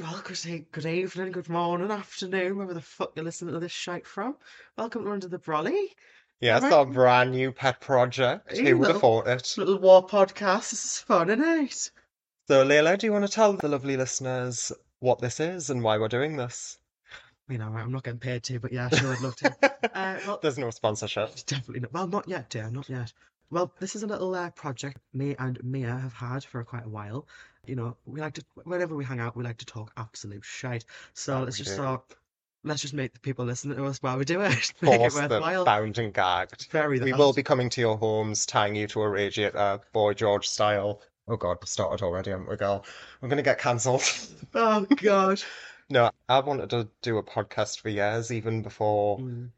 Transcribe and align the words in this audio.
well, 0.00 0.20
good, 0.24 0.66
good 0.70 0.86
evening, 0.86 1.32
good 1.32 1.48
morning, 1.48 1.90
afternoon, 1.90 2.56
wherever 2.56 2.74
the 2.74 2.80
fuck 2.80 3.12
you're 3.16 3.24
listening 3.24 3.54
to 3.54 3.60
this 3.60 3.72
shite 3.72 4.06
from. 4.06 4.36
Welcome 4.76 5.04
to 5.04 5.10
Under 5.10 5.28
the 5.28 5.38
Brolly. 5.38 5.88
Yes, 6.40 6.62
Alright. 6.62 6.72
our 6.72 6.86
brand 6.86 7.32
new 7.32 7.50
pet 7.50 7.80
project. 7.80 8.56
Who 8.56 8.78
would 8.78 8.88
have 8.88 9.00
thought 9.00 9.26
it? 9.26 9.54
Little 9.56 9.78
war 9.78 10.06
podcast. 10.06 10.70
This 10.70 10.84
is 10.84 10.98
fun, 11.00 11.30
isn't 11.30 11.42
it? 11.64 11.90
So, 12.46 12.62
Leila, 12.62 12.96
do 12.96 13.06
you 13.06 13.12
want 13.12 13.26
to 13.26 13.32
tell 13.32 13.54
the 13.54 13.68
lovely 13.68 13.96
listeners 13.96 14.70
what 15.00 15.18
this 15.18 15.40
is 15.40 15.68
and 15.70 15.82
why 15.82 15.98
we're 15.98 16.08
doing 16.08 16.36
this? 16.36 16.78
You 17.48 17.58
know, 17.58 17.66
I'm 17.74 17.90
not 17.90 18.04
getting 18.04 18.20
paid 18.20 18.44
to, 18.44 18.60
but 18.60 18.72
yeah, 18.72 18.88
sure, 18.90 19.12
I'd 19.12 19.20
love 19.20 19.36
to. 19.36 19.56
Uh, 19.94 20.18
well, 20.26 20.38
There's 20.40 20.58
no 20.58 20.70
sponsorship. 20.70 21.34
definitely 21.46 21.80
not. 21.80 21.92
Well, 21.92 22.06
not 22.06 22.28
yet, 22.28 22.50
dear, 22.50 22.70
not 22.70 22.88
yet. 22.88 23.12
Well, 23.50 23.72
this 23.80 23.96
is 23.96 24.02
a 24.02 24.06
little 24.06 24.32
uh, 24.34 24.50
project 24.50 24.98
me 25.12 25.34
and 25.38 25.58
Mia 25.64 25.88
have 25.88 26.12
had 26.12 26.44
for 26.44 26.62
quite 26.62 26.84
a 26.84 26.88
while. 26.88 27.26
You 27.68 27.76
know, 27.76 27.96
we 28.06 28.20
like 28.20 28.34
to, 28.34 28.44
whenever 28.64 28.96
we 28.96 29.04
hang 29.04 29.20
out, 29.20 29.36
we 29.36 29.44
like 29.44 29.58
to 29.58 29.66
talk 29.66 29.92
absolute 29.96 30.44
shite. 30.44 30.84
So 31.12 31.34
That 31.40 31.44
let's 31.44 31.58
we 31.58 31.64
just 31.64 31.76
do. 31.76 31.82
thought, 31.82 32.14
let's 32.64 32.80
just 32.80 32.94
make 32.94 33.12
the 33.12 33.20
people 33.20 33.44
listening 33.44 33.76
to 33.76 33.84
us 33.84 34.02
while 34.02 34.16
we 34.16 34.24
do 34.24 34.40
it. 34.40 34.72
Make 34.80 35.00
it 35.02 35.12
them 35.12 35.28
worthwhile. 35.30 35.64
bound 35.64 35.98
and 35.98 36.12
gagged. 36.12 36.68
Very 36.70 36.98
We 36.98 37.12
will 37.12 37.32
be 37.34 37.42
coming 37.42 37.68
to 37.70 37.80
your 37.80 37.98
homes, 37.98 38.46
tying 38.46 38.74
you 38.74 38.86
to 38.88 39.02
a 39.02 39.08
radiator, 39.08 39.80
Boy 39.92 40.14
George 40.14 40.48
style. 40.48 41.02
Oh 41.28 41.36
God, 41.36 41.58
we've 41.60 41.68
started 41.68 42.02
already, 42.02 42.30
haven't 42.30 42.48
we, 42.48 42.56
girl? 42.56 42.86
We're 43.20 43.28
going 43.28 43.36
to 43.36 43.42
get 43.42 43.58
cancelled. 43.58 44.02
Oh, 44.54 44.86
God. 44.96 45.42
No, 45.90 46.10
I 46.28 46.40
wanted 46.40 46.68
to 46.70 46.86
do 47.00 47.16
a 47.16 47.22
podcast 47.22 47.80
for 47.80 47.88
years, 47.88 48.30
even 48.30 48.60
before 48.62 49.18
Mm. 49.20 49.50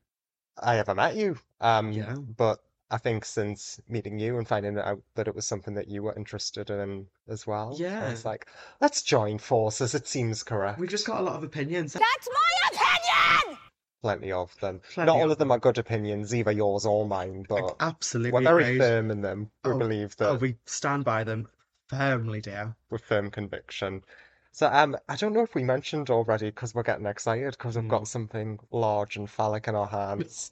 I 0.56 0.78
ever 0.78 0.94
met 0.94 1.16
you. 1.16 1.36
Um, 1.60 1.90
Yeah. 1.92 2.14
but 2.14 2.60
I 2.92 2.98
think 2.98 3.24
since 3.24 3.80
meeting 3.88 4.18
you 4.18 4.36
and 4.38 4.48
finding 4.48 4.76
out 4.78 5.00
that 5.14 5.28
it 5.28 5.34
was 5.34 5.46
something 5.46 5.74
that 5.74 5.88
you 5.88 6.02
were 6.02 6.14
interested 6.16 6.70
in 6.70 7.06
as 7.28 7.46
well, 7.46 7.74
I 7.74 7.80
Yeah. 7.80 8.10
was 8.10 8.24
like, 8.24 8.48
let's 8.80 9.02
join 9.02 9.38
forces. 9.38 9.94
It 9.94 10.08
seems 10.08 10.42
correct. 10.42 10.80
We've 10.80 10.90
just 10.90 11.06
got 11.06 11.20
a 11.20 11.22
lot 11.22 11.36
of 11.36 11.44
opinions. 11.44 11.92
That's 11.92 12.28
my 12.28 12.68
opinion! 12.72 13.58
Plenty 14.02 14.32
of 14.32 14.58
them. 14.60 14.80
Plenty 14.80 15.06
Not 15.06 15.16
all 15.16 15.24
of 15.26 15.30
of 15.32 15.38
them 15.38 15.52
are 15.52 15.58
good 15.58 15.78
opinions, 15.78 16.34
either 16.34 16.50
yours 16.52 16.84
or 16.86 17.06
mine, 17.06 17.44
but 17.48 17.76
Absolutely 17.80 18.30
we're 18.30 18.40
very 18.44 18.62
agreed. 18.64 18.78
firm 18.78 19.10
in 19.10 19.20
them. 19.20 19.50
We 19.64 19.72
Oh, 19.72 19.78
believe 19.78 20.16
Oh, 20.20 20.34
that 20.34 20.40
we 20.40 20.56
stand 20.66 21.04
by 21.04 21.22
them 21.22 21.48
firmly, 21.88 22.40
dear. 22.40 22.74
with 22.90 23.04
firm 23.04 23.30
conviction. 23.30 24.02
So, 24.52 24.66
um, 24.68 24.96
I 25.08 25.14
don't 25.16 25.32
know 25.32 25.42
if 25.42 25.54
we 25.54 25.62
mentioned 25.62 26.10
already 26.10 26.46
because 26.46 26.74
we're 26.74 26.82
getting 26.82 27.06
excited 27.06 27.52
because 27.52 27.76
we've 27.76 27.84
Mm. 27.84 27.90
got 27.90 28.08
something 28.08 28.58
large 28.72 29.16
and 29.16 29.30
phallic 29.30 29.68
in 29.68 29.76
our 29.76 29.86
hands, 29.86 30.50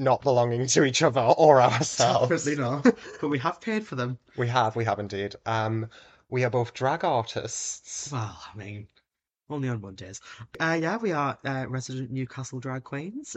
not 0.00 0.22
belonging 0.22 0.66
to 0.66 0.84
each 0.84 1.02
other 1.02 1.20
or 1.20 1.60
ourselves. 1.62 2.44
Definitely 2.44 2.62
not. 2.62 2.96
But 3.20 3.28
we 3.28 3.38
have 3.38 3.60
paid 3.60 3.86
for 3.86 3.94
them. 3.94 4.18
We 4.36 4.48
have, 4.48 4.74
we 4.74 4.84
have 4.84 4.98
indeed. 4.98 5.36
Um, 5.46 5.88
we 6.28 6.44
are 6.44 6.50
both 6.50 6.74
drag 6.74 7.04
artists. 7.04 8.10
Well, 8.10 8.36
I 8.52 8.56
mean, 8.56 8.88
only 9.48 9.68
on 9.68 9.80
Mondays. 9.80 10.20
Uh, 10.58 10.78
yeah, 10.80 10.96
we 10.96 11.12
are 11.12 11.38
uh, 11.44 11.66
resident 11.68 12.10
Newcastle 12.10 12.60
drag 12.60 12.84
queens. 12.84 13.36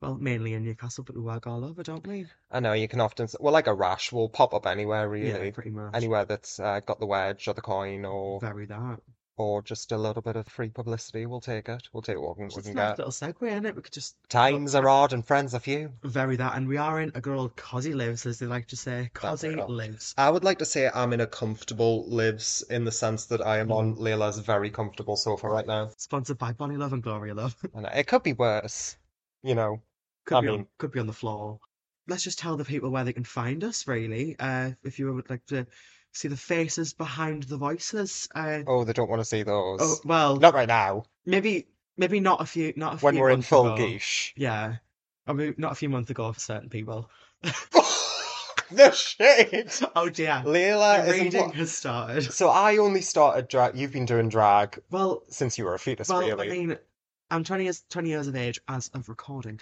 Well, 0.00 0.16
mainly 0.16 0.52
in 0.52 0.64
Newcastle, 0.64 1.04
but 1.04 1.16
we 1.16 1.22
work 1.22 1.46
all 1.46 1.64
over, 1.64 1.82
don't 1.82 2.06
we? 2.06 2.26
I 2.50 2.60
know 2.60 2.74
you 2.74 2.88
can 2.88 3.00
often, 3.00 3.26
well, 3.40 3.54
like 3.54 3.68
a 3.68 3.74
rash 3.74 4.12
will 4.12 4.28
pop 4.28 4.52
up 4.52 4.66
anywhere 4.66 5.08
really. 5.08 5.46
Yeah, 5.46 5.50
pretty 5.52 5.70
much. 5.70 5.94
anywhere 5.94 6.26
that's 6.26 6.60
uh, 6.60 6.80
got 6.80 7.00
the 7.00 7.06
wedge 7.06 7.48
or 7.48 7.54
the 7.54 7.62
coin 7.62 8.04
or 8.04 8.40
Very 8.40 8.66
that. 8.66 9.00
Or 9.36 9.62
just 9.62 9.92
a 9.92 9.98
little 9.98 10.22
bit 10.22 10.36
of 10.36 10.46
free 10.46 10.68
publicity. 10.68 11.26
We'll 11.26 11.40
take 11.40 11.68
it. 11.68 11.88
We'll 11.92 12.02
take 12.02 12.18
what 12.20 12.38
we 12.38 12.44
we 12.44 12.50
Just 12.50 12.58
a 12.58 12.62
can 12.62 12.74
nice 12.74 12.90
get. 12.96 12.98
little 13.06 13.12
segue, 13.12 13.50
isn't 13.50 13.66
it? 13.66 13.76
We 13.76 13.82
could 13.82 13.92
just 13.92 14.16
Times 14.28 14.74
are 14.74 14.88
odd 14.88 15.12
and 15.12 15.26
friends 15.26 15.54
are 15.54 15.60
few. 15.60 15.92
very 16.04 16.36
that. 16.36 16.56
And 16.56 16.68
we 16.68 16.76
are 16.76 17.00
in 17.00 17.10
a 17.14 17.20
good 17.20 17.36
old 17.36 17.56
cosy 17.56 17.94
lives, 17.94 18.26
as 18.26 18.38
they 18.38 18.46
like 18.46 18.66
to 18.68 18.76
say. 18.76 19.10
Cosy 19.14 19.54
we 19.54 19.62
lives. 19.62 20.14
I 20.16 20.30
would 20.30 20.44
like 20.44 20.58
to 20.58 20.64
say 20.64 20.88
I'm 20.94 21.12
in 21.12 21.20
a 21.20 21.26
comfortable 21.26 22.04
lives 22.08 22.62
in 22.70 22.84
the 22.84 22.92
sense 22.92 23.26
that 23.26 23.44
I 23.44 23.58
am 23.58 23.72
on 23.72 23.96
Leila's 23.96 24.38
very 24.38 24.70
comfortable 24.70 25.16
sofa 25.16 25.48
right 25.48 25.66
now. 25.66 25.90
Sponsored 25.96 26.38
by 26.38 26.52
Bonnie 26.52 26.76
Love 26.76 26.92
and 26.92 27.02
Gloria 27.02 27.34
Love. 27.34 27.56
And 27.74 27.86
it 27.86 28.06
could 28.06 28.22
be 28.22 28.32
worse, 28.34 28.96
you 29.42 29.54
know. 29.54 29.82
Could 30.26 30.36
I 30.36 30.40
be 30.42 30.48
on, 30.48 30.56
mean- 30.58 30.66
could 30.78 30.92
be 30.92 31.00
on 31.00 31.06
the 31.06 31.12
floor. 31.12 31.58
Let's 32.06 32.22
just 32.22 32.38
tell 32.38 32.58
the 32.58 32.66
people 32.66 32.90
where 32.90 33.04
they 33.04 33.14
can 33.14 33.24
find 33.24 33.64
us, 33.64 33.86
really. 33.88 34.36
Uh, 34.38 34.72
if 34.82 34.98
you 34.98 35.12
would 35.14 35.30
like 35.30 35.44
to 35.46 35.66
see 36.14 36.28
the 36.28 36.36
faces 36.36 36.94
behind 36.94 37.42
the 37.44 37.56
voices. 37.58 38.28
Uh, 38.34 38.60
Oh, 38.66 38.84
they 38.84 38.92
don't 38.94 39.10
want 39.10 39.20
to 39.20 39.24
see 39.26 39.42
those. 39.42 39.80
oh, 39.82 39.96
well, 40.04 40.36
Not 40.36 40.54
right 40.54 40.68
now. 40.68 41.04
maybe 41.26 41.66
maybe 41.96 42.20
not 42.20 42.40
a 42.40 42.46
few 42.46 42.72
not 42.76 42.94
a 42.94 42.96
When 42.98 43.14
few 43.14 43.20
we're 43.22 43.30
in 43.30 43.42
full 43.42 43.74
ago. 43.74 43.82
geesh. 43.82 44.32
Yeah, 44.36 44.76
I 45.26 45.32
mean 45.34 45.54
not 45.58 45.72
a 45.72 45.74
few 45.74 45.88
months 45.90 46.10
ago 46.10 46.32
for 46.32 46.40
certain 46.40 46.70
people. 46.70 47.10
The 48.70 48.90
shit! 48.92 49.80
Oh 49.94 50.08
dear, 50.08 50.42
Leila 50.44 51.04
the 51.04 51.12
reading 51.12 51.40
what? 51.46 51.54
has 51.54 51.70
started. 51.70 52.32
So 52.32 52.48
I 52.48 52.78
only 52.78 53.02
started 53.02 53.46
drag. 53.48 53.76
You've 53.76 53.92
been 53.92 54.06
doing 54.06 54.30
drag 54.30 54.80
Well, 54.90 55.22
since 55.28 55.58
you 55.58 55.64
were 55.66 55.74
a 55.74 55.78
fetus, 55.78 56.08
well, 56.08 56.20
really. 56.20 56.48
I 56.48 56.50
mean, 56.50 56.78
I'm 57.30 57.44
20 57.44 57.64
years 57.64 57.84
20 57.90 58.08
years 58.08 58.26
of 58.26 58.34
age 58.36 58.58
as 58.66 58.88
of 58.94 59.08
recording, 59.10 59.60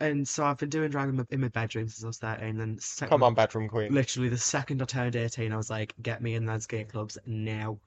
and 0.00 0.26
so 0.26 0.44
I've 0.44 0.56
been 0.58 0.70
doing 0.70 0.90
drag 0.90 1.08
in 1.10 1.16
my, 1.16 1.24
in 1.30 1.40
my 1.40 1.48
bedroom 1.48 1.88
since 1.88 2.02
I 2.02 2.06
was 2.06 2.18
13. 2.18 2.48
And 2.48 2.60
then 2.60 2.78
second, 2.78 3.10
Come 3.10 3.22
on, 3.22 3.34
bedroom 3.34 3.68
queen. 3.68 3.92
literally 3.92 4.28
the 4.28 4.38
second 4.38 4.80
I 4.82 4.86
turned 4.86 5.14
18, 5.16 5.52
I 5.52 5.56
was 5.56 5.70
like, 5.70 5.94
get 6.02 6.22
me 6.22 6.34
in 6.34 6.46
those 6.46 6.66
gay 6.66 6.84
clubs 6.84 7.18
now. 7.26 7.78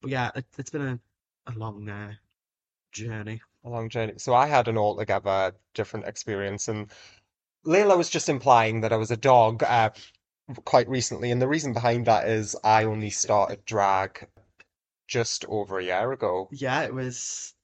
But 0.00 0.10
yeah, 0.10 0.30
it, 0.34 0.46
it's 0.58 0.70
been 0.70 0.82
a, 0.82 1.00
a 1.46 1.52
long 1.58 1.88
uh, 1.88 2.12
journey. 2.92 3.40
A 3.64 3.68
long 3.68 3.88
journey. 3.88 4.14
So 4.18 4.34
I 4.34 4.46
had 4.46 4.68
an 4.68 4.78
altogether 4.78 5.54
different 5.74 6.06
experience, 6.06 6.68
and 6.68 6.90
Leila 7.64 7.96
was 7.96 8.10
just 8.10 8.28
implying 8.28 8.80
that 8.82 8.92
I 8.92 8.96
was 8.96 9.10
a 9.10 9.16
dog 9.16 9.62
uh, 9.62 9.90
quite 10.64 10.88
recently, 10.88 11.30
and 11.30 11.40
the 11.40 11.48
reason 11.48 11.72
behind 11.72 12.06
that 12.06 12.28
is 12.28 12.54
I 12.62 12.84
only 12.84 13.10
started 13.10 13.64
drag 13.64 14.28
just 15.08 15.44
over 15.46 15.78
a 15.78 15.84
year 15.84 16.12
ago. 16.12 16.48
Yeah, 16.52 16.82
it 16.82 16.94
was 16.94 17.54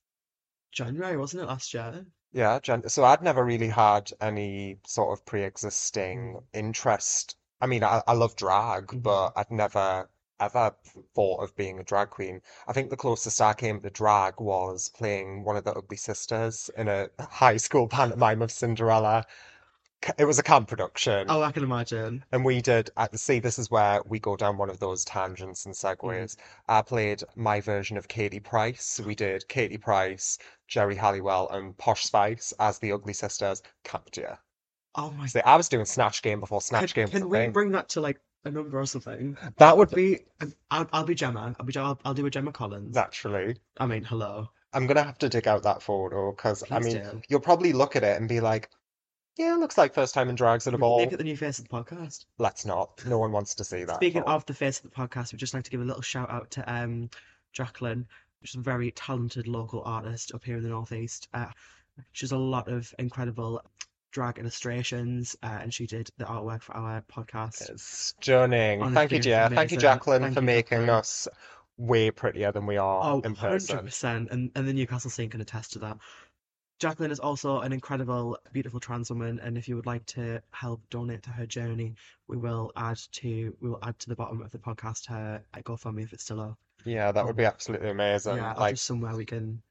January, 0.73 1.17
wasn't 1.17 1.43
it, 1.43 1.47
last 1.47 1.73
year? 1.75 2.07
Yeah, 2.33 2.59
Jen. 2.61 2.89
So 2.89 3.05
I'd 3.05 3.23
never 3.23 3.45
really 3.45 3.69
had 3.69 4.11
any 4.21 4.79
sort 4.85 5.17
of 5.17 5.25
pre-existing 5.25 6.41
interest. 6.53 7.37
I 7.61 7.67
mean, 7.67 7.85
I, 7.85 8.03
I 8.07 8.15
love 8.15 8.35
drag, 8.37 8.89
Mhm. 8.89 9.03
but 9.03 9.33
I'd 9.37 9.51
never 9.53 10.11
ever 10.41 10.75
thought 11.15 11.43
of 11.45 11.55
being 11.55 11.79
a 11.79 11.85
drag 11.85 12.11
queen. 12.11 12.41
I 12.67 12.73
think 12.73 12.89
the 12.91 12.97
closest 12.97 13.41
I 13.43 13.53
came 13.55 13.81
to 13.83 13.91
drag 13.91 14.41
was 14.41 14.89
playing 14.89 15.45
one 15.45 15.57
of 15.57 15.63
the 15.65 15.73
Ugly 15.75 15.99
Sisters 15.99 16.69
in 16.77 16.89
a 16.89 17.11
high 17.21 17.59
school 17.59 17.87
pantomime 17.99 18.43
of 18.43 18.51
Cinderella. 18.51 19.25
It 20.17 20.25
was 20.25 20.39
a 20.39 20.43
camp 20.43 20.69
production, 20.69 21.27
Oh, 21.29 21.43
I 21.43 21.53
can 21.53 21.63
imagine. 21.63 22.25
and 22.33 22.43
we 22.45 22.63
did. 22.63 22.91
uh, 22.97 23.09
See, 23.15 23.39
this 23.39 23.59
is 23.59 23.71
where 23.71 24.01
we 24.07 24.19
go 24.19 24.35
down 24.35 24.57
one 24.57 24.71
of 24.71 24.79
those 24.81 25.05
tangents 25.05 25.67
and 25.67 25.75
segues. 25.75 26.37
I 26.69 26.81
played 26.83 27.23
my 27.37 27.61
version 27.61 27.99
of 27.99 28.09
Katie 28.09 28.41
Price. 28.41 28.99
We 29.05 29.15
did 29.15 29.47
Katie 29.49 29.77
Price, 29.77 30.39
Geri 30.69 30.97
Halliwell, 30.97 31.51
and 31.51 31.77
Posh 31.77 32.05
Spice 32.05 32.55
as 32.59 32.79
the 32.79 32.93
Ugly 32.93 33.13
Sisters. 33.13 33.63
Camped 33.85 34.17
you. 34.17 34.29
Oh 34.95 35.11
my 35.11 35.27
See, 35.27 35.41
I 35.41 35.57
was 35.57 35.69
doing 35.69 35.85
Snatch 35.85 36.23
Game 36.23 36.41
before 36.41 36.61
Can, 36.61 36.67
Snatch 36.67 36.95
Game 36.95 37.09
can 37.09 37.29
we 37.29 37.37
thing. 37.37 37.53
bring 37.53 37.71
that 37.73 37.91
to 37.91 38.01
like 38.01 38.19
a 38.47 38.51
number 38.51 38.81
or 38.81 38.87
something? 38.87 39.37
That 39.59 39.77
would 39.77 39.91
be 39.91 40.21
I'll, 40.71 40.89
I'll 40.95 41.05
be 41.05 41.15
Gemma. 41.15 41.55
I'll 41.61 41.67
be. 41.67 41.77
I'll, 41.77 42.01
I'll 42.07 42.15
do 42.15 42.25
a 42.27 42.31
Gemma 42.31 42.53
Collins. 42.53 42.95
naturally. 42.95 43.57
I 43.79 43.85
mean, 43.87 44.03
hello. 44.05 44.49
I'm 44.73 44.87
gonna 44.87 45.03
have 45.03 45.19
to 45.19 45.29
dig 45.29 45.47
out 45.47 45.63
that 45.65 45.83
photo 45.83 46.33
because 46.33 46.65
I 46.71 46.79
mean, 46.81 46.97
do. 47.03 47.23
you'll 47.29 47.41
probably 47.41 47.73
look 47.75 47.97
at 47.97 48.03
it 48.05 48.17
and 48.19 48.29
be 48.29 48.41
like, 48.41 48.71
"Yeah, 49.41 49.57
looks 49.57 49.79
like 49.79 49.95
first 49.95 50.15
time 50.15 50.29
in 50.29 50.35
drags 50.35 50.67
at 50.67 50.75
a 50.75 50.79
ball." 50.79 50.99
Make 50.99 51.13
it 51.13 51.17
the 51.19 51.25
new 51.25 51.37
face 51.37 51.59
of 51.59 51.69
the 51.69 51.75
podcast. 51.75 52.27
Let's 52.39 52.65
not. 52.65 53.05
No 53.07 53.19
one 53.19 53.33
wants 53.33 53.55
to 53.57 53.65
see 53.65 53.85
that. 53.85 53.97
Speaking 53.97 54.21
at 54.23 54.29
of 54.29 54.45
the 54.47 54.55
face 54.55 54.79
of 54.79 54.85
the 54.85 54.97
podcast, 54.97 55.33
we'd 55.33 55.39
just 55.39 55.55
like 55.55 55.65
to 55.65 55.71
give 55.71 55.81
a 55.81 55.85
little 55.85 56.03
shout 56.03 56.31
out 56.31 56.51
to 56.53 56.73
um, 56.73 57.09
Jacqueline, 57.53 58.07
which 58.41 58.51
is 58.51 58.57
a 58.57 58.61
very 58.61 58.91
talented 58.93 59.47
local 59.49 59.83
artist 59.85 60.33
up 60.35 60.45
here 60.45 60.57
in 60.57 60.63
the 60.63 60.69
Northeast. 60.69 61.29
Uh, 61.35 61.47
she 62.13 62.25
does 62.25 62.33
a 62.33 62.39
lot 62.39 62.69
of 62.69 62.95
incredible 62.99 63.63
drag 64.13 64.39
illustrations, 64.39 65.37
uh, 65.43 65.59
and 65.63 65.73
she 65.73 65.87
did 65.87 66.11
the 66.19 66.25
artwork 66.25 66.63
for 66.63 66.77
our 66.77 67.03
podcast. 67.03 67.71
It's 67.71 67.83
stunning. 67.83 68.93
Thank 68.93 69.13
you, 69.13 69.21
dear. 69.21 69.49
Thank 69.49 69.71
you. 69.71 69.77
Jacqueline, 69.79 70.23
Thank 70.23 70.35
for 70.35 70.41
you, 70.41 70.47
making 70.47 70.79
Jacqueline. 70.81 70.91
us 70.91 71.29
way 71.77 72.11
prettier 72.11 72.53
than 72.53 72.67
we 72.67 72.77
are 72.77 73.13
Oh, 73.15 73.21
in 73.21 73.35
person. 73.35 73.79
100%. 73.87 74.31
And, 74.31 74.51
and 74.55 74.69
the 74.69 74.73
Newcastle 74.73 75.11
scene 75.11 75.31
can 75.31 75.41
attest 75.41 75.73
to 75.75 75.79
that. 75.81 75.97
Jacqueline 76.81 77.11
is 77.11 77.21
also 77.21 77.61
an 77.61 77.75
incredible, 77.75 78.39
beautiful 78.53 78.81
trans 78.81 79.11
woman, 79.11 79.39
and 79.41 79.59
if 79.59 79.69
you 79.69 79.77
would 79.77 79.85
like 79.85 80.05
to 80.07 80.43
help 80.51 80.81
donate 80.89 81.23
to 81.25 81.31
her 81.31 81.45
journey, 81.45 81.95
we 82.27 82.39
will 82.39 82.73
add 82.75 82.97
to 83.13 83.55
we 83.61 83.69
will 83.69 83.79
add 83.83 83.99
to 83.99 84.09
the 84.09 84.17
bottom 84.17 84.41
of 84.41 84.51
the 84.51 84.59
podcast 84.59 85.07
her 85.07 85.43
uh, 85.53 85.59
GoFundMe 85.59 86.03
if 86.03 86.15
it's 86.15 86.25
still 86.25 86.41
up. 86.41 86.59
Yeah, 86.87 87.13
that 87.13 87.27
would 87.27 87.37
be 87.37 87.45
absolutely 87.45 87.91
amazing. 87.91 88.37
yeah, 88.37 88.55
Like, 88.55 88.79
somewhere 88.79 89.15
we 89.15 89.27
can 89.27 89.63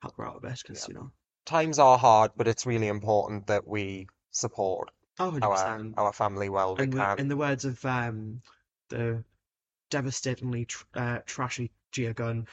help 0.00 0.16
her 0.16 0.28
out 0.28 0.36
a 0.36 0.40
bit, 0.40 0.62
because 0.62 0.86
you 0.86 0.94
know. 0.94 1.10
times 1.44 1.80
are 1.80 1.98
hard, 1.98 2.30
but 2.36 2.46
it's 2.46 2.66
really 2.66 2.86
important 2.86 3.48
that 3.48 3.66
we 3.66 4.06
support 4.30 4.90
Oh, 5.18 5.36
our 5.42 5.92
our 5.96 6.12
family 6.12 6.48
well 6.48 6.76
we 6.76 6.86
we- 6.86 6.92
can. 7.00 7.18
in 7.18 7.26
the 7.28 7.36
words 7.36 7.64
of 7.64 7.84
um 7.84 8.40
the 8.90 9.24
devastatingly 9.90 10.66
tr- 10.66 10.84
uh, 10.94 11.18
trashy 11.26 11.72
Gia 11.90 12.14
Gunn, 12.14 12.46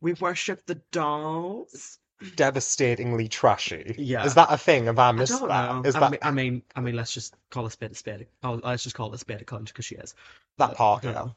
we 0.00 0.12
worship 0.14 0.64
the 0.64 0.76
dolls. 0.92 1.98
Devastatingly 2.36 3.28
trashy. 3.28 3.94
Yeah. 3.98 4.24
Is 4.24 4.34
that 4.34 4.48
a 4.50 4.56
thing? 4.58 4.86
Have 4.86 4.98
I 4.98 5.08
I 5.08 5.12
missed 5.12 5.38
don't 5.38 5.48
that? 5.48 5.72
know. 5.74 5.82
Is 5.84 5.94
I 5.94 6.00
that 6.00 6.10
mean, 6.12 6.20
I 6.22 6.30
mean, 6.30 6.62
I 6.74 6.80
mean, 6.80 6.96
let's 6.96 7.12
just 7.12 7.34
call 7.50 7.66
a 7.66 7.70
spade 7.70 7.92
a 7.92 7.94
spade. 7.94 8.26
Oh, 8.42 8.60
let's 8.62 8.82
just 8.82 8.96
call 8.96 9.12
it 9.12 9.14
a 9.14 9.18
spade 9.18 9.40
a 9.42 9.44
cunt 9.44 9.66
because 9.66 9.84
she 9.84 9.96
is. 9.96 10.14
that 10.58 10.68
But, 10.70 10.76
part? 10.76 11.04
Yeah. 11.04 11.28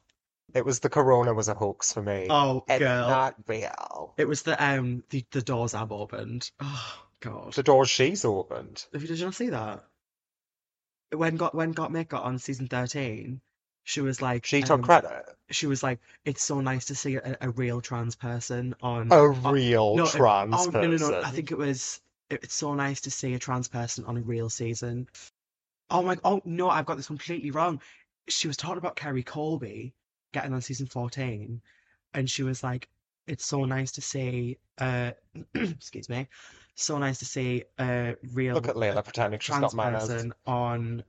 It 0.54 0.66
was 0.66 0.80
the 0.80 0.90
corona 0.90 1.34
was 1.34 1.48
a 1.48 1.54
hoax 1.54 1.94
for 1.94 2.02
me. 2.02 2.28
Oh, 2.30 2.64
It's 2.68 2.80
girl. 2.80 3.08
not 3.08 3.36
real. 3.48 4.14
It 4.18 4.28
was 4.28 4.42
the 4.44 4.62
um 4.64 5.04
the, 5.10 5.24
the 5.32 5.42
doors 5.42 5.76
Ab 5.76 5.92
opened. 5.92 6.50
Oh 6.60 7.04
God. 7.20 7.54
The 7.54 7.64
doors 7.64 7.90
she's 7.90 8.26
opened. 8.26 8.86
Did 8.94 9.10
you 9.20 9.26
not 9.26 9.36
see 9.36 9.50
that? 9.50 9.84
When 11.12 11.36
got 11.38 11.54
when 11.54 11.74
Gottmik 11.74 12.08
got 12.10 12.24
on 12.24 12.40
season 12.40 12.68
13, 12.68 13.42
she 13.90 14.02
was 14.02 14.22
like 14.22 14.46
She 14.46 14.62
took 14.62 14.70
um, 14.72 14.84
credit. 14.84 15.12
she 15.50 15.66
was 15.66 15.82
like, 15.82 16.00
it's 16.24 16.44
so 16.44 16.62
nice 16.62 16.86
to 16.86 16.96
see 16.96 17.16
a, 17.16 17.38
a 17.42 17.50
real 17.50 17.82
trans 17.82 18.16
person 18.16 18.76
on 18.84 19.12
A 19.12 19.16
on- 19.16 19.54
real 19.54 19.96
no, 19.96 20.04
it- 20.06 20.12
trans 20.12 20.54
oh, 20.56 20.70
no, 20.70 20.82
no, 20.82 20.96
no. 21.10 21.22
I 21.22 21.32
think 21.32 21.50
it 21.52 21.58
was 21.58 22.00
it- 22.30 22.44
it's 22.44 22.54
so 22.54 22.76
nice 22.76 23.02
to 23.02 23.10
see 23.12 23.34
a 23.34 23.40
trans 23.40 23.68
person 23.68 24.06
on 24.06 24.16
a 24.18 24.22
real 24.22 24.48
season. 24.50 25.08
Oh 25.90 26.04
my 26.04 26.18
oh 26.24 26.40
no, 26.46 26.70
I've 26.70 26.86
got 26.86 26.98
this 26.98 27.08
completely 27.08 27.50
wrong. 27.50 27.82
She 28.28 28.48
was 28.48 28.58
talking 28.58 28.78
about 28.78 28.96
Kerri 28.96 29.26
Colby 29.26 29.96
getting 30.34 30.54
on 30.54 30.62
season 30.62 30.86
14, 30.86 31.60
and 32.14 32.30
she 32.30 32.44
was 32.44 32.62
like, 32.64 32.88
it's 33.26 33.44
so 33.46 33.66
nice 33.66 33.92
to 33.94 34.02
see 34.02 34.60
uh 34.78 35.12
excuse 35.56 36.10
me, 36.10 36.28
so 36.76 37.00
nice 37.00 37.18
to 37.20 37.26
see 37.26 37.64
a 37.80 38.16
real 38.34 38.54
Look 38.54 38.68
at 38.68 38.76
Layla 38.76 39.04
pretending 39.04 39.40
she's 39.40 39.58
got 39.58 39.74
manners. 39.74 40.08
person 40.08 40.34
on 40.46 41.04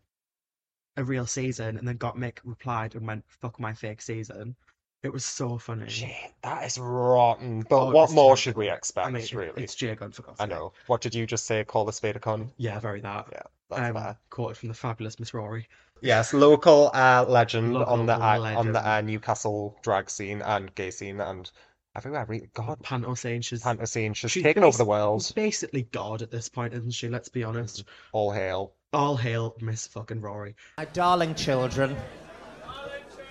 a 0.96 1.04
real 1.04 1.26
season, 1.26 1.76
and 1.78 1.86
then 1.86 1.98
Gottmik 1.98 2.38
replied 2.44 2.94
and 2.94 3.06
went, 3.06 3.24
"Fuck 3.28 3.58
my 3.60 3.72
fake 3.72 4.02
season." 4.02 4.56
It 5.02 5.12
was 5.12 5.24
so 5.24 5.56
funny. 5.56 5.88
Shit, 5.88 6.10
that 6.42 6.64
is 6.64 6.76
rotten. 6.78 7.62
But 7.68 7.80
Oh, 7.86 7.90
what 7.90 8.04
it's 8.04 8.12
more 8.12 8.24
terrible. 8.24 8.36
should 8.36 8.56
we 8.56 8.68
expect, 8.70 9.06
I 9.06 9.10
mean, 9.10 9.22
it- 9.22 9.32
really? 9.32 9.62
it's 9.62 9.74
Gia 9.74 9.94
Gunn 9.96 10.12
for 10.12 10.22
God's 10.22 10.40
I 10.40 10.44
sake. 10.44 10.50
know. 10.50 10.72
What 10.88 11.00
did 11.00 11.14
you 11.14 11.26
just 11.26 11.46
say? 11.46 11.64
Call 11.64 11.86
the 11.86 11.92
spade 11.92 12.16
a 12.16 12.18
con? 12.20 12.52
Yeah, 12.58 12.78
very 12.80 13.00
that. 13.00 13.28
Yeah, 13.32 13.42
that's 13.70 13.80
um, 13.82 13.94
fair. 13.94 14.18
quoted 14.28 14.58
from 14.58 14.68
the 14.68 14.74
fabulous 14.74 15.18
Miss 15.18 15.32
Rory. 15.32 15.68
Yes, 16.02 16.34
local 16.34 16.90
uh, 16.92 17.24
legend 17.26 17.72
Local 17.72 17.92
on 17.92 18.06
the 18.06 18.14
uh, 18.14 18.54
on 18.58 18.72
the 18.72 18.86
uh, 18.86 19.00
Newcastle 19.00 19.78
drag 19.82 20.10
scene 20.10 20.42
and 20.42 20.74
gay 20.74 20.90
scene 20.90 21.20
and 21.20 21.50
everywhere. 21.96 22.26
Really, 22.26 22.50
God, 22.52 22.82
Panto 22.82 23.14
saying 23.14 23.40
she's 23.42 23.62
Panta 23.62 23.86
scene. 23.86 24.12
She's 24.12 24.30
she's 24.32 24.42
taken 24.42 24.64
over 24.64 24.76
the 24.76 24.84
basi- 24.84 24.88
world. 24.88 25.32
basically 25.34 25.82
God 25.84 26.20
at 26.20 26.30
this 26.30 26.48
point, 26.50 26.74
isn't 26.74 26.90
she? 26.92 27.08
Let's 27.08 27.28
be 27.30 27.42
honest. 27.44 27.84
All 28.12 28.32
hail. 28.32 28.74
All 28.92 29.16
hail 29.16 29.54
Miss 29.60 29.86
fucking 29.86 30.20
Rory. 30.20 30.56
My 30.76 30.84
darling 30.86 31.36
children, 31.36 31.96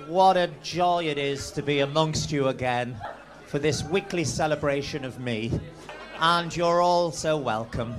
what 0.08 0.38
a 0.38 0.48
joy 0.64 1.04
it 1.06 1.18
is 1.18 1.52
to 1.52 1.62
be 1.62 1.80
amongst 1.82 2.32
you 2.32 2.48
again 2.48 2.98
for 3.48 3.60
this 3.60 3.84
weekly 3.84 4.24
celebration 4.24 5.04
of 5.04 5.20
me. 5.20 5.52
And 6.22 6.56
you're 6.56 6.82
all 6.82 7.12
so 7.12 7.36
welcome. 7.36 7.94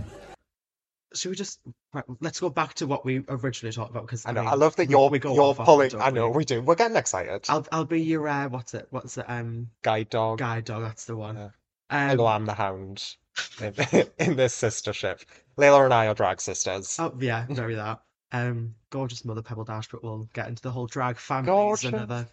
Should 1.13 1.31
we 1.31 1.37
just 1.37 1.61
right, 1.93 2.05
let's 2.21 2.41
go 2.41 2.49
back 2.49 2.73
to 2.75 2.87
what 2.87 3.05
we 3.05 3.25
originally 3.29 3.75
talked 3.75 3.91
about? 3.91 4.07
Because 4.07 4.25
I 4.25 4.33
know. 4.33 4.41
mean, 4.41 4.51
I 4.51 4.55
love 4.55 4.77
that 4.77 4.89
you're 4.89 5.11
we 5.11 5.19
go 5.19 5.35
you're 5.35 5.43
off 5.43 5.59
pulling. 5.59 5.95
I 6.01 6.09
know 6.09 6.31
we? 6.31 6.39
we 6.39 6.45
do. 6.47 6.63
We're 6.63 6.77
getting 6.77 6.97
excited. 6.97 7.45
I'll 7.51 7.67
I'll 7.73 7.85
be 7.85 8.01
your 8.01 8.27
uh, 8.27 8.49
what's 8.49 8.73
it? 8.73 8.87
What's 8.89 9.19
it? 9.19 9.27
Um, 9.29 9.69
Guide 9.83 10.09
dog. 10.09 10.39
guide 10.39 10.65
dog. 10.65 10.83
That's 10.83 11.05
the 11.05 11.17
one. 11.17 11.37
Yeah. 11.37 11.49
Um, 11.91 12.09
Hello, 12.11 12.27
I'm 12.27 12.47
the 12.47 12.55
hound 12.55 13.17
in, 13.61 14.37
this 14.37 14.57
sistership. 14.61 15.25
Layla 15.57 15.85
and 15.85 15.95
I 15.95 16.07
are 16.07 16.15
drag 16.15 16.41
sisters. 16.41 16.97
Oh 16.99 17.15
yeah, 17.19 17.47
very 17.49 17.75
that. 17.75 18.01
Um, 18.33 18.75
gorgeous 18.91 19.25
mother 19.25 19.43
Pebble 19.43 19.65
Dash, 19.65 19.89
but 19.89 20.03
we'll 20.03 20.29
get 20.33 20.49
into 20.49 20.63
the 20.63 20.71
whole 20.71 20.87
drag 20.87 21.17
family. 21.17 21.47
Gorgeous. 21.47 21.93
Another. 21.93 22.29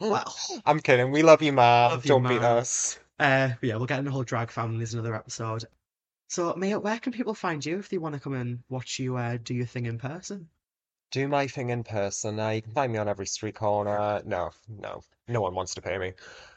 Well, 0.00 0.34
I'm 0.66 0.80
kidding. 0.80 1.10
We 1.10 1.22
love 1.22 1.42
you, 1.42 1.52
ma. 1.52 1.88
Love 1.88 2.04
you, 2.04 2.08
Don't 2.08 2.26
beat 2.28 2.42
ma. 2.42 2.56
us. 2.58 2.98
uh, 3.20 3.50
yeah, 3.62 3.76
we'll 3.76 3.86
get 3.86 3.98
into 3.98 4.10
the 4.10 4.14
whole 4.14 4.24
drag 4.24 4.50
families 4.50 4.94
another 4.94 5.14
episode. 5.14 5.64
So, 6.28 6.54
Mia, 6.54 6.78
where 6.78 6.98
can 6.98 7.12
people 7.12 7.34
find 7.34 7.64
you 7.64 7.78
if 7.78 7.88
they 7.88 7.98
want 7.98 8.14
to 8.14 8.20
come 8.20 8.34
and 8.34 8.58
watch 8.68 8.98
you 8.98 9.16
uh, 9.16 9.38
do 9.42 9.54
your 9.54 9.66
thing 9.66 9.86
in 9.86 9.98
person? 9.98 10.48
Do 11.10 11.28
my 11.28 11.46
thing 11.46 11.70
in 11.70 11.84
person. 11.84 12.40
Uh, 12.40 12.48
you 12.50 12.62
can 12.62 12.72
find 12.72 12.92
me 12.92 12.98
on 12.98 13.08
every 13.08 13.26
street 13.26 13.54
corner. 13.54 14.20
No, 14.26 14.50
no, 14.68 15.02
no 15.28 15.40
one 15.40 15.54
wants 15.54 15.74
to 15.76 15.82
pay 15.82 15.96
me. 15.96 16.12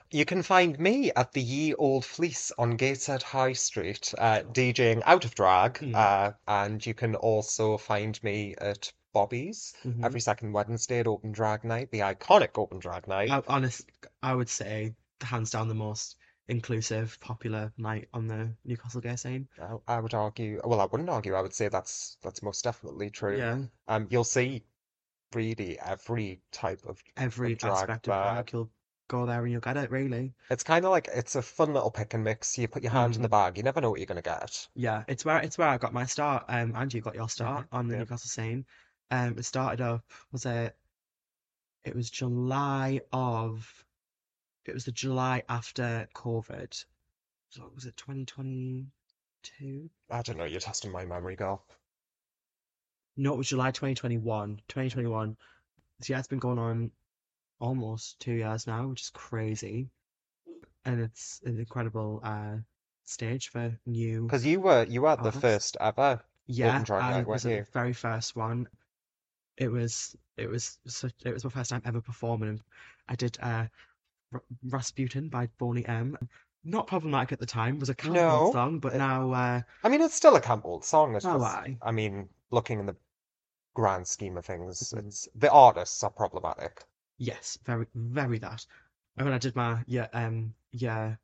You 0.09 0.23
can 0.23 0.41
find 0.41 0.79
me 0.79 1.11
at 1.11 1.33
the 1.33 1.41
Ye 1.41 1.73
Old 1.73 2.05
Fleece 2.05 2.51
on 2.57 2.77
Gateshead 2.77 3.23
High 3.23 3.53
Street, 3.53 4.13
uh, 4.17 4.43
DJing 4.53 5.01
out 5.05 5.25
of 5.25 5.35
drag. 5.35 5.79
Hmm. 5.79 5.95
Uh, 5.95 6.31
and 6.47 6.85
you 6.85 6.93
can 6.93 7.15
also 7.15 7.77
find 7.77 8.21
me 8.23 8.55
at 8.57 8.91
Bobby's 9.13 9.73
Mhm. 9.83 10.05
every 10.05 10.19
second 10.21 10.53
Wednesday 10.53 10.99
at 10.99 11.07
Open 11.07 11.31
Drag 11.31 11.63
Night, 11.63 11.91
the 11.91 11.99
iconic 11.99 12.57
Open 12.57 12.79
Drag 12.79 13.07
Night. 13.07 13.29
I, 13.31 13.41
honest, 13.47 13.89
I 14.23 14.33
would 14.33 14.49
say 14.49 14.95
hands 15.21 15.49
down 15.51 15.67
the 15.67 15.73
most 15.75 16.15
inclusive, 16.47 17.19
popular 17.19 17.73
night 17.77 18.07
on 18.13 18.27
the 18.27 18.55
Newcastle 18.63 19.01
gay 19.01 19.17
scene. 19.17 19.49
I, 19.59 19.95
I 19.95 19.99
would 19.99 20.13
argue, 20.13 20.61
well, 20.63 20.79
I 20.79 20.85
wouldn't 20.85 21.09
argue. 21.09 21.33
I 21.33 21.41
would 21.41 21.53
say 21.53 21.67
that's 21.67 22.17
that's 22.21 22.41
most 22.41 22.63
definitely 22.63 23.09
true. 23.09 23.37
Yeah, 23.37 23.63
Um, 23.87 24.07
you'll 24.09 24.23
see 24.23 24.63
really 25.33 25.77
every 25.79 26.39
type 26.51 26.85
of 26.85 27.03
every 27.17 27.55
drag 27.55 27.73
aspect 27.73 28.07
of 28.07 28.13
drag, 28.13 28.53
you'll 28.53 28.69
go 29.07 29.25
there 29.25 29.41
and 29.43 29.51
you'll 29.51 29.61
get 29.61 29.77
it. 29.77 29.89
Really. 29.91 30.33
It's 30.49 30.63
kind 30.63 30.85
of 30.85 30.91
like 30.91 31.07
it's 31.13 31.35
a 31.35 31.41
fun 31.41 31.73
little 31.73 31.91
pick 31.91 32.13
and 32.13 32.23
mix. 32.23 32.57
You 32.57 32.67
put 32.67 32.83
your 32.83 32.91
hand 32.91 33.15
in 33.15 33.21
the 33.21 33.27
Mhm. 33.27 33.31
bag, 33.31 33.57
you 33.57 33.63
never 33.63 33.81
know 33.81 33.89
what 33.89 33.99
you're 33.99 34.05
gonna 34.07 34.21
get. 34.21 34.67
Yeah, 34.75 35.03
it's 35.07 35.23
where 35.25 35.39
it's 35.39 35.57
where 35.57 35.67
I 35.67 35.77
got 35.77 35.93
my 35.93 36.05
start. 36.05 36.45
Um, 36.47 36.73
and 36.75 36.93
you 36.93 37.01
got 37.01 37.15
your 37.15 37.29
start 37.29 37.67
on 37.71 37.87
the 37.87 37.93
yeah. 37.93 37.99
Newcastle 37.99 38.29
scene. 38.29 38.65
Um, 39.11 39.37
it 39.37 39.43
started 39.43 39.81
up 39.81 40.03
was 40.31 40.45
it? 40.45 40.75
It 41.85 41.95
was 41.95 42.09
July 42.09 43.01
of. 43.11 43.85
It 44.65 44.73
was 44.73 44.83
the 44.85 44.91
July 44.91 45.43
after 45.47 46.07
COVID. 46.13 46.85
So 47.49 47.71
was 47.73 47.85
it 47.85 47.95
2022? 47.95 49.89
I 50.09 50.21
don't 50.21 50.37
know, 50.37 50.43
you're 50.43 50.59
testing 50.59 50.91
my 50.91 51.05
memory, 51.05 51.37
girl. 51.37 51.65
No, 53.15 53.33
it 53.33 53.37
was 53.37 53.47
July 53.49 53.71
2021. 53.71 54.57
2021. 54.67 55.37
So 56.01 56.13
yeah, 56.13 56.19
it's 56.19 56.27
been 56.27 56.39
going 56.39 56.59
on 56.59 56.91
almost 57.59 58.19
two 58.19 58.33
years 58.33 58.67
now, 58.67 58.87
which 58.87 59.01
is 59.03 59.09
crazy. 59.11 59.89
And 60.85 61.01
it's 61.01 61.41
an 61.45 61.59
incredible 61.59 62.21
uh 62.23 62.57
stage 63.05 63.49
for 63.49 63.77
new. 63.85 64.23
Because 64.27 64.45
you 64.45 64.59
were 64.61 64.83
you 64.83 65.01
were 65.01 65.15
the 65.17 65.31
first 65.31 65.75
ever. 65.81 66.21
Yeah, 66.47 66.85
I 66.99 67.11
Night, 67.11 67.27
was 67.27 67.45
you? 67.45 67.65
the 67.65 67.71
very 67.73 67.93
first 67.93 68.35
one. 68.35 68.67
It 69.57 69.69
was 69.69 70.15
it 70.37 70.49
was 70.49 70.79
such 70.87 71.13
it 71.25 71.33
was 71.33 71.43
my 71.43 71.49
first 71.51 71.71
time 71.71 71.81
ever 71.85 72.01
performing. 72.01 72.61
I 73.09 73.15
did 73.15 73.37
uh 73.41 73.67
R 74.33 74.43
Rasputin 74.63 75.29
by 75.29 75.47
Boney 75.59 75.85
M. 75.87 76.17
Not 76.63 76.87
problematic 76.87 77.33
at 77.33 77.39
the 77.39 77.45
time, 77.45 77.79
was 77.79 77.89
a 77.89 77.95
camp 77.95 78.21
No, 78.21 78.51
song, 78.51 78.79
but 78.79 78.95
now 78.95 79.31
uh 79.33 79.61
I 79.83 79.89
mean, 79.89 80.01
it's 80.01 80.13
still 80.13 80.35
a 80.35 80.41
Camp 80.41 80.65
Old 80.65 80.85
song. 80.85 81.15
It's 81.15 81.25
Oh, 81.25 81.29
just, 81.31 81.43
aye. 81.43 81.77
I 81.81 81.91
mean, 81.91 82.29
looking 82.51 82.79
in 82.79 82.85
the 82.85 82.95
grand 83.75 84.07
scheme 84.07 84.37
of 84.37 84.45
things, 84.45 84.93
Mhm. 84.93 84.99
it's 84.99 85.27
the 85.35 85.51
artists 85.51 86.03
are 86.03 86.11
problematic. 86.11 86.85
Yes, 87.17 87.57
very 87.65 87.87
very 87.95 88.39
that. 88.39 88.65
And 89.17 89.25
when 89.25 89.33
I 89.33 89.39
did 89.39 89.55
my 89.55 89.83
yeah 89.87 90.07
um 90.13 90.53
yeah 90.71 91.15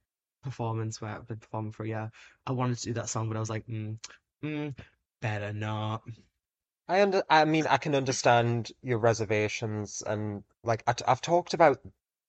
performance 0.44 1.02
where 1.02 1.12
I've 1.12 1.28
been 1.28 1.38
performing 1.38 1.72
for 1.72 1.84
a 1.84 1.88
year, 1.88 2.12
I 2.48 2.52
wanted 2.54 2.78
to 2.80 2.86
do 2.86 2.94
that 2.94 3.10
song, 3.10 3.28
but 3.30 3.38
I 3.38 3.42
was 3.42 3.50
like, 3.50 3.68
mm, 3.68 3.98
mm, 4.44 4.76
better 5.22 5.54
not. 5.54 6.04
I 6.88 7.02
under, 7.02 7.24
I 7.30 7.44
mean, 7.44 7.68
I 7.68 7.76
can 7.76 7.94
understand 7.94 8.72
your 8.82 8.98
reservations, 8.98 10.02
and 10.02 10.46
like 10.64 10.82
I, 10.88 10.96
have 11.08 11.20
talked 11.20 11.54
about 11.54 11.82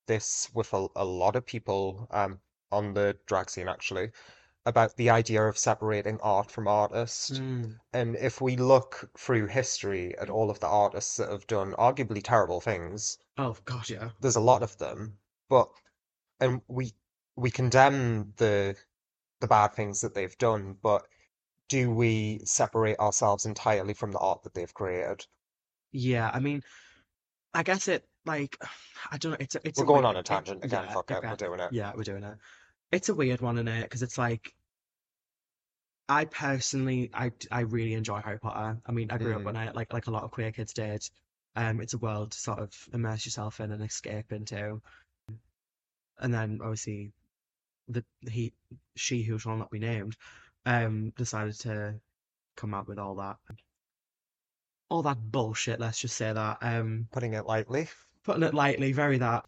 this 0.07 0.51
with 0.53 0.73
a, 0.73 0.89
a 0.97 1.05
lot 1.05 1.37
of 1.37 1.47
people 1.47 2.09
um 2.11 2.41
on 2.73 2.95
the 2.95 3.17
drag 3.27 3.49
scene 3.49 3.69
actually, 3.69 4.11
about 4.67 4.97
the 4.97 5.11
idea 5.11 5.45
of 5.45 5.59
separating 5.59 6.21
art 6.21 6.51
from 6.51 6.69
artist. 6.69 7.43
Mm, 7.43 7.79
And 7.93 8.17
if 8.17 8.41
we 8.41 8.57
look 8.57 9.11
through 9.19 9.49
history 9.49 10.17
at 10.19 10.31
all 10.31 10.51
of 10.51 10.61
the 10.61 10.69
artists 10.69 11.19
that 11.19 11.31
have 11.31 11.47
done 11.47 11.73
arguably 11.75 12.23
terrible 12.23 12.61
things, 12.61 13.19
oh 13.39 13.57
gosh, 13.65 13.91
yeah. 13.91 14.11
there's 14.21 14.37
a 14.37 14.41
lot 14.41 14.63
of 14.63 14.77
them, 14.79 15.19
but 15.49 15.69
and 16.41 16.61
we 16.69 16.93
we 17.37 17.51
condemn 17.51 18.33
the 18.37 18.77
the 19.41 19.47
bad 19.49 19.75
things 19.75 20.01
that 20.03 20.15
they've 20.15 20.37
done, 20.39 20.77
but 20.83 21.07
do 21.69 21.91
we 21.91 22.41
separate 22.45 22.99
ourselves 22.99 23.47
entirely 23.47 23.95
from 23.95 24.13
the 24.13 24.19
art 24.19 24.43
that 24.45 24.55
they've 24.55 24.73
created? 24.75 25.27
Yeah, 25.93 26.31
I 26.33 26.41
mean, 26.41 26.63
I 27.55 27.63
guess 27.63 27.89
it 27.89 28.05
like 28.27 28.57
I 29.11 29.19
don't 29.19 29.33
know. 29.33 29.39
It's 29.41 29.55
a, 29.55 29.61
it's 29.67 29.79
We're 29.79 29.85
a 29.85 29.87
going 29.87 30.03
weird, 30.05 30.07
on 30.11 30.17
a 30.17 30.21
it- 30.21 30.27
tangent 30.27 30.65
again. 30.65 30.85
yeah, 30.85 30.93
Fuck 30.93 31.11
it, 31.11 31.23
we're 31.23 31.37
doing 31.37 31.61
it. 31.61 31.73
Yeah, 31.73 31.93
we're 31.97 32.03
doing 32.05 32.23
it. 32.25 32.37
It's 32.93 33.09
a 33.09 33.15
weird 33.15 33.41
one, 33.41 33.59
in 33.59 33.67
it? 33.67 33.83
Because 33.83 34.03
it's 34.03 34.19
like, 34.19 34.55
I 36.09 36.27
personally, 36.27 37.11
I 37.15 37.33
I 37.51 37.61
really 37.61 37.95
enjoy 37.95 38.21
Harry 38.21 38.39
Potter. 38.39 38.79
I 38.87 38.93
mean, 38.93 39.11
I 39.11 39.19
grew 39.19 39.35
up 39.35 39.41
Mm. 39.41 39.45
when 39.45 39.57
I 39.57 39.71
like 39.73 39.93
like 39.93 40.07
a 40.07 40.11
lot 40.11 40.23
of 40.23 40.31
queer 40.31 40.53
kids 40.53 40.73
did. 40.73 41.03
Um, 41.57 41.81
it's 41.81 41.95
a 41.95 41.99
world 41.99 42.33
to 42.33 42.39
sort 42.39 42.59
of 42.59 42.73
immerse 42.93 43.25
yourself 43.25 43.61
in 43.61 43.73
and 43.73 43.83
escape 43.83 44.33
into. 44.33 44.81
And 46.19 46.33
then 46.35 46.61
obviously, 46.63 47.13
the 47.89 48.05
he 48.29 48.53
she 48.97 49.23
who 49.23 49.39
shall 49.39 49.57
not 49.57 49.71
be 49.71 49.79
named, 49.79 50.17
um, 50.67 51.11
decided 51.17 51.55
to 51.61 51.95
come 52.57 52.75
out 52.75 52.89
with 52.89 52.99
all 52.99 53.17
that, 53.17 53.37
all 54.89 55.03
that 55.03 55.19
bullshit. 55.33 55.81
Let's 55.81 56.01
just 56.01 56.17
say 56.17 56.33
that. 56.33 56.59
Um, 56.63 57.09
Putting 57.13 57.35
it 57.35 57.47
lightly. 57.47 57.89
putting 58.25 58.43
it 58.43 58.55
lightly, 58.55 58.93
very 58.93 59.19
that. 59.19 59.45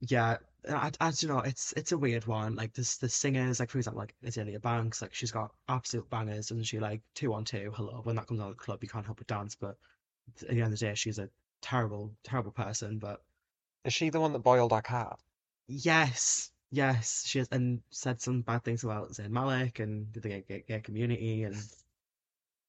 Yeah, 0.00 0.36
I, 0.68 0.90
I 1.00 1.10
don't 1.10 1.24
know. 1.24 1.38
It's 1.40 1.72
it's 1.76 1.92
a 1.92 1.98
weird 1.98 2.26
one. 2.26 2.54
Like 2.56 2.72
there's 2.74 2.96
the 2.98 3.08
singers, 3.08 3.60
like 3.60 3.70
for 3.70 3.78
example, 3.78 4.00
like 4.00 4.14
Azealia 4.24 4.60
Banks, 4.60 5.02
like 5.02 5.14
she's 5.14 5.30
got 5.32 5.52
absolute 5.68 6.08
bangers, 6.10 6.48
doesn't 6.48 6.64
she? 6.64 6.78
Like 6.80 7.02
two 7.14 7.32
on 7.34 7.44
two, 7.44 7.72
hello. 7.74 8.00
When 8.04 8.16
that 8.16 8.26
comes 8.26 8.40
out 8.40 8.50
of 8.50 8.56
the 8.56 8.62
club, 8.62 8.82
you 8.82 8.88
can't 8.88 9.04
help 9.06 9.18
but 9.18 9.26
dance. 9.26 9.54
But 9.54 9.76
at 10.42 10.48
the 10.48 10.54
end 10.62 10.72
of 10.72 10.78
the 10.78 10.86
day, 10.86 10.94
she's 10.94 11.18
a 11.18 11.28
terrible, 11.60 12.14
terrible 12.22 12.52
person. 12.52 12.98
But 12.98 13.22
Is 13.84 13.92
she 13.92 14.08
the 14.08 14.20
one 14.22 14.32
that 14.32 14.38
boiled 14.38 14.72
our 14.72 14.80
cat? 14.80 15.20
Yes, 15.68 16.52
yes, 16.70 17.24
she 17.26 17.38
has, 17.38 17.48
and 17.50 17.82
said 17.88 18.20
some 18.20 18.42
bad 18.42 18.62
things 18.62 18.84
about 18.84 19.10
Zayn 19.12 19.30
Malik 19.30 19.78
and 19.78 20.12
the 20.12 20.20
gay, 20.20 20.44
gay, 20.46 20.64
gay 20.68 20.80
community, 20.80 21.44
and 21.44 21.56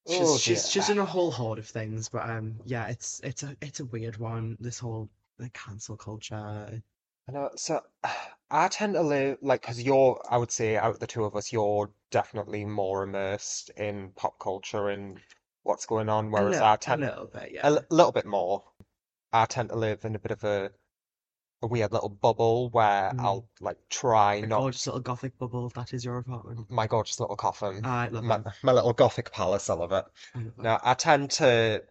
she's 0.06 0.18
Oh 0.18 0.36
she's 0.38 0.70
she's 0.70 0.86
done 0.86 0.98
a 0.98 1.04
whole 1.04 1.32
horde 1.32 1.58
of 1.58 1.66
things. 1.66 2.08
But 2.08 2.28
um, 2.30 2.60
yeah, 2.64 2.86
it's 2.88 3.20
it's 3.24 3.42
a 3.42 3.56
it's 3.60 3.80
a 3.80 3.84
weird 3.86 4.16
one. 4.16 4.56
This 4.60 4.78
whole 4.78 5.10
like 5.38 5.52
cancel 5.54 5.96
culture. 5.96 6.82
I 7.28 7.32
know. 7.32 7.50
So 7.56 7.82
I 8.50 8.68
tend 8.68 8.94
to 8.94 9.02
live 9.02 9.38
like 9.42 9.62
because 9.62 9.82
you're, 9.82 10.22
I 10.30 10.36
would 10.36 10.52
say, 10.52 10.76
out 10.76 10.90
of 10.90 11.00
the 11.00 11.06
two 11.08 11.24
of 11.24 11.34
us, 11.34 11.52
you're 11.52 11.90
definitely 12.10 12.64
more 12.64 13.02
immersed 13.02 13.70
in 13.70 14.10
pop 14.12 14.38
culture 14.38 14.88
and 14.88 15.20
what's 15.62 15.86
going 15.86 16.08
on, 16.08 16.30
whereas 16.30 16.54
little, 16.54 16.66
I 16.66 16.76
a 16.86 16.96
tend 16.96 17.02
a 17.04 17.06
little 17.06 17.26
bit, 17.26 17.52
a 17.62 17.70
yeah. 17.70 17.70
li- 17.70 17.86
little 17.90 18.12
bit 18.12 18.26
more. 18.26 18.64
I 19.32 19.46
tend 19.46 19.70
to 19.70 19.76
live 19.76 20.04
in 20.04 20.14
a 20.14 20.18
bit 20.18 20.30
of 20.32 20.44
a, 20.44 20.70
a 21.62 21.66
weird 21.66 21.92
little 21.92 22.08
bubble 22.08 22.70
where 22.70 23.12
Mm. 23.12 23.20
I'll 23.20 23.48
like 23.60 23.78
try 23.88 24.34
A 24.36 24.46
not 24.46 24.60
gorgeous 24.60 24.86
little 24.86 25.00
gothic 25.00 25.38
bubble. 25.38 25.68
That 25.70 25.92
is 25.94 26.04
your 26.04 26.18
apartment. 26.18 26.70
my 26.70 26.86
gorgeous 26.86 27.20
little 27.20 27.36
coffin, 27.36 27.84
I 27.84 28.08
love 28.08 28.24
my 28.24 28.36
it. 28.36 28.46
my 28.62 28.72
little 28.72 28.92
gothic 28.92 29.32
palace. 29.32 29.70
I 29.70 29.74
love 29.74 29.92
it. 29.92 30.04
I 30.34 30.38
love 30.38 30.46
it. 30.58 30.62
Now 30.62 30.80
I 30.84 30.94
tend 30.94 31.30
to 31.32 31.84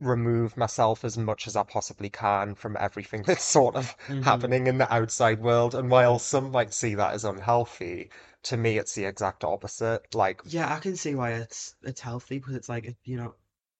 remove 0.00 0.56
myself 0.56 1.04
as 1.04 1.18
much 1.18 1.46
as 1.48 1.56
I 1.56 1.64
possibly 1.64 2.08
can 2.10 2.54
from 2.54 2.76
everything 2.78 3.22
that's 3.26 3.42
sort 3.44 3.74
of 3.76 3.96
Mhm. 4.08 4.22
happening 4.24 4.66
in 4.68 4.78
the 4.78 4.92
outside 4.92 5.40
world. 5.40 5.74
And 5.74 5.90
while 5.90 6.18
some 6.20 6.50
might 6.52 6.72
see 6.72 6.94
that 6.94 7.14
as 7.14 7.24
unhealthy, 7.24 8.10
to 8.44 8.56
me 8.56 8.78
it's 8.78 8.94
the 8.94 9.04
exact 9.06 9.42
opposite. 9.44 10.14
Like, 10.14 10.42
Yeah, 10.44 10.72
I 10.74 10.78
can 10.80 10.96
see 10.96 11.14
why 11.16 11.32
it's 11.32 11.74
it's 11.82 12.00
healthy 12.00 12.38
because 12.38 12.54
it's 12.54 12.68
like 12.68 12.84
it- 12.86 12.96
you 13.04 13.16
know, 13.16 13.34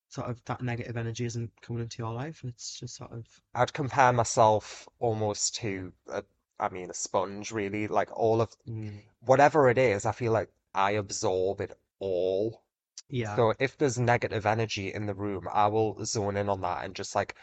sort 0.08 0.30
of 0.30 0.44
that 0.46 0.62
negative 0.62 0.96
energy 0.96 1.24
isn't 1.24 1.52
coming 1.62 1.82
into 1.82 1.98
your 2.02 2.12
life. 2.12 2.44
It's 2.44 2.78
just 2.78 2.96
sort 2.96 3.12
of 3.12 3.26
I'd 3.54 3.74
compare 3.74 4.10
myself 4.14 4.88
almost 5.00 5.54
to 5.56 5.92
a, 6.06 6.24
I 6.58 6.70
mean, 6.70 6.88
a 6.88 6.94
sponge, 6.94 7.52
really. 7.52 7.86
Like 7.86 8.10
all 8.18 8.40
of 8.40 8.56
mm, 8.66 9.02
whatever 9.20 9.68
it 9.68 9.78
is, 9.78 10.06
I 10.06 10.12
feel 10.12 10.32
like 10.32 10.50
I 10.74 10.92
absorb 10.92 11.60
it 11.60 11.78
all. 11.98 12.62
yeah. 13.08 13.36
So 13.36 13.54
if 13.58 13.78
there's 13.78 13.98
negative 13.98 14.46
energy 14.46 14.94
in 14.94 15.06
the 15.06 15.14
room, 15.14 15.48
I 15.52 15.68
will 15.68 16.04
zone 16.06 16.36
in 16.36 16.48
on 16.48 16.62
that 16.62 16.84
and 16.84 16.96
just 16.96 17.14
like 17.14 17.36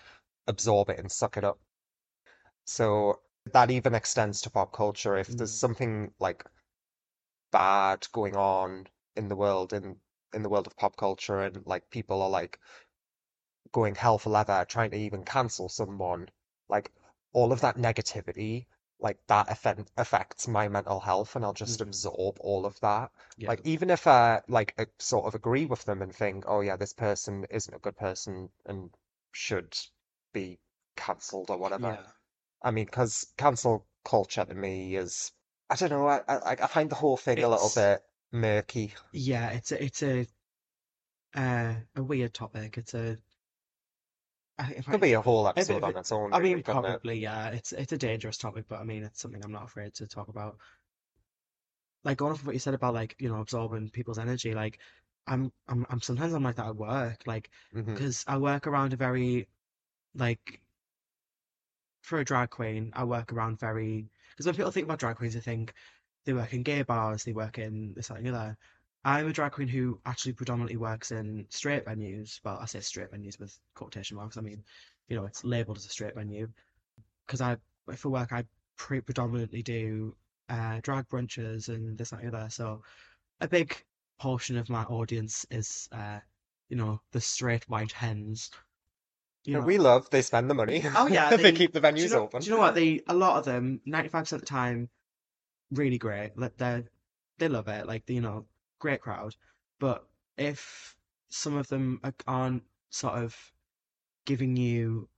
absorb 0.48 0.90
it 0.90 1.00
and 1.00 1.12
suck 1.12 1.38
it 1.38 1.44
up. 1.46 1.60
So 2.66 3.22
that 3.54 3.72
even 3.72 3.96
extends 3.96 4.40
to 4.42 4.52
pop 4.52 4.72
culture. 4.72 5.18
If 5.18 5.36
there's 5.36 5.52
Mm. 5.52 5.54
something 5.54 6.14
like 6.20 6.46
bad 7.52 8.08
going 8.12 8.36
on 8.36 8.86
in 9.16 9.30
the 9.30 9.36
world, 9.36 9.74
in 9.74 10.00
in 10.36 10.44
the 10.44 10.50
world 10.50 10.68
of 10.68 10.78
pop 10.78 10.98
culture, 10.98 11.40
and 11.42 11.66
like 11.66 11.90
people 11.90 12.22
are 12.22 12.30
like 12.30 12.60
going 13.72 13.94
hell 13.94 14.18
for 14.18 14.32
leather, 14.32 14.66
trying 14.68 14.90
to 14.90 14.98
even 14.98 15.24
cancel 15.24 15.70
someone, 15.70 16.30
like 16.68 16.92
all 17.34 17.52
of 17.52 17.62
that 17.62 17.78
negativity, 17.78 18.66
like 19.00 19.20
that 19.28 19.52
affect 19.52 19.92
affects 19.98 20.48
my 20.48 20.68
mental 20.68 21.00
health, 21.00 21.36
and 21.36 21.46
I'll 21.46 21.54
just 21.54 21.80
Mhm. 21.80 21.82
absorb 21.82 22.38
all 22.40 22.66
of 22.66 22.80
that. 22.80 23.12
Yeah. 23.38 23.50
Like 23.50 23.62
even 23.64 23.90
if 23.92 24.08
I 24.08 24.42
like 24.48 24.74
uh, 24.80 24.86
sort 24.98 25.26
of 25.26 25.36
agree 25.36 25.66
with 25.68 25.84
them 25.86 26.02
and 26.02 26.16
think, 26.16 26.46
oh 26.48 26.62
yeah, 26.62 26.76
this 26.76 26.94
person 26.94 27.46
isn't 27.52 27.74
a 27.74 27.80
good 27.80 27.98
person 27.98 28.50
and 28.66 28.90
should 29.32 29.78
be 30.34 30.60
cancelled 30.96 31.50
or 31.52 31.58
whatever. 31.58 31.90
Yeah. 31.90 32.04
I 32.64 32.72
mean, 32.72 32.86
because 32.86 33.34
cancel 33.38 33.86
culture 34.04 34.46
to 34.46 34.56
me 34.56 34.96
is, 34.96 35.32
I 35.70 35.76
don't 35.76 35.90
know, 35.92 36.08
I, 36.08 36.22
I 36.28 36.52
I 36.54 36.68
find 36.68 36.90
the 36.90 36.96
whole 36.96 37.18
thing 37.18 37.44
a 37.44 37.50
little 37.50 37.70
bit 37.70 38.04
murky. 38.36 38.94
yeah, 39.12 39.50
it's 39.52 39.72
a 39.72 39.84
it's 39.84 40.04
a 40.04 40.28
uh, 41.36 41.74
a 41.96 42.04
weird 42.04 42.34
topic. 42.34 42.78
It's 42.78 42.94
a 42.94 43.18
I, 44.58 44.72
if 44.78 44.88
I, 44.88 44.94
Could 44.94 45.02
be 45.02 45.14
a 45.14 45.22
whole 45.22 45.48
episode 45.48 45.78
if 45.78 45.84
on 45.84 45.98
its 45.98 46.12
own, 46.12 46.34
I 46.34 46.38
really, 46.38 46.56
mean, 46.56 46.64
couldn't 46.64 46.86
it? 46.86 47.04
probably 47.04 47.20
yeah. 47.20 47.50
It's 47.50 47.74
it's 47.74 47.92
a 47.92 47.98
dangerous 47.98 48.38
topic, 48.38 48.66
but 48.70 48.80
I 48.80 48.84
mean, 48.84 49.04
it's 49.04 49.20
something 49.22 49.44
I'm 49.44 49.52
not 49.52 49.66
afraid 49.66 49.94
to 49.96 50.08
talk 50.08 50.30
about. 50.30 50.58
Like 52.04 52.18
going 52.18 52.32
off 52.34 52.40
of 52.40 52.48
what 52.48 52.54
you 52.54 52.60
said 52.60 52.74
about 52.74 52.94
like 52.94 53.16
you 53.20 53.30
know 53.30 53.42
absorbing 53.42 53.90
people's 53.90 54.20
energy, 54.20 54.54
like 54.54 54.80
I'm 55.28 55.52
I'm 55.68 55.86
I'm 55.90 56.02
sometimes 56.02 56.34
I'm 56.34 56.44
like 56.44 56.56
that 56.56 56.68
at 56.68 56.76
work, 56.76 57.22
like 57.26 57.50
because 57.74 58.24
I 58.28 58.38
work 58.38 58.68
around 58.68 58.94
a 58.94 58.98
very 58.98 59.48
like 60.14 60.62
for 62.04 62.20
a 62.20 62.26
drag 62.26 62.52
queen, 62.52 62.92
I 62.96 63.04
work 63.04 63.34
around 63.34 63.60
very 63.60 64.10
because 64.32 64.46
when 64.46 64.56
people 64.56 64.72
think 64.72 64.86
about 64.86 65.00
drag 65.00 65.18
queens, 65.18 65.34
they 65.34 65.40
think 65.40 65.74
they 66.26 66.34
work 66.34 66.54
in 66.54 66.64
gay 66.64 66.82
bars, 66.84 67.24
they 67.24 67.34
work 67.34 67.58
in 67.60 67.94
this, 67.96 68.08
that, 68.10 68.18
and 68.18 68.26
the 68.26 68.36
other. 68.36 68.58
I'm 69.04 69.28
a 69.28 69.34
drag 69.34 69.52
queen 69.54 69.68
who 69.68 70.00
actually 70.06 70.34
predominantly 70.34 70.78
works 70.78 71.12
in 71.12 71.46
straight 71.50 71.86
venues. 71.86 72.40
Well, 72.44 72.58
I 72.60 72.66
say 72.66 72.80
straight 72.80 73.12
venues 73.12 73.40
with 73.40 73.58
quotation 73.76 74.18
marks. 74.18 74.38
I 74.38 74.42
mean, 74.42 74.64
you 75.08 75.16
know, 75.16 75.26
it's 75.26 75.44
labeled 75.44 75.78
as 75.78 75.86
a 75.86 75.90
straight 75.90 76.16
venue 76.16 76.48
because 77.26 77.42
I, 77.42 77.58
for 77.96 78.10
work, 78.10 78.34
I 78.34 78.46
pre 78.78 79.02
predominantly 79.02 79.62
do 79.64 80.16
uh, 80.50 80.80
drag 80.82 81.08
brunches 81.10 81.70
and 81.70 81.98
this, 81.98 82.10
that, 82.12 82.22
and 82.22 82.34
the 82.34 82.38
other. 82.38 82.50
So 82.50 82.82
a 83.42 83.48
big 83.48 83.76
portion 84.20 84.58
of 84.58 84.70
my 84.70 84.84
audience 84.84 85.46
is, 85.52 85.90
uh, 85.92 86.20
you 86.70 86.78
know, 86.78 87.02
the 87.12 87.22
straight 87.22 87.68
white 87.70 87.92
hens. 87.92 88.52
You 89.46 89.56
know, 89.56 89.62
we 89.62 89.78
love, 89.78 90.10
they 90.10 90.22
spend 90.22 90.50
the 90.50 90.56
money. 90.56 90.84
Oh 90.96 91.08
yeah, 91.08 91.30
They 91.38 91.44
they. 91.44 91.52
keep 91.52 91.74
the 91.74 91.82
Do 91.94 92.04
you 92.04 92.10
venues 92.10 92.10
know? 92.10 92.24
open. 92.24 92.42
Do 92.42 92.46
you 92.50 92.56
know 92.56 92.62
what? 92.62 92.76
They 92.76 93.02
a 93.08 93.14
lot 93.14 93.38
of 93.38 93.46
them, 93.46 93.82
ninety 93.86 94.10
five 94.10 94.24
percent 94.24 94.42
of 94.42 94.48
the 94.48 94.50
time, 94.52 94.90
really 95.72 95.98
great. 95.98 96.38
Like 96.38 96.58
they 96.58 96.84
they 97.38 97.48
love 97.48 97.68
it. 97.68 97.88
Like 97.88 98.10
you 98.10 98.22
know, 98.22 98.46
great 98.80 99.02
crowd. 99.02 99.36
But 99.80 100.08
if 100.38 100.96
some 101.30 101.56
of 101.58 101.68
them 101.68 102.00
are- 102.04 102.14
aren't 102.28 102.64
sort 102.90 103.16
of 103.16 103.36
giving 104.26 104.56
you 104.58 105.10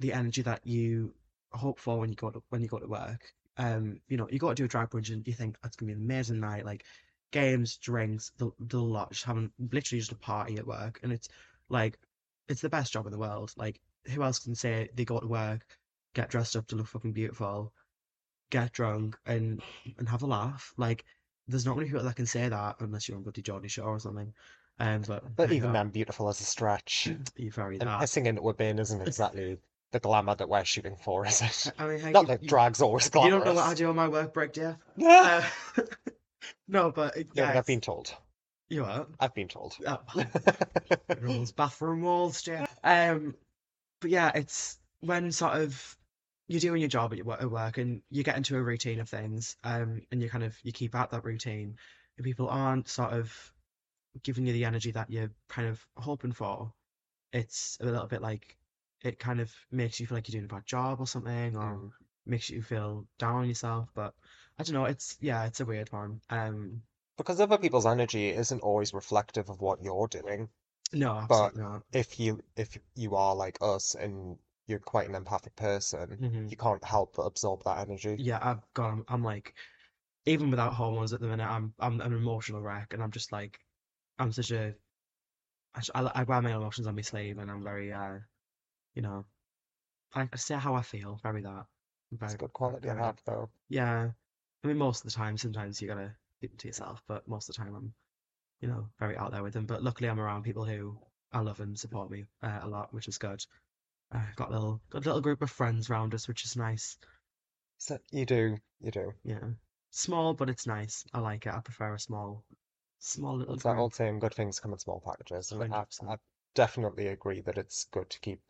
the 0.00 0.12
energy 0.12 0.42
that 0.42 0.66
you 0.66 1.14
hope 1.52 1.78
for 1.80 1.98
when 1.98 2.10
you 2.10 2.16
go 2.16 2.30
to 2.30 2.42
when 2.50 2.62
you 2.62 2.68
go 2.68 2.78
to 2.78 2.88
work, 2.88 3.34
um, 3.58 4.00
you 4.08 4.16
know, 4.16 4.28
you 4.30 4.38
got 4.38 4.50
to 4.50 4.54
do 4.54 4.64
a 4.64 4.68
drag 4.68 4.90
brunch 4.90 5.10
and 5.12 5.26
you 5.26 5.34
think 5.34 5.56
that's 5.62 5.76
gonna 5.76 5.88
be 5.88 5.94
an 5.94 6.02
amazing 6.04 6.40
night. 6.40 6.64
Like 6.64 6.84
games, 7.32 7.76
drinks, 7.78 8.32
the 8.38 8.50
the 8.60 8.80
lot, 8.80 9.12
just 9.12 9.24
having 9.24 9.52
literally 9.72 10.00
just 10.00 10.12
a 10.12 10.16
party 10.16 10.58
at 10.58 10.66
work, 10.66 11.00
and 11.02 11.12
it's 11.12 11.28
like 11.68 11.98
it's 12.48 12.60
the 12.62 12.68
best 12.68 12.92
job 12.92 13.06
in 13.06 13.12
the 13.12 13.18
world. 13.18 13.52
Like 13.56 13.80
who 14.12 14.22
else 14.22 14.38
can 14.40 14.54
say 14.54 14.88
they 14.94 15.04
go 15.04 15.20
to 15.20 15.26
work, 15.26 15.66
get 16.14 16.30
dressed 16.30 16.56
up 16.56 16.66
to 16.68 16.76
look 16.76 16.86
fucking 16.88 17.12
beautiful, 17.12 17.72
get 18.50 18.72
drunk, 18.72 19.16
and 19.26 19.60
and 19.98 20.08
have 20.08 20.22
a 20.22 20.26
laugh? 20.26 20.72
Like 20.76 21.04
there's 21.46 21.64
not 21.66 21.76
many 21.76 21.88
people 21.88 22.04
that 22.04 22.16
can 22.16 22.26
say 22.26 22.48
that 22.48 22.76
unless 22.80 23.08
you're 23.08 23.16
on 23.16 23.22
bloody 23.22 23.42
Geordie 23.42 23.68
Shore 23.68 23.94
or 23.94 23.98
something. 24.00 24.32
Um, 24.78 25.02
but 25.06 25.24
But 25.36 25.50
even 25.58 25.72
then, 25.72 25.88
beautiful 25.90 26.28
as 26.28 26.40
a 26.40 26.44
stretch. 26.44 27.08
You're 27.36 27.50
very 27.52 27.78
And 27.80 27.88
that. 27.88 28.00
pissing 28.00 28.26
into 28.26 28.48
a 28.48 28.54
bin 28.54 28.78
isn't 28.78 29.00
exactly 29.02 29.58
the 29.92 29.98
glamour 30.00 30.34
that 30.36 30.48
we're 30.48 30.64
shooting 30.64 30.96
for, 30.96 31.26
is 31.26 31.40
it? 31.42 31.72
I 31.78 31.86
mean, 31.88 31.98
hey, 31.98 32.12
Not 32.12 32.22
you, 32.22 32.26
that 32.28 32.46
drag's 32.46 32.80
always 32.82 33.08
glamorous. 33.08 33.32
you 33.32 33.44
don't 33.44 33.46
know 33.46 33.60
what 33.60 33.66
I 33.70 33.74
do 33.74 33.88
on 33.88 33.96
my 33.96 34.06
work 34.08 34.32
break, 34.34 34.52
do 34.52 34.60
you? 34.60 34.76
No, 34.96 35.08
Uh, 35.08 35.44
no, 36.68 36.90
but 36.92 37.16
it- 37.16 37.28
but 37.34 37.36
yeah, 37.38 37.58
I've 37.58 37.66
been 37.66 37.80
told. 37.80 38.14
you 38.68 38.84
are. 38.84 39.06
I've 39.18 39.34
been 39.34 39.48
told. 39.48 39.76
Oh, 39.86 39.98
rules, 41.20 41.52
bathroom 41.52 42.02
walls, 42.02 42.46
you? 42.46 42.64
Um, 42.84 43.34
but 44.00 44.10
yeah, 44.10 44.30
it's 44.34 44.78
when 45.00 45.32
sort 45.32 45.54
of 45.58 45.96
you're 46.48 46.60
doing 46.60 46.80
your 46.80 46.88
job 46.90 47.12
at 47.12 47.18
your 47.18 47.32
at 47.34 47.50
work 47.50 47.78
and 47.78 48.02
you 48.10 48.24
get 48.24 48.36
into 48.36 48.56
a 48.56 48.62
routine 48.62 49.00
of 49.00 49.08
things, 49.08 49.56
um, 49.64 50.02
and 50.12 50.22
you 50.22 50.30
kind 50.30 50.44
of 50.44 50.58
you 50.64 50.72
keep 50.72 50.94
at 50.96 51.10
that 51.10 51.24
routine, 51.24 51.78
and 52.16 52.24
people 52.24 52.48
aren't 52.50 52.88
sort 52.88 53.12
of 53.12 53.54
giving 54.22 54.46
you 54.46 54.52
the 54.52 54.64
energy 54.64 54.90
that 54.92 55.10
you're 55.10 55.32
kind 55.48 55.68
of 55.68 55.86
hoping 55.96 56.32
for. 56.32 56.72
It's 57.32 57.78
a 57.80 57.86
little 57.86 58.06
bit 58.08 58.22
like 58.22 58.58
it 59.02 59.18
kind 59.18 59.40
of 59.40 59.54
makes 59.70 60.00
you 60.00 60.06
feel 60.06 60.16
like 60.16 60.28
you're 60.28 60.40
doing 60.40 60.50
a 60.50 60.54
bad 60.54 60.66
job 60.66 61.00
or 61.00 61.06
something, 61.06 61.56
or 61.56 61.80
Mm. 61.80 61.92
makes 62.26 62.50
you 62.50 62.62
feel 62.62 63.06
down 63.18 63.36
on 63.42 63.48
yourself. 63.48 63.90
But 63.94 64.14
I 64.58 64.64
don't 64.64 64.74
know. 64.74 64.86
It's 64.86 65.18
yeah, 65.20 65.46
it's 65.46 65.60
a 65.60 65.66
weird 65.66 65.92
one. 65.92 66.22
Um, 66.30 66.82
Because 67.18 67.38
other 67.38 67.58
people's 67.58 67.84
energy 67.84 68.28
isn't 68.30 68.62
always 68.62 68.94
reflective 68.94 69.50
of 69.50 69.60
what 69.60 69.82
you're 69.82 70.08
doing. 70.08 70.48
no, 70.92 71.28
But 71.28 71.54
if 71.92 72.20
you 72.20 72.42
if 72.56 72.78
you 72.94 73.16
are 73.16 73.34
like 73.36 73.58
us 73.62 73.94
and 73.94 74.40
you're 74.68 74.78
quite 74.78 75.08
an 75.08 75.14
empathic 75.14 75.56
person, 75.56 76.18
hmm 76.20 76.48
you 76.48 76.56
can't 76.56 76.84
help 76.84 77.16
but 77.16 77.22
absorb 77.22 77.64
that 77.64 77.78
energy. 77.78 78.16
Yeah, 78.16 78.38
I've 78.42 78.62
gone. 78.74 79.04
I'm, 79.08 79.22
like, 79.24 79.54
even 80.26 80.50
without 80.50 80.74
hormones 80.74 81.12
at 81.12 81.20
the 81.20 81.28
minute, 81.28 81.46
I'm 81.48 81.74
I'm 81.78 82.00
an 82.00 82.12
emotional 82.12 82.60
wreck, 82.62 82.92
and 82.94 83.02
I'm 83.02 83.10
just 83.12 83.32
like, 83.32 83.60
I'm 84.18 84.32
such 84.32 84.50
a. 84.52 84.74
I, 85.74 85.80
I, 85.94 86.12
I 86.20 86.22
wear 86.24 86.42
my 86.42 86.54
emotions 86.54 86.86
on 86.86 86.94
my 86.96 87.02
sleeve, 87.02 87.38
and 87.38 87.50
I'm 87.50 87.62
very, 87.62 87.92
uh, 87.92 88.18
you 88.94 89.02
know, 89.02 89.24
I, 90.14 90.28
I 90.32 90.36
say 90.36 90.56
how 90.56 90.74
I 90.74 90.82
feel, 90.82 91.20
very 91.22 91.42
that, 91.42 91.66
very, 92.12 92.34
a 92.34 92.38
good 92.38 92.52
quality 92.52 92.88
very 92.88 93.00
have, 93.00 93.20
though. 93.24 93.50
yeah. 93.68 94.10
I 94.64 94.68
mean, 94.68 94.78
most 94.78 95.04
of 95.04 95.12
the 95.12 95.16
time, 95.16 95.38
sometimes 95.38 95.80
you 95.82 95.88
gotta 95.88 96.14
keep 96.40 96.52
it 96.52 96.58
to 96.60 96.68
yourself, 96.68 97.02
but 97.08 97.28
most 97.28 97.48
of 97.48 97.56
the 97.56 97.62
time, 97.62 97.74
I'm, 97.74 97.94
you 98.60 98.68
know, 98.68 98.88
very 98.98 99.16
out 99.16 99.32
there 99.32 99.42
with 99.42 99.54
them. 99.54 99.66
But 99.66 99.82
luckily, 99.84 100.08
I'm 100.10 100.20
around 100.20 100.44
people 100.44 100.64
who 100.64 100.98
I 101.32 101.40
love 101.40 101.60
and 101.60 101.78
support 101.78 102.10
me 102.10 102.26
uh, 102.42 102.60
a 102.62 102.68
lot, 102.68 102.92
which 102.94 103.08
is 103.08 103.18
good. 103.18 103.44
Uh, 104.12 104.26
got 104.36 104.48
a 104.50 104.52
little, 104.52 104.82
got 104.90 104.98
a 105.04 105.08
little 105.08 105.20
group 105.20 105.40
of 105.42 105.50
friends 105.50 105.88
around 105.88 106.14
us, 106.14 106.28
which 106.28 106.44
is 106.44 106.56
nice. 106.56 106.98
So 107.78 107.98
you 108.10 108.26
do, 108.26 108.58
you 108.80 108.90
do. 108.90 109.14
Yeah. 109.22 109.50
Small, 109.90 110.34
but 110.34 110.50
it's 110.50 110.66
nice. 110.66 111.06
I 111.14 111.20
like 111.20 111.46
it. 111.46 111.54
I 111.54 111.60
prefer 111.60 111.94
a 111.94 111.98
small, 112.00 112.44
small 112.98 113.36
little 113.36 113.54
It's 113.54 113.62
that 113.64 113.70
group. 113.70 113.78
old 113.78 113.94
saying, 113.94 114.20
good 114.20 114.34
things 114.34 114.60
come 114.60 114.72
in 114.72 114.78
small 114.78 115.00
packages, 115.00 115.52
and 115.52 115.74
I, 115.74 115.84
100%. 115.84 116.10
I 116.10 116.18
definitely 116.54 117.06
agree 117.08 117.40
that 117.42 117.58
it's 117.58 117.84
good 117.86 118.10
to 118.10 118.20
keep 118.20 118.40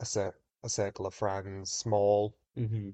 a 0.00 0.06
cer 0.06 0.34
a 0.64 0.68
circle 0.68 1.06
of 1.06 1.14
friends 1.14 1.72
small, 1.72 2.34
hmm 2.56 2.90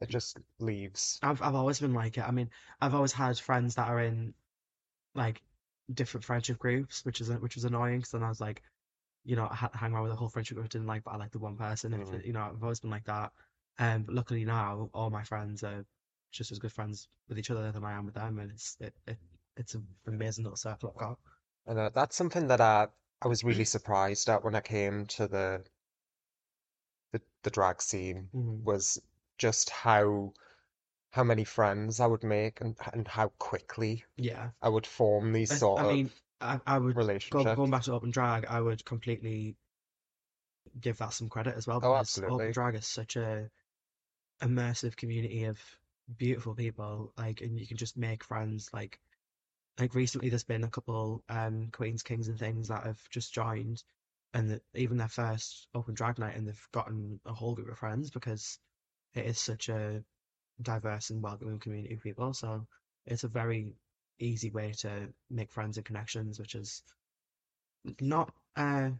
it 0.00 0.10
just 0.10 0.36
leaves. 0.58 1.18
I've 1.22 1.40
I've 1.42 1.54
always 1.54 1.80
been 1.80 1.94
like 1.94 2.18
it. 2.18 2.24
I 2.24 2.30
mean, 2.30 2.50
I've 2.80 2.94
always 2.94 3.12
had 3.12 3.38
friends 3.38 3.74
that 3.76 3.88
are 3.88 4.00
in 4.00 4.34
like 5.14 5.42
different 5.92 6.24
friendship 6.24 6.58
groups, 6.58 7.04
which 7.04 7.20
is 7.20 7.30
which 7.30 7.56
was 7.56 7.64
annoying 7.64 7.98
because 7.98 8.12
then 8.12 8.22
I 8.24 8.28
was 8.28 8.40
like, 8.40 8.62
you 9.24 9.36
know, 9.36 9.48
I 9.50 9.54
had 9.54 9.72
to 9.72 9.78
hang 9.78 9.92
around 9.92 10.04
with 10.04 10.12
a 10.12 10.16
whole 10.16 10.28
friendship 10.28 10.56
group 10.56 10.66
I 10.66 10.68
didn't 10.68 10.86
like, 10.86 11.04
but 11.04 11.12
I 11.12 11.16
like 11.16 11.32
the 11.32 11.38
one 11.38 11.56
person. 11.56 11.92
Mhm. 11.92 12.22
you 12.24 12.32
know, 12.32 12.42
I've 12.42 12.62
always 12.62 12.80
been 12.80 12.90
like 12.90 13.04
that. 13.04 13.32
Um, 13.78 14.04
but 14.04 14.14
luckily 14.14 14.44
now, 14.44 14.90
all 14.94 15.10
my 15.10 15.22
friends 15.24 15.62
are 15.62 15.84
just 16.32 16.52
as 16.52 16.58
good 16.58 16.72
friends 16.72 17.08
with 17.28 17.38
each 17.38 17.50
other 17.50 17.70
than 17.72 17.84
I 17.84 17.92
am 17.92 18.06
with 18.06 18.14
them, 18.14 18.38
and 18.38 18.50
it's 18.50 18.76
it, 18.80 18.94
it 19.06 19.18
it's 19.56 19.74
an 19.74 19.86
amazing 20.06 20.44
little 20.44 20.56
circle 20.56 20.90
I've 20.90 20.96
got. 21.00 21.18
And 21.64 21.78
uh, 21.78 21.88
that's 21.88 22.16
something 22.16 22.48
that 22.48 22.60
I 22.60 22.88
I 23.22 23.28
was 23.28 23.42
really 23.44 23.64
surprised 23.64 24.28
at 24.28 24.44
when 24.44 24.54
I 24.54 24.60
came 24.60 25.06
to 25.06 25.26
the 25.26 25.64
the, 27.12 27.22
the 27.44 27.50
drag 27.50 27.80
scene 27.80 28.30
Mhm. 28.32 28.64
was 28.64 29.00
just 29.38 29.70
how 29.70 30.32
how 31.12 31.24
many 31.24 31.44
friends 31.44 32.00
I 32.00 32.06
would 32.06 32.24
make 32.24 32.60
and 32.60 32.76
and 32.92 33.08
how 33.08 33.28
quickly 33.38 34.04
Yeah, 34.16 34.52
I 34.62 34.70
would 34.70 34.86
form 34.86 35.32
these 35.32 35.50
I, 35.50 35.56
sort 35.56 35.80
I 35.80 35.82
of 35.82 35.84
mean, 35.84 36.12
I, 36.40 36.60
I 36.66 36.78
would 36.78 36.96
go, 37.30 37.44
going 37.44 37.70
back 37.70 37.82
to 37.84 37.92
open 37.92 38.10
drag, 38.10 38.46
I 38.46 38.60
would 38.60 38.84
completely 38.84 39.56
give 40.80 40.98
that 40.98 41.12
some 41.12 41.28
credit 41.28 41.54
as 41.56 41.66
well 41.66 41.80
Oh, 41.80 41.92
because 41.92 42.22
open 42.28 42.52
drag 42.52 42.74
is 42.74 42.86
such 42.86 43.16
a 43.16 43.50
immersive 44.42 44.96
community 44.96 45.44
of 45.44 45.60
beautiful 46.16 46.54
people 46.54 47.12
like 47.18 47.40
and 47.40 47.58
you 47.58 47.66
can 47.66 47.76
just 47.76 47.96
make 47.96 48.24
friends 48.24 48.68
like 48.72 48.98
like 49.78 49.94
recently 49.94 50.28
there's 50.28 50.44
been 50.44 50.64
a 50.64 50.70
couple 50.70 51.22
um 51.28 51.68
queens 51.72 52.02
kings 52.02 52.28
and 52.28 52.38
things 52.38 52.68
that 52.68 52.84
have 52.84 53.00
just 53.10 53.32
joined 53.34 53.82
and 54.34 54.50
that 54.50 54.62
even 54.74 54.96
their 54.96 55.08
first 55.08 55.68
open 55.74 55.94
drag 55.94 56.18
night 56.18 56.36
and 56.36 56.46
they've 56.48 56.68
gotten 56.72 57.20
a 57.26 57.32
whole 57.34 57.54
group 57.54 57.68
of 57.70 57.78
friends 57.78 58.10
because 58.10 58.58
it 59.14 59.26
is 59.26 59.38
such 59.38 59.68
a 59.68 60.04
diverse 60.62 61.10
and 61.10 61.22
welcoming 61.22 61.58
community 61.58 61.94
of 61.94 62.02
people. 62.02 62.32
So 62.34 62.66
it's 63.06 63.24
a 63.24 63.28
very 63.28 63.76
easy 64.20 64.50
way 64.50 64.72
to 64.72 65.08
make 65.30 65.50
friends 65.50 65.76
and 65.76 65.86
connections 65.86 66.38
which 66.38 66.54
is 66.54 66.82
not 68.00 68.32
uh 68.56 68.90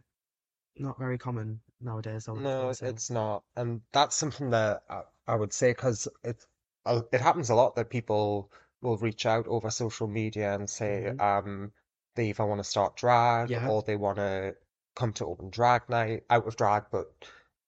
not 0.77 0.97
very 0.97 1.17
common 1.17 1.59
nowadays 1.81 2.27
I 2.27 2.31
would, 2.31 2.43
No, 2.43 2.71
say. 2.71 2.87
it's 2.87 3.09
not, 3.09 3.43
and 3.55 3.81
that's 3.91 4.15
something 4.15 4.49
that 4.51 4.83
I, 4.89 5.01
I 5.27 5.35
would 5.35 5.53
say 5.53 5.71
because 5.71 6.07
it 6.23 6.45
uh, 6.85 7.01
it 7.11 7.21
happens 7.21 7.49
a 7.49 7.55
lot 7.55 7.75
that 7.75 7.89
people 7.89 8.51
will 8.81 8.97
reach 8.97 9.25
out 9.25 9.47
over 9.47 9.69
social 9.69 10.07
media 10.07 10.55
and 10.55 10.69
say, 10.69 11.11
hmm 11.11 11.21
um, 11.21 11.71
they 12.15 12.29
either 12.29 12.45
want 12.45 12.59
to 12.59 12.63
start 12.63 12.97
drag 12.97 13.49
yeah. 13.49 13.67
or 13.69 13.81
they 13.83 13.95
want 13.95 14.17
to 14.17 14.55
come 14.95 15.13
to 15.13 15.25
open 15.25 15.49
drag 15.49 15.87
night 15.89 16.23
out 16.29 16.45
of 16.47 16.55
drag, 16.57 16.83
but 16.91 17.07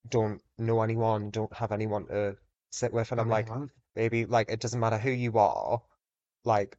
don't 0.10 0.41
know 0.57 0.81
anyone, 0.81 1.29
don't 1.29 1.53
have 1.53 1.72
anyone 1.72 2.07
to 2.07 2.36
sit 2.72 2.91
with, 2.93 3.12
and 3.12 3.22
I'm 3.22 3.29
like, 3.29 3.48
baby, 3.95 4.25
like 4.25 4.50
it 4.50 4.60
doesn't 4.60 4.79
matter 4.79 4.98
who 4.98 5.12
you 5.12 5.38
are, 5.38 5.81
like 6.43 6.77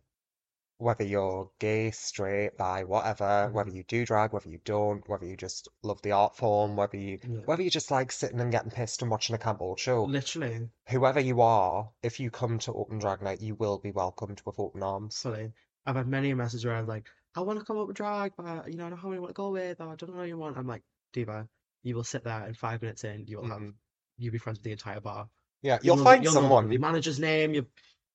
whether 0.84 1.04
you're 1.04 1.50
gay, 1.58 1.90
straight, 1.90 2.56
bi, 2.56 2.84
whatever, 2.84 3.50
whether 3.52 3.70
Mhm. 3.70 3.76
you 3.76 3.82
do 3.84 4.06
drag, 4.06 4.32
whether 4.32 4.48
you 4.48 4.58
don't, 4.64 5.08
whether 5.08 5.26
you 5.26 5.36
just 5.36 5.68
love 5.82 6.00
the 6.02 6.12
art 6.12 6.36
form, 6.36 6.76
whether 6.76 6.96
you 6.96 7.18
Yeah. 7.22 7.40
whether 7.46 7.62
you 7.62 7.70
just 7.70 7.90
like 7.90 8.12
sitting 8.12 8.40
and 8.40 8.52
getting 8.52 8.70
pissed 8.70 9.02
and 9.02 9.10
watching 9.10 9.34
a 9.34 9.38
Campbell 9.38 9.76
show, 9.76 10.12
Literally, 10.12 10.70
whoever 10.88 11.20
you 11.20 11.40
are, 11.40 11.92
if 12.02 12.20
you 12.20 12.30
come 12.30 12.58
to 12.60 12.72
Open 12.74 12.98
Drag 12.98 13.22
Night, 13.22 13.40
you 13.40 13.54
will 13.56 13.78
be 13.78 13.90
welcomed 13.92 14.42
with 14.46 14.60
open 14.60 14.82
arms. 14.82 15.28
fully. 15.28 15.52
I've 15.86 15.96
had 15.96 16.06
many 16.08 16.32
messages 16.34 16.64
where 16.64 16.74
I'm 16.74 16.86
like, 16.86 17.08
I 17.36 17.40
want 17.40 17.58
to 17.58 17.64
come 17.64 17.78
up 17.78 17.88
with 17.88 17.96
drag, 17.96 18.32
but 18.36 18.70
you 18.70 18.76
know, 18.76 18.86
I 18.86 18.90
don't 18.90 19.02
know 19.02 19.08
who 19.08 19.14
I 19.14 19.18
want 19.18 19.30
to 19.30 19.34
go 19.34 19.50
with, 19.50 19.80
or 19.80 19.88
I 19.88 19.96
don't 19.96 20.14
know 20.14 20.20
who 20.22 20.28
you 20.28 20.38
want. 20.38 20.56
I'm 20.56 20.66
like, 20.66 20.82
Diva, 21.12 21.48
you 21.82 21.94
will 21.94 22.04
sit 22.04 22.24
there 22.24 22.42
and 22.44 22.56
five 22.56 22.80
minutes 22.82 23.04
in, 23.04 23.26
you 23.26 23.38
will 23.38 23.44
have, 23.46 23.60
Mhm. 23.60 23.74
you'll 24.16 24.32
be 24.32 24.38
friends 24.38 24.58
with 24.58 24.64
the 24.64 24.72
entire 24.72 25.00
bar. 25.00 25.28
Yeah, 25.62 25.78
You'll 25.82 25.96
you'll 25.96 26.04
find 26.04 26.22
you'll 26.24 26.34
know 26.34 26.68
the 26.68 26.78
manager's 26.78 27.18
name. 27.18 27.54
You 27.54 27.66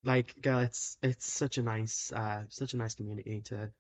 like, 0.04 0.40
girl, 0.42 0.60
it's 0.60 0.98
it's 1.04 1.32
such 1.32 1.58
a 1.58 1.64
nice, 1.64 2.12
uh, 2.12 2.44
such 2.50 2.74
a 2.74 2.78
nice 2.78 2.96
community 2.96 3.42
to 3.46 3.72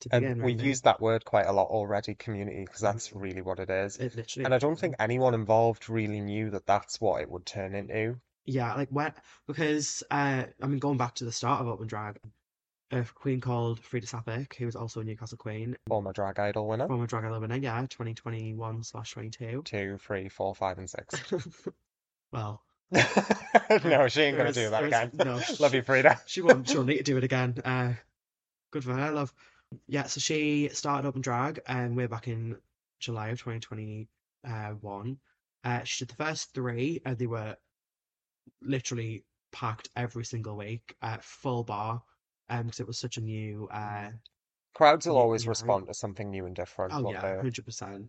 to 0.00 0.10
be 0.10 0.24
And 0.24 0.36
we've 0.40 0.60
really. 0.60 0.68
used 0.68 0.84
that 0.84 1.00
word 1.00 1.24
quite 1.24 1.46
a 1.46 1.52
lot 1.52 1.66
already, 1.68 2.14
community, 2.14 2.64
because 2.64 2.80
that's 2.82 3.10
Mhm. 3.10 3.20
really 3.20 3.42
what 3.42 3.58
it 3.58 3.68
is. 3.68 3.98
It 3.98 4.14
literally, 4.14 4.44
And 4.44 4.54
I 4.54 4.58
don't 4.58 4.78
think 4.78 4.94
anyone 5.00 5.34
involved 5.34 5.88
really 5.88 6.20
knew 6.20 6.50
that 6.50 6.66
that's 6.66 7.00
what 7.00 7.20
it 7.20 7.28
would 7.28 7.46
turn 7.46 7.74
into. 7.74 8.20
yeah, 8.44 8.74
like 8.74 8.88
when 8.90 9.12
because 9.46 10.02
uh, 10.10 10.44
I 10.60 10.66
mean, 10.66 10.78
going 10.78 10.98
back 10.98 11.14
to 11.16 11.24
the 11.24 11.32
start 11.32 11.60
of 11.60 11.68
Open 11.68 11.86
Drag, 11.86 12.18
a 12.92 13.04
queen 13.04 13.40
called 13.40 13.80
Frida 13.80 14.06
Sapik, 14.06 14.54
who 14.56 14.66
was 14.66 14.76
also 14.76 15.00
a 15.00 15.04
Newcastle 15.04 15.38
queen, 15.38 15.76
Former 15.88 16.12
Drag 16.12 16.38
Idol 16.38 16.66
winner. 16.66 16.86
former 16.88 17.06
Drag 17.06 17.24
Idol 17.24 17.40
winner, 17.40 17.56
yeah, 17.56 17.86
2021 17.88 18.82
slash 18.84 19.12
22. 19.12 19.62
Two, 19.64 19.98
three, 19.98 20.28
four, 20.28 20.54
five, 20.54 20.78
and 20.78 20.88
six. 20.90 21.20
Well, 22.32 22.62
No, 23.84 24.06
she 24.08 24.22
ain't 24.22 24.36
gonna 24.36 24.50
is, 24.50 24.56
do 24.56 24.70
that 24.70 24.84
again. 24.84 25.10
no, 25.14 25.40
Love 25.60 25.74
you, 25.74 25.82
Frida. 25.82 26.20
she 26.26 26.42
won't, 26.42 26.68
she'll 26.68 26.84
need 26.84 26.98
to 26.98 27.02
do 27.02 27.16
it 27.16 27.24
again. 27.24 27.54
Uh, 27.64 27.92
good 28.70 28.84
for 28.84 28.92
her, 28.92 29.10
love. 29.10 29.32
Yeah, 29.88 30.04
so 30.04 30.20
she 30.20 30.68
started 30.72 31.08
Open 31.08 31.22
Drag, 31.22 31.60
and 31.66 31.96
we're 31.96 32.08
back 32.08 32.28
in 32.28 32.56
July 33.00 33.28
of 33.28 33.38
2021. 33.42 35.16
Uh, 35.64 35.82
she 35.84 36.04
did 36.04 36.10
the 36.10 36.22
first 36.22 36.52
three, 36.52 37.00
and 37.06 37.16
they 37.16 37.26
were 37.26 37.56
literally 38.60 39.24
packed 39.52 39.88
every 39.96 40.24
single 40.24 40.56
week, 40.56 40.94
uh, 41.00 41.18
full 41.20 41.64
bar, 41.64 42.02
um, 42.50 42.64
because 42.64 42.80
it 42.80 42.86
was 42.86 42.98
such 42.98 43.16
a 43.16 43.22
new, 43.22 43.68
uh, 43.72 44.10
Crowds 44.74 45.06
will 45.06 45.14
new, 45.14 45.20
always 45.20 45.44
new 45.44 45.50
respond 45.50 45.86
to 45.86 45.94
something 45.94 46.30
new 46.30 46.46
and 46.46 46.56
different, 46.56 46.92
Oh 46.94 47.10
yeah, 47.10 47.36
hundred 47.36 47.64
percent. 47.64 48.08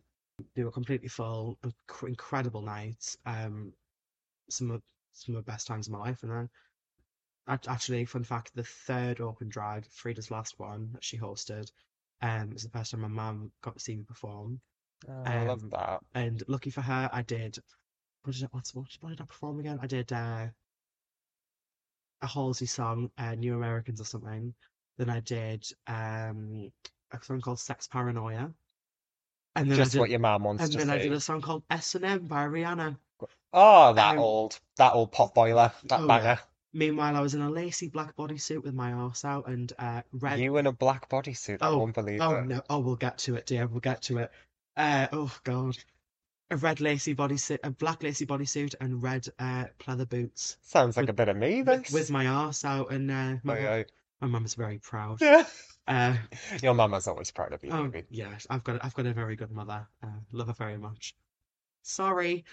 They 0.55 0.63
were 0.63 0.71
completely 0.71 1.09
full, 1.09 1.57
incredible 2.01 2.61
nights. 2.61 3.17
Um, 3.25 3.73
some 4.49 4.71
of 4.71 4.81
some 5.13 5.35
of 5.35 5.45
the 5.45 5.51
best 5.51 5.67
times 5.67 5.87
of 5.87 5.93
my 5.93 5.99
life. 5.99 6.23
And 6.23 6.31
then, 6.31 6.49
act- 7.47 7.67
actually, 7.67 8.05
fun 8.05 8.23
fact: 8.23 8.51
the 8.55 8.63
third 8.63 9.21
open 9.21 9.49
drag, 9.49 9.85
Frida's 9.91 10.31
last 10.31 10.59
one 10.59 10.89
that 10.93 11.03
she 11.03 11.17
hosted, 11.17 11.71
um, 12.21 12.51
was 12.51 12.63
the 12.63 12.69
first 12.69 12.91
time 12.91 13.01
my 13.01 13.07
mum 13.07 13.51
got 13.61 13.75
to 13.75 13.79
see 13.79 13.95
me 13.95 14.03
perform. 14.03 14.59
Oh, 15.07 15.23
I 15.25 15.43
love 15.45 15.63
Um, 15.63 15.69
that. 15.71 15.99
and 16.13 16.43
lucky 16.47 16.69
for 16.69 16.81
her, 16.81 17.09
I 17.11 17.21
did. 17.23 17.57
What 18.23 18.35
did 18.35 18.45
I, 18.45 18.47
what, 18.53 18.87
what 19.01 19.09
did 19.09 19.21
I 19.21 19.25
perform 19.25 19.59
again? 19.59 19.79
I 19.81 19.87
did 19.87 20.11
uh, 20.13 20.47
a 22.21 22.27
Halsey 22.27 22.65
song, 22.65 23.11
uh, 23.17 23.35
New 23.35 23.55
Americans 23.55 23.99
or 23.99 24.05
something. 24.05 24.53
Then 24.97 25.09
I 25.09 25.19
did 25.19 25.65
um, 25.87 26.71
a 27.11 27.21
song 27.21 27.41
called 27.41 27.59
Sex 27.59 27.87
Paranoia. 27.87 28.53
And 29.55 29.69
then 29.69 29.79
I 29.79 29.83
Just 29.83 29.97
what 29.97 30.05
did, 30.05 30.11
your 30.11 30.19
mum 30.19 30.43
wants 30.43 30.63
and 30.63 30.71
to 30.71 30.77
then 30.77 30.89
I 30.89 30.97
did 30.97 31.11
a 31.11 31.19
song 31.19 31.41
called 31.41 31.63
S 31.69 31.95
and 31.95 32.05
M 32.05 32.27
by 32.27 32.45
Rihanna. 32.45 32.97
Oh, 33.53 33.93
that 33.93 34.13
Um, 34.13 34.19
old, 34.19 34.59
that 34.77 34.93
old 34.93 35.11
pot 35.11 35.33
boiler, 35.35 35.71
that 35.85 35.99
oh 36.01 36.07
banger. 36.07 36.39
Meanwhile, 36.75 37.15
I 37.15 37.21
was 37.21 37.35
in 37.35 37.41
a 37.41 37.49
lacy 37.51 37.87
black 37.87 38.15
bodysuit 38.15 38.63
with 38.63 38.73
my 38.73 38.93
arse 38.93 39.23
out 39.23 39.47
and 39.47 39.71
uh, 39.77 40.01
red. 40.11 40.39
You 40.39 40.57
in 40.57 40.65
a 40.65 40.71
black 40.71 41.07
bodysuit, 41.07 41.59
I 41.61 41.67
Oh, 41.67 41.77
won't 41.77 41.93
believe 41.93 42.19
oh 42.21 42.35
it. 42.37 42.45
no! 42.47 42.61
Oh, 42.69 42.79
we'll 42.79 42.95
get 42.95 43.19
to 43.19 43.35
it, 43.35 43.45
dear. 43.45 43.67
We'll 43.67 43.79
get 43.79 44.01
to 44.03 44.17
it. 44.17 44.31
Uh, 44.75 45.07
oh 45.11 45.31
God, 45.43 45.77
a 46.49 46.57
red 46.57 46.81
lacy 46.81 47.13
bodysuit, 47.13 47.59
a 47.63 47.69
black 47.69 48.01
lacy 48.01 48.25
bodysuit, 48.25 48.73
and 48.81 49.03
red 49.03 49.27
uh 49.37 49.65
pleather 49.79 50.09
boots 50.09 50.57
Sounds 50.63 50.97
like 50.97 51.03
with 51.03 51.11
a 51.11 51.13
bit 51.13 51.29
of 51.29 51.37
me, 51.37 51.61
with, 51.61 51.83
this. 51.83 51.91
with 51.93 52.09
my 52.09 52.25
arse 52.25 52.65
out, 52.65 52.91
and 52.91 53.11
uh, 53.11 53.35
Oh, 53.35 53.39
my 53.43 53.85
my 54.21 54.27
mum's 54.27 54.55
very 54.55 54.79
proud. 54.79 55.21
Yeah. 55.21 55.45
Uh, 55.85 56.15
Your 56.63 56.73
mama's 56.73 57.07
always 57.07 57.29
proud 57.29 57.51
of 57.53 57.63
you, 57.63 57.69
oh 57.71 57.83
baby. 57.89 58.07
yeah, 58.09 58.33
I've 58.49 58.63
got 58.63 58.83
I've 58.83 58.95
got 58.95 59.05
a 59.05 59.13
very 59.13 59.35
good 59.35 59.51
mother. 59.51 59.85
Uh, 60.01 60.07
love 60.31 60.47
her 60.47 60.53
very 60.53 60.77
much. 60.77 61.13
Sorry. 61.83 62.45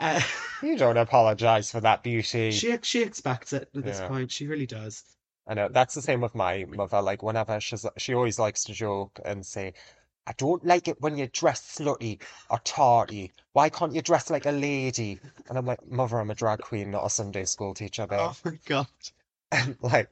Uh, 0.00 0.20
You 0.62 0.76
don't 0.76 0.96
apologize 0.98 1.70
for 1.70 1.80
that 1.80 2.02
beauty. 2.02 2.50
she 2.50 2.76
she 2.82 3.02
expects 3.02 3.52
it 3.52 3.70
at 3.74 3.84
this 3.84 3.98
Yeah. 3.98 4.08
point. 4.08 4.30
She 4.30 4.46
really 4.46 4.66
does. 4.66 5.04
I 5.46 5.54
know 5.54 5.68
that's 5.68 5.94
the 5.94 6.02
same 6.02 6.20
with 6.20 6.34
my 6.34 6.64
mother. 6.68 7.00
Like 7.00 7.22
whenever 7.22 7.60
she's, 7.60 7.86
she 7.96 8.14
always 8.14 8.38
likes 8.38 8.64
to 8.64 8.72
joke 8.74 9.18
and 9.24 9.44
say, 9.44 9.72
"I 10.26 10.32
don't 10.34 10.64
like 10.64 10.86
it 10.86 11.00
when 11.00 11.16
you 11.16 11.28
dress 11.28 11.62
slutty 11.78 12.20
or 12.50 12.58
tarty. 12.58 13.32
Why 13.52 13.70
can't 13.70 13.94
you 13.94 14.02
dress 14.02 14.28
like 14.30 14.46
a 14.46 14.52
lady?" 14.52 15.18
And 15.48 15.56
I'm 15.56 15.66
like, 15.66 15.84
"Mother, 15.86 16.20
I'm 16.20 16.30
a 16.30 16.34
drag 16.34 16.60
queen, 16.60 16.90
not 16.90 17.06
a 17.06 17.10
Sunday 17.10 17.44
school 17.46 17.72
teacher, 17.74 18.06
babe." 18.06 18.18
Oh 18.20 18.36
my 18.44 18.58
God. 18.66 18.86
And 19.52 19.76
like, 19.80 20.08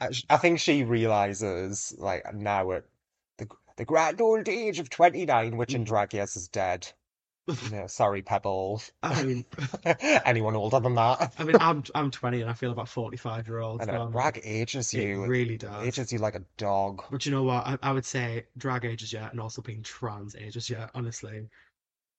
I, 0.00 0.10
sh- 0.12 0.24
I 0.30 0.36
think 0.38 0.60
she 0.60 0.84
realizes 0.84 1.94
like 1.98 2.32
now 2.34 2.72
at 2.72 2.84
the 3.38 3.48
the 3.76 3.84
grand 3.84 4.20
old 4.20 4.48
age 4.48 4.78
of 4.78 4.90
29, 4.90 5.56
which 5.56 5.74
in 5.74 5.82
Mhm. 5.82 5.86
drag 5.88 6.14
years 6.14 6.36
is 6.36 6.48
dead. 6.48 6.92
Yeah, 7.70 7.86
sorry, 7.86 8.22
Pebble. 8.22 8.82
I 9.02 9.22
mean, 9.22 9.44
Anyone 10.24 10.56
older 10.56 10.80
than 10.80 10.94
that? 10.94 11.34
I 11.38 11.44
mean, 11.44 11.56
I'm 11.58 11.82
I'm 11.94 12.10
20 12.10 12.40
and 12.40 12.50
I 12.50 12.54
feel 12.54 12.72
about 12.72 12.88
45 12.88 13.46
year 13.48 13.58
old. 13.58 13.82
I 13.82 13.84
So 13.84 13.92
know, 13.92 14.02
I'm 14.02 14.12
drag 14.12 14.40
ages 14.44 14.92
it 14.92 14.98
you, 15.04 15.24
really 15.26 15.56
does. 15.56 15.86
ages 15.86 16.12
you 16.12 16.18
like 16.18 16.34
a 16.34 16.44
dog. 16.56 17.04
But 17.10 17.24
you 17.26 17.32
know 17.32 17.42
what? 17.42 17.66
I, 17.66 17.78
I 17.82 17.92
would 17.92 18.04
say 18.04 18.46
drag 18.56 18.84
ages 18.84 19.12
yet, 19.12 19.30
and 19.32 19.40
also 19.40 19.62
being 19.62 19.82
trans 19.82 20.34
ages 20.36 20.68
yet. 20.70 20.90
Honestly, 20.94 21.48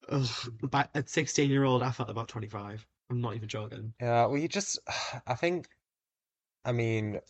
Ugh, 0.10 0.30
but 0.62 0.90
at 0.96 1.10
16 1.10 1.50
year 1.50 1.64
old, 1.64 1.84
I 1.84 1.92
felt 1.92 2.10
about 2.10 2.28
25. 2.28 2.86
I'm 3.10 3.22
not 3.22 3.36
even 3.36 3.48
joking. 3.50 3.94
Yeah, 4.00 4.26
well, 4.26 4.38
you 4.38 4.48
just, 4.48 4.80
I 5.28 5.36
think, 5.36 5.68
I 6.66 6.72
mean, 6.74 7.22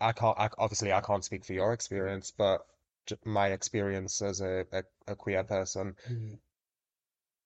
I 0.00 0.12
can't, 0.12 0.38
I, 0.38 0.50
obviously, 0.58 0.92
I 0.92 1.00
can't 1.02 1.24
speak 1.24 1.44
for 1.44 1.52
your 1.54 1.72
experience, 1.72 2.30
but 2.32 2.66
j 3.06 3.16
my 3.24 3.48
experience 3.52 4.22
as 4.22 4.40
a, 4.40 4.66
a, 4.72 4.84
a 5.08 5.16
queer 5.16 5.44
person, 5.44 5.96
Mm. 6.10 6.38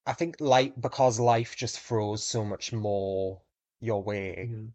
I 0.07 0.13
think 0.13 0.41
like 0.41 0.81
because 0.81 1.19
life 1.21 1.57
just 1.57 1.79
throws 1.81 2.23
so 2.23 2.45
much 2.45 2.73
more 2.73 3.41
your 3.81 4.03
way. 4.03 4.51
Mhm. 4.51 4.73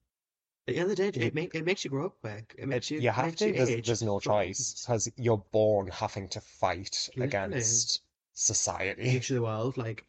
At 0.68 0.74
the 0.74 0.80
end 0.80 0.92
of 0.92 0.98
the 0.98 1.12
day, 1.12 1.28
it, 1.28 1.36
make, 1.36 1.54
it 1.56 1.66
makes 1.66 1.84
you 1.84 1.90
grow 1.92 2.08
up 2.08 2.20
quick. 2.22 2.56
It 2.58 2.68
makes 2.68 2.90
you, 2.90 3.00
you 3.00 3.12
have 3.12 3.36
to. 3.36 3.46
you 3.48 3.54
There's, 3.54 3.70
age 3.70 3.88
there's 3.88 4.02
no 4.04 4.20
choice 4.20 4.74
because 4.82 5.10
you're 5.18 5.46
born 5.52 5.88
having 5.88 6.28
to 6.30 6.42
fight 6.42 7.10
Literally. 7.16 7.28
against 7.28 8.02
society. 8.34 9.20
The 9.20 9.42
world, 9.42 9.78
like, 9.78 10.06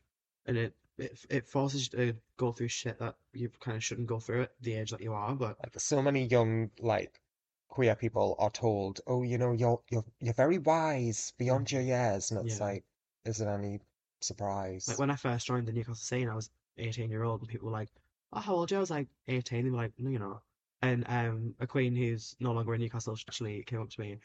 and 0.47 0.57
it, 0.57 0.75
it 0.99 1.27
it 1.29 1.47
forces 1.49 1.93
you 1.93 1.99
to 1.99 2.17
go 2.39 2.53
through 2.53 2.69
shit 2.69 2.99
that 2.99 3.17
you 3.33 3.51
kind 3.61 3.77
of 3.77 3.85
shouldn't 3.85 4.07
go 4.07 4.19
through 4.21 4.43
at 4.43 4.53
the 4.61 4.75
age 4.75 4.91
that 4.93 5.01
you 5.03 5.13
are. 5.13 5.35
But 5.35 5.59
Like 5.63 5.79
so 5.81 6.01
many 6.01 6.25
young 6.27 6.71
like 6.79 7.21
queer 7.69 7.95
people 7.97 8.37
are 8.39 8.51
told, 8.51 9.01
"Oh, 9.07 9.23
you 9.23 9.37
know, 9.37 9.53
you're 9.53 9.83
you're 9.91 10.05
you're 10.21 10.35
very 10.35 10.59
wise 10.59 11.33
beyond 11.37 11.71
your 11.73 11.83
years," 11.83 12.31
and 12.31 12.41
it's 12.41 12.59
Yeah. 12.59 12.67
like, 12.67 12.85
is 13.25 13.41
it 13.41 13.49
any 13.49 13.81
surprise? 14.27 14.89
like 14.89 14.99
when 14.99 15.11
I 15.11 15.17
first 15.17 15.47
joined 15.47 15.67
the 15.67 15.73
Newcastle 15.73 15.95
scene, 15.95 16.29
I 16.29 16.35
was 16.35 16.51
18 16.79 17.11
year 17.11 17.23
old, 17.25 17.41
and 17.41 17.49
people 17.49 17.67
were 17.67 17.73
like, 17.73 17.89
"Oh, 18.33 18.41
how 18.41 18.55
old 18.55 18.71
are 18.71 18.75
you?" 18.75 18.79
I 18.79 18.81
was 18.81 18.91
like 18.91 19.09
18. 19.29 19.65
They 19.65 19.71
were 19.71 19.77
like, 19.77 19.93
"No, 19.99 20.11
you're 20.11 20.21
not." 20.21 20.43
And 20.83 21.05
um, 21.09 21.55
a 21.61 21.67
queen 21.67 21.97
who's 21.97 22.37
no 22.41 22.53
longer 22.53 22.75
in 22.75 22.81
Newcastle 22.81 23.17
actually 23.29 23.63
came 23.63 23.81
up 23.81 23.91
to 23.91 24.01
me, 24.01 24.19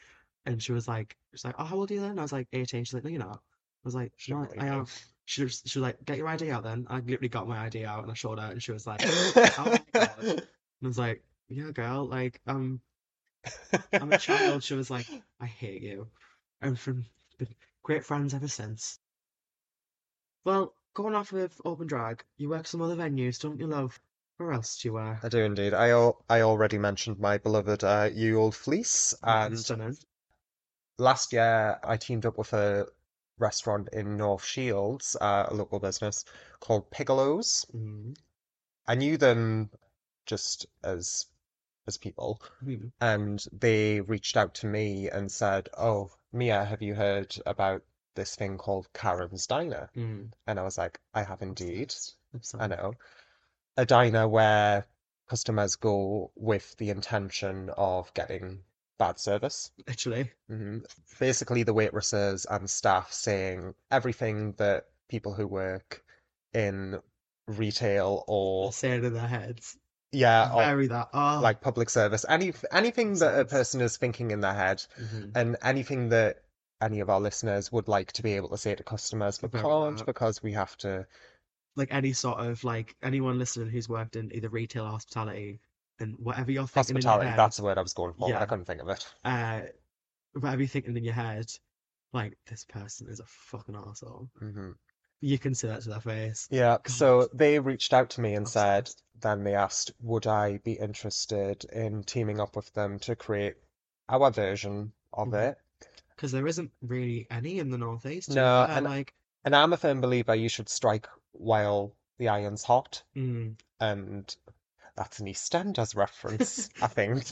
and 0.46 0.62
she 0.62 0.72
was 0.72 0.88
like, 0.88 1.16
"She's 1.32 1.44
like, 1.44 1.54
oh, 1.58 1.64
how 1.64 1.76
old 1.76 1.90
are 1.90 1.94
you 1.94 2.00
then?" 2.00 2.10
And 2.10 2.20
I 2.20 2.22
was 2.22 2.32
like 2.32 2.48
18. 2.52 2.84
She's 2.84 2.94
like, 2.94 3.04
"No, 3.04 3.10
you're 3.10 3.20
not." 3.20 3.40
I 3.40 3.84
was 3.84 3.94
like, 3.94 4.12
"No, 4.28 4.46
I 4.58 4.66
am." 4.66 4.86
She 5.24 5.44
was, 5.44 5.62
she 5.64 5.78
was 5.78 5.84
like, 5.84 6.04
"Get 6.04 6.18
your 6.18 6.28
ID 6.28 6.50
out 6.50 6.64
then." 6.64 6.86
I 6.90 6.98
literally 6.98 7.28
got 7.28 7.48
my 7.48 7.58
ID 7.64 7.84
out 7.84 8.02
and 8.02 8.10
I 8.10 8.14
showed 8.14 8.38
her, 8.38 8.50
and 8.50 8.62
she 8.62 8.72
was 8.72 8.86
like, 8.86 9.00
"Oh 9.04 9.64
my 9.66 9.82
god!" 9.92 10.18
And 10.20 10.42
I 10.82 10.86
was 10.86 10.98
like, 10.98 11.22
"Yeah, 11.48 11.70
girl, 11.70 12.06
like, 12.06 12.40
um, 12.46 12.80
I'm 13.92 14.12
a 14.12 14.18
child." 14.18 14.62
She 14.62 14.74
was 14.74 14.90
like, 14.90 15.06
"I 15.40 15.46
hate 15.46 15.82
you," 15.82 16.08
and 16.60 16.78
from 16.78 17.04
been 17.38 17.54
great 17.82 18.04
friends 18.04 18.34
ever 18.34 18.48
since. 18.48 18.98
Well, 20.44 20.74
going 20.94 21.14
off 21.14 21.32
with 21.32 21.60
open 21.64 21.86
drag, 21.86 22.24
you 22.36 22.48
work 22.48 22.66
some 22.66 22.82
other 22.82 22.96
venues, 22.96 23.40
don't 23.40 23.58
you, 23.60 23.66
love? 23.66 24.00
Where 24.38 24.52
else 24.52 24.78
do 24.80 24.88
you 24.88 24.94
work? 24.94 25.18
I 25.22 25.28
do 25.28 25.38
indeed. 25.38 25.72
I 25.74 25.90
al 25.90 26.24
I 26.28 26.40
already 26.40 26.78
mentioned 26.78 27.18
my 27.20 27.38
beloved 27.38 27.84
uh, 27.84 28.10
Ye 28.12 28.34
Old 28.34 28.54
Fleece, 28.56 29.14
and 29.22 29.58
Stunning. 29.58 29.96
last 30.98 31.32
year 31.32 31.78
I 31.84 31.96
teamed 31.96 32.26
up 32.26 32.38
with 32.38 32.52
a 32.52 32.88
restaurant 33.38 33.88
in 33.92 34.16
North 34.16 34.44
Shields, 34.44 35.16
uh, 35.20 35.46
a 35.48 35.54
local 35.54 35.78
business 35.80 36.24
called 36.60 36.90
Piccolo's. 36.90 37.64
Mm. 37.74 38.16
I 38.86 38.94
knew 38.96 39.16
them 39.16 39.70
just 40.26 40.66
as 40.82 41.26
as 41.86 41.98
people, 41.98 42.40
Mm. 42.64 42.92
and 43.00 43.44
they 43.52 44.00
reached 44.00 44.36
out 44.36 44.54
to 44.56 44.66
me 44.66 45.08
and 45.10 45.30
said, 45.30 45.68
"Oh, 45.76 46.10
Mia, 46.32 46.64
have 46.64 46.82
you 46.82 46.94
heard 46.94 47.36
about 47.46 47.82
this 48.14 48.34
thing 48.36 48.58
called 48.58 48.92
Karen's 48.92 49.46
Diner?" 49.46 49.90
Mm. 49.96 50.32
And 50.46 50.58
I 50.60 50.62
was 50.62 50.78
like, 50.78 51.00
"I 51.14 51.22
have 51.22 51.42
indeed. 51.42 51.94
I 52.58 52.66
know. 52.66 52.94
A 53.76 53.86
diner 53.86 54.28
where 54.28 54.86
customers 55.28 55.76
go 55.76 56.30
with 56.34 56.76
the 56.76 56.90
intention 56.90 57.70
of 57.76 58.12
getting 58.14 58.64
bad 58.98 59.18
service." 59.18 59.70
Literally. 59.86 60.30
hmm 60.48 60.78
Basically, 61.18 61.62
the 61.62 61.74
waitresses 61.74 62.44
and 62.46 62.68
staff 62.68 63.12
saying 63.12 63.74
everything 63.90 64.52
that 64.52 64.86
people 65.08 65.34
who 65.34 65.46
work 65.46 66.04
in 66.52 67.00
retail 67.46 68.24
or 68.26 68.72
Say 68.72 68.92
it 68.92 69.04
in 69.04 69.14
their 69.14 69.26
heads. 69.26 69.76
yeah, 70.12 70.52
or 70.54 70.86
that. 70.88 71.08
Oh. 71.14 71.40
like 71.42 71.60
public 71.60 71.88
service, 71.90 72.24
any 72.28 72.52
anything 72.70 73.14
that 73.18 73.38
a 73.40 73.44
person 73.44 73.80
is 73.80 73.96
thinking 73.96 74.30
in 74.30 74.40
their 74.40 74.54
head, 74.54 74.84
Mhm. 75.00 75.32
and 75.34 75.56
anything 75.62 76.10
that 76.10 76.44
any 76.82 77.00
of 77.00 77.08
our 77.08 77.20
listeners 77.20 77.70
would 77.72 77.88
like 77.88 78.12
to 78.12 78.22
be 78.22 78.34
able 78.34 78.48
to 78.50 78.58
say 78.58 78.74
to 78.74 78.82
customers, 78.82 79.38
but 79.38 79.52
Very 79.52 79.64
can't 79.64 80.04
because 80.04 80.42
we 80.42 80.52
have 80.52 80.76
to. 80.78 81.06
Like 81.76 81.88
any 81.94 82.12
sort 82.12 82.40
of 82.40 82.64
like 82.64 82.96
anyone 83.02 83.38
listening 83.38 83.70
who's 83.70 83.88
worked 83.88 84.16
in 84.16 84.30
either 84.34 84.50
retail 84.50 84.84
or 84.84 84.90
hospitality 84.90 85.60
and 86.00 86.16
whatever 86.18 86.50
you're 86.50 86.66
thinking 86.66 86.96
in 86.96 87.02
your 87.02 87.10
Hospitality, 87.10 87.30
head, 87.30 87.38
that's 87.38 87.56
the 87.56 87.62
word 87.62 87.78
I 87.78 87.82
was 87.82 87.94
going 87.94 88.12
for, 88.14 88.28
yeah. 88.28 88.40
I 88.42 88.46
couldn't 88.46 88.66
think 88.66 88.82
of 88.82 88.88
it. 88.88 89.06
uh, 89.24 89.60
whatever 90.34 90.60
you're 90.62 90.68
thinking 90.68 90.96
in 90.96 91.04
your 91.04 91.14
head, 91.14 91.46
like 92.12 92.36
this 92.46 92.64
person 92.64 93.08
is 93.08 93.20
a 93.20 93.24
fucking 93.26 93.74
arsehole. 93.74 94.28
hmm 94.38 94.72
You 95.20 95.38
can 95.38 95.54
say 95.54 95.68
that 95.68 95.82
to 95.82 95.88
their 95.90 96.00
face. 96.00 96.48
Yeah, 96.50 96.78
God. 96.82 96.88
so 96.90 97.28
they 97.32 97.58
reached 97.58 97.92
out 97.94 98.10
to 98.10 98.20
me 98.20 98.34
and 98.34 98.46
said, 98.48 98.90
then 99.20 99.44
they 99.44 99.54
asked, 99.54 99.92
would 100.00 100.26
I 100.26 100.58
be 100.58 100.72
interested 100.72 101.64
in 101.66 102.02
teaming 102.02 102.40
up 102.40 102.56
with 102.56 102.72
them 102.74 102.98
to 103.00 103.16
create 103.16 103.54
our 104.08 104.30
version 104.30 104.92
of 105.12 105.28
Mhm. 105.28 105.50
it? 105.50 105.58
Because 106.22 106.30
there 106.30 106.46
isn't 106.46 106.70
really 106.82 107.26
any 107.32 107.58
in 107.58 107.70
the 107.72 107.78
Northeast. 107.78 108.30
No, 108.30 108.62
and- 108.62 108.84
like, 108.84 109.12
And 109.44 109.56
I'm 109.56 109.72
a 109.72 109.76
firm 109.76 110.00
believer 110.00 110.36
you 110.36 110.48
should 110.48 110.68
strike 110.68 111.08
while 111.32 111.96
the 112.18 112.28
iron's 112.28 112.62
hot, 112.62 113.02
mm. 113.16 113.56
and 113.80 114.36
that's 114.94 115.18
an 115.18 115.26
EastEnders 115.26 115.96
reference, 115.96 116.68
I 116.80 116.86
think. 116.98 117.24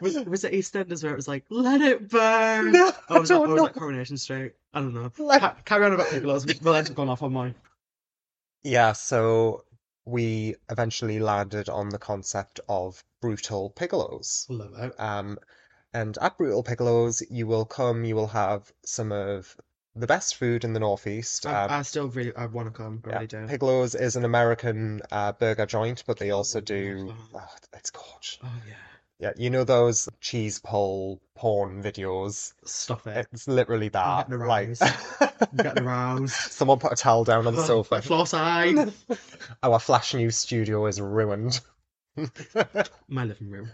was, 0.00 0.14
was 0.26 0.44
it 0.44 0.52
EastEnders 0.52 1.02
where 1.02 1.12
it 1.12 1.16
was 1.16 1.26
like, 1.26 1.44
let 1.50 1.80
it 1.80 2.08
burn? 2.08 2.70
No, 2.70 2.92
Or 3.10 3.18
was, 3.18 3.30
that, 3.30 3.40
or 3.40 3.48
was 3.48 3.62
that 3.62 3.74
Coronation 3.74 4.16
Street? 4.16 4.52
I 4.72 4.78
don't 4.78 4.94
know. 4.94 5.10
Let- 5.18 5.40
Ca- 5.40 5.56
carry 5.64 5.84
on 5.86 5.92
about 5.94 6.06
Piccolo's. 6.06 6.46
We'll 6.62 6.74
up 6.74 6.94
going 6.94 7.08
off 7.08 7.24
on 7.24 7.32
mine. 7.32 7.56
Yeah, 8.62 8.92
so 8.92 9.64
we 10.04 10.54
eventually 10.70 11.18
landed 11.18 11.68
on 11.68 11.88
the 11.88 11.98
concept 11.98 12.60
of 12.68 13.02
brutal 13.20 13.72
piccolos. 13.74 14.46
Love 14.48 14.74
it. 14.78 15.00
Um, 15.00 15.36
and 15.94 16.18
at 16.20 16.36
Brutal 16.36 16.62
Piccolo's, 16.62 17.22
you 17.30 17.46
will 17.46 17.64
come, 17.64 18.04
you 18.04 18.14
will 18.16 18.26
have 18.28 18.70
some 18.84 19.12
of 19.12 19.56
the 19.96 20.06
best 20.06 20.36
food 20.36 20.64
in 20.64 20.72
the 20.72 20.80
Northeast. 20.80 21.46
I, 21.46 21.64
Um, 21.64 21.70
I 21.70 21.82
still 21.82 22.08
really, 22.08 22.34
I 22.36 22.46
want 22.46 22.66
to 22.66 22.72
come. 22.76 23.00
I 23.06 23.08
yeah, 23.08 23.14
really 23.18 23.26
do. 23.58 23.98
Is 23.98 24.16
an 24.16 24.24
American 24.24 25.00
uh, 25.12 25.32
burger 25.32 25.66
joint, 25.66 26.02
but 26.06 26.18
they 26.18 26.30
also 26.32 26.58
Oh, 26.58 26.62
do. 26.62 27.14
Oh, 27.34 27.40
it's 27.72 27.90
gorgeous. 27.90 28.38
Oh 28.42 28.52
yeah. 28.68 28.74
Yeah, 29.20 29.30
you 29.36 29.48
know 29.48 29.62
those 29.62 30.08
cheese 30.20 30.58
pole 30.58 31.20
porn 31.36 31.80
videos? 31.82 32.52
Stop 32.64 33.06
it. 33.06 33.28
It's 33.32 33.46
literally 33.46 33.88
that. 33.90 34.28
getting 34.28 34.44
Like, 34.44 34.68
aroused. 34.68 34.82
I'm 35.20 35.56
getting 35.56 35.84
aroused. 35.84 36.32
someone 36.50 36.80
put 36.80 36.92
a 36.92 36.96
towel 36.96 37.22
down 37.22 37.46
on 37.46 37.54
the 37.54 37.62
sofa. 37.72 38.02
floor 38.02 38.26
side. 38.26 38.92
Our 39.62 39.78
Flash 39.78 40.14
News 40.14 40.36
studio 40.36 40.84
is 40.86 41.00
ruined. 41.00 41.60
My 43.08 43.24
living 43.24 43.50
room. 43.50 43.70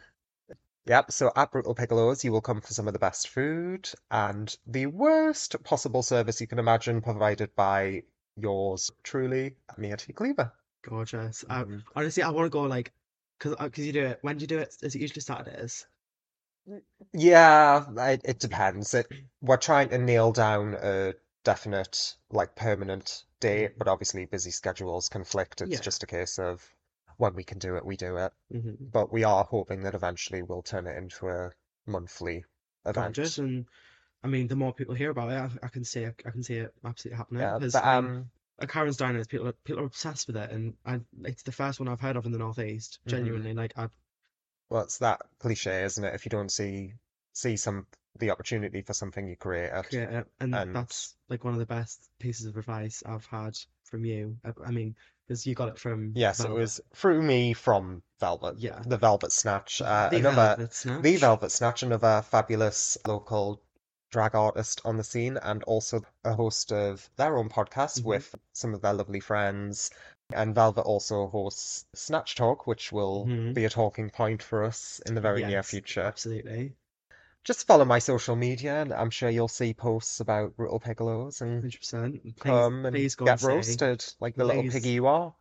Yep, 0.84 1.10
so 1.12 1.32
at 1.36 1.52
Brutal 1.52 1.74
Piccolo's, 1.74 2.22
you 2.22 2.32
will 2.32 2.42
come 2.42 2.60
for 2.60 2.74
some 2.74 2.86
of 2.86 2.92
the 2.92 2.98
best 2.98 3.28
food 3.28 3.88
and 4.10 4.54
the 4.66 4.84
worst 4.84 5.56
possible 5.64 6.02
service 6.02 6.38
you 6.38 6.46
can 6.46 6.58
imagine, 6.58 7.00
provided 7.00 7.54
by 7.56 8.02
yours 8.36 8.90
truly, 9.02 9.56
Mia 9.78 9.96
T. 9.96 10.12
Cleaver. 10.12 10.52
Gorgeous. 10.82 11.42
I, 11.48 11.64
Mhm. 11.64 11.84
honestly, 11.96 12.22
I 12.22 12.28
want 12.28 12.44
to 12.44 12.50
go 12.50 12.62
like, 12.64 12.92
cause, 13.38 13.54
uh, 13.58 13.68
cause 13.70 13.86
you 13.86 13.92
do 13.94 14.04
it. 14.04 14.18
When 14.22 14.36
do 14.36 14.42
you 14.42 14.46
do 14.46 14.58
it? 14.58 14.76
Is 14.82 14.94
it 14.94 15.00
usually 15.00 15.22
Saturdays? 15.22 15.86
Yeah, 17.12 17.86
it, 18.10 18.22
it 18.24 18.38
depends. 18.40 18.94
It, 18.94 19.06
we're 19.40 19.56
trying 19.56 19.90
to 19.90 19.98
nail 19.98 20.32
down 20.32 20.74
a 20.74 21.14
definite, 21.44 22.16
like, 22.30 22.56
permanent 22.56 23.24
date, 23.38 23.78
but 23.78 23.86
obviously 23.88 24.24
busy 24.26 24.50
schedules 24.50 25.08
conflict. 25.08 25.60
It's 25.60 25.70
Yeah. 25.72 25.80
just 25.80 26.02
a 26.02 26.06
case 26.06 26.38
of 26.38 26.74
when 27.20 27.34
we 27.34 27.44
can 27.44 27.58
do 27.58 27.76
it, 27.76 27.84
we 27.84 27.96
do 27.96 28.16
it. 28.16 28.32
Mm-hmm. 28.52 28.86
But 28.90 29.12
we 29.12 29.24
are 29.24 29.44
hoping 29.44 29.82
that 29.82 29.94
eventually 29.94 30.42
we'll 30.42 30.62
turn 30.62 30.86
it 30.86 30.96
into 30.96 31.28
a 31.28 31.50
monthly 31.86 32.44
event. 32.86 33.14
Gorgeous, 33.14 33.36
and 33.36 33.66
I 34.24 34.28
mean, 34.28 34.48
the 34.48 34.56
more 34.56 34.72
people 34.72 34.94
hear 34.94 35.10
about 35.10 35.30
it, 35.30 35.34
I, 35.62 35.66
I 35.66 35.68
can 35.68 35.84
see, 35.84 36.00
it, 36.00 36.22
I 36.26 36.30
can 36.30 36.42
see 36.42 36.54
it 36.54 36.72
absolutely 36.82 37.18
happening. 37.18 37.42
Yeah, 37.42 37.58
but 37.58 37.74
I 37.84 37.96
um, 37.96 38.30
at 38.58 38.70
Karen's 38.70 38.96
Diners, 38.96 39.26
people 39.26 39.48
are, 39.48 39.52
people 39.52 39.82
are 39.82 39.86
obsessed 39.86 40.28
with 40.28 40.36
it, 40.38 40.50
and 40.50 40.74
I, 40.86 41.00
it's 41.24 41.42
the 41.42 41.52
first 41.52 41.78
one 41.78 41.88
I've 41.88 42.00
heard 42.00 42.16
of 42.16 42.24
in 42.24 42.32
the 42.32 42.38
Northeast. 42.38 43.00
Mhm. 43.06 43.10
Genuinely, 43.10 43.52
like 43.52 43.74
I, 43.76 43.88
well, 44.70 44.82
it's 44.82 44.98
that 44.98 45.20
cliche, 45.38 45.84
isn't 45.84 46.02
it? 46.02 46.14
If 46.14 46.24
you 46.24 46.30
don't 46.30 46.50
see 46.50 46.94
see 47.34 47.56
some 47.56 47.86
the 48.18 48.30
opportunity 48.30 48.80
for 48.80 48.94
something, 48.94 49.28
you 49.28 49.36
create 49.36 49.70
it. 49.72 49.88
create 49.90 50.08
it, 50.08 50.26
and 50.40 50.54
And- 50.54 50.74
that's 50.74 51.14
like 51.28 51.44
one 51.44 51.52
of 51.52 51.60
the 51.60 51.66
best 51.66 52.08
pieces 52.18 52.46
of 52.46 52.56
advice 52.56 53.02
I've 53.04 53.26
had 53.26 53.58
from 53.84 54.06
you. 54.06 54.38
I, 54.42 54.52
I 54.66 54.70
mean, 54.70 54.96
because 55.30 55.46
you 55.46 55.54
got 55.54 55.68
it 55.68 55.78
from 55.78 56.10
Yes, 56.16 56.40
it 56.40 56.50
was 56.50 56.80
through 56.92 57.22
me 57.22 57.52
from 57.52 58.02
Velvet. 58.18 58.58
Yeah. 58.58 58.82
The 58.84 58.96
Velvet 58.96 59.30
Snatch. 59.30 59.80
Uh, 59.80 60.08
the 60.08 60.16
another 60.16 60.56
Velvet 60.56 60.74
Snatch. 60.74 61.02
The 61.02 61.16
Velvet 61.18 61.50
Snatch, 61.52 61.84
another 61.84 62.22
fabulous 62.22 62.98
local 63.06 63.62
drag 64.10 64.34
artist 64.34 64.80
on 64.84 64.96
the 64.96 65.04
scene, 65.04 65.36
and 65.36 65.62
also 65.62 66.02
a 66.24 66.34
host 66.34 66.72
of 66.72 67.08
their 67.14 67.38
own 67.38 67.48
podcast 67.48 68.00
Mhm. 68.00 68.04
with 68.06 68.34
some 68.54 68.74
of 68.74 68.80
their 68.80 68.92
lovely 68.92 69.20
friends. 69.20 69.92
And 70.32 70.52
Velvet 70.52 70.82
also 70.82 71.28
hosts 71.28 71.84
Snatch 71.94 72.34
Talk, 72.34 72.66
which 72.66 72.90
will 72.90 73.26
Mhm. 73.26 73.54
be 73.54 73.64
a 73.66 73.70
talking 73.70 74.10
point 74.10 74.42
for 74.42 74.64
us 74.64 75.00
in 75.06 75.14
the 75.14 75.20
very 75.20 75.44
near 75.44 75.62
future. 75.62 76.02
Absolutely, 76.02 76.74
Just 77.44 77.66
follow 77.66 77.84
my 77.84 77.98
social 77.98 78.36
media, 78.36 78.82
and 78.82 78.92
I'm 78.92 79.10
sure 79.10 79.30
you'll 79.30 79.48
see 79.48 79.72
posts 79.72 80.20
about 80.20 80.56
Brutal 80.56 80.80
Piccolos 80.80 81.40
and 81.40 81.60
hundred 81.60 81.78
percent. 81.78 82.22
Please, 82.22 82.34
come 82.38 82.84
and 82.84 82.94
please 82.94 83.14
get 83.14 83.28
and 83.28 83.40
say, 83.40 83.48
roasted 83.48 84.04
like 84.20 84.36
the 84.36 84.44
little 84.44 84.62
Please. 84.62 84.74
piggy 84.74 84.90
you 84.90 85.06
are. 85.06 85.34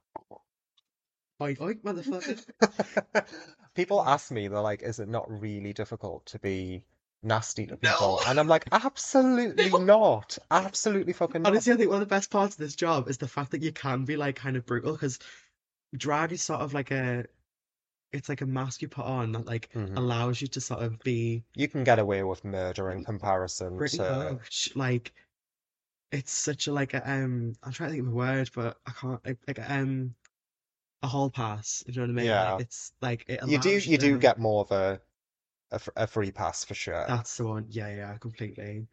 Oink 1.42 1.58
oink, 1.58 1.82
motherfucker. 1.82 3.26
People 3.76 4.02
ask 4.02 4.32
me, 4.32 4.48
they're 4.48 4.62
like, 4.62 4.82
is 4.82 5.00
it 5.00 5.08
not 5.08 5.30
really 5.30 5.74
difficult 5.74 6.26
to 6.28 6.40
be 6.40 6.84
nasty 7.24 7.66
to 7.68 7.78
people. 7.78 8.22
And 8.28 8.40
I'm 8.40 8.48
like, 8.48 8.66
absolutely 8.72 9.70
not. 9.70 10.38
Absolutely 10.50 11.14
fucking 11.14 11.42
not. 11.42 11.50
Honestly, 11.50 11.74
I 11.74 11.78
think 11.78 11.90
one 11.90 12.02
of 12.02 12.08
the 12.08 12.14
best 12.14 12.32
parts 12.32 12.56
of 12.56 12.60
this 12.60 12.76
job 12.76 13.10
is 13.10 13.18
the 13.18 13.28
fact 13.28 13.52
that 13.52 13.62
you 13.62 13.72
can 13.72 14.06
be 14.06 14.18
like 14.18 14.36
kind 14.36 14.56
of 14.56 14.66
brutal 14.66 14.94
because 14.94 15.20
drag 15.96 16.32
is 16.32 16.42
sort 16.42 16.62
of 16.62 16.74
like 16.74 16.92
a 16.92 17.26
it's 18.14 18.30
like 18.30 18.42
a 18.42 18.46
mask 18.46 18.82
you 18.82 18.88
put 18.90 19.06
on 19.06 19.32
that 19.34 19.46
like 19.48 19.70
Mhm. 19.74 19.96
allows 19.96 20.42
you 20.42 20.48
to 20.50 20.62
sort 20.62 20.82
of 20.84 21.02
be 21.04 21.44
You 21.54 21.68
can 21.68 21.84
get 21.84 22.00
away 22.00 22.24
with 22.24 22.44
murder 22.44 22.90
in 22.90 23.04
comparison 23.04 23.84
pretty 23.84 23.98
to 23.98 24.04
much 24.04 24.70
like 24.76 25.14
it's 26.12 26.32
such 26.32 26.68
a 26.68 26.74
like 26.74 26.94
a 26.94 27.10
um 27.12 27.54
I'm 27.64 27.72
trying 27.72 27.90
to 27.92 27.96
think 27.96 28.08
of 28.08 28.14
a 28.14 28.16
word 28.16 28.50
but 28.56 28.78
I 28.86 28.92
can't 28.92 29.26
like, 29.26 29.40
like 29.48 29.70
um 29.72 30.16
a 31.04 31.08
hall 31.08 31.30
pass 31.32 31.84
you 31.88 31.94
know 31.96 32.04
what 32.04 32.12
I 32.12 32.14
mean 32.14 32.26
Yeah. 32.26 32.36
like 32.36 32.60
it's 32.60 32.94
like 33.02 33.26
it 33.30 33.42
you 33.44 33.58
do 33.60 33.72
allows 33.72 33.86
you 33.86 33.98
do 33.98 34.18
to- 34.18 34.20
get 34.20 34.40
more 34.40 34.62
of 34.62 34.72
a 34.72 35.02
a, 35.72 35.80
fr- 35.80 35.92
a 35.98 36.08
free 36.08 36.32
pass 36.32 36.64
for 36.66 36.76
sure. 36.76 37.08
that's 37.08 37.38
the 37.38 37.46
one 37.46 37.66
yeah 37.70 37.90
yeah 37.94 38.18
completely 38.18 38.88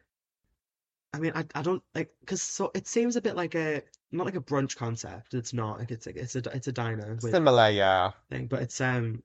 I 1.13 1.19
mean 1.19 1.31
I 1.35 1.45
I 1.55 1.61
don't 1.61 1.83
like 1.95 2.11
because 2.19 2.41
so 2.41 2.71
it 2.73 2.87
seems 2.87 3.15
a 3.15 3.21
bit 3.21 3.35
like 3.35 3.55
a 3.55 3.81
not 4.11 4.25
like 4.25 4.35
a 4.35 4.41
brunch 4.41 4.75
concept 4.75 5.33
it's 5.33 5.53
not 5.53 5.79
like 5.79 5.91
it's 5.91 6.05
like 6.05 6.15
it's 6.15 6.35
a 6.35 6.39
it's 6.53 6.67
a 6.67 6.71
diner 6.71 7.17
with 7.21 7.31
Similar, 7.31 7.69
yeah. 7.69 8.11
thing, 8.29 8.47
but 8.47 8.61
it's 8.61 8.79
um 8.81 9.23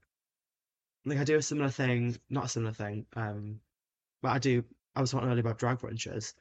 like 1.05 1.19
I 1.19 1.25
do 1.25 1.37
a 1.37 1.43
similar 1.43 1.71
thing, 1.71 2.17
not 2.31 2.45
a 2.45 2.49
similar 2.49 2.73
thing, 2.73 3.07
um, 3.17 3.61
but 4.23 4.31
I 4.33 4.39
do. 4.39 4.65
I 4.95 5.01
was 5.01 5.11
talking 5.11 5.29
earlier 5.29 5.41
about 5.41 5.59
drag 5.59 5.79
brunches. 5.79 6.35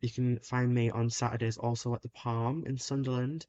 You 0.00 0.10
can 0.10 0.38
find 0.40 0.74
me 0.74 0.90
on 0.90 1.08
Saturdays 1.08 1.56
also 1.56 1.94
at 1.94 2.02
the 2.02 2.10
Palm 2.10 2.64
in 2.66 2.76
Sunderland, 2.76 3.46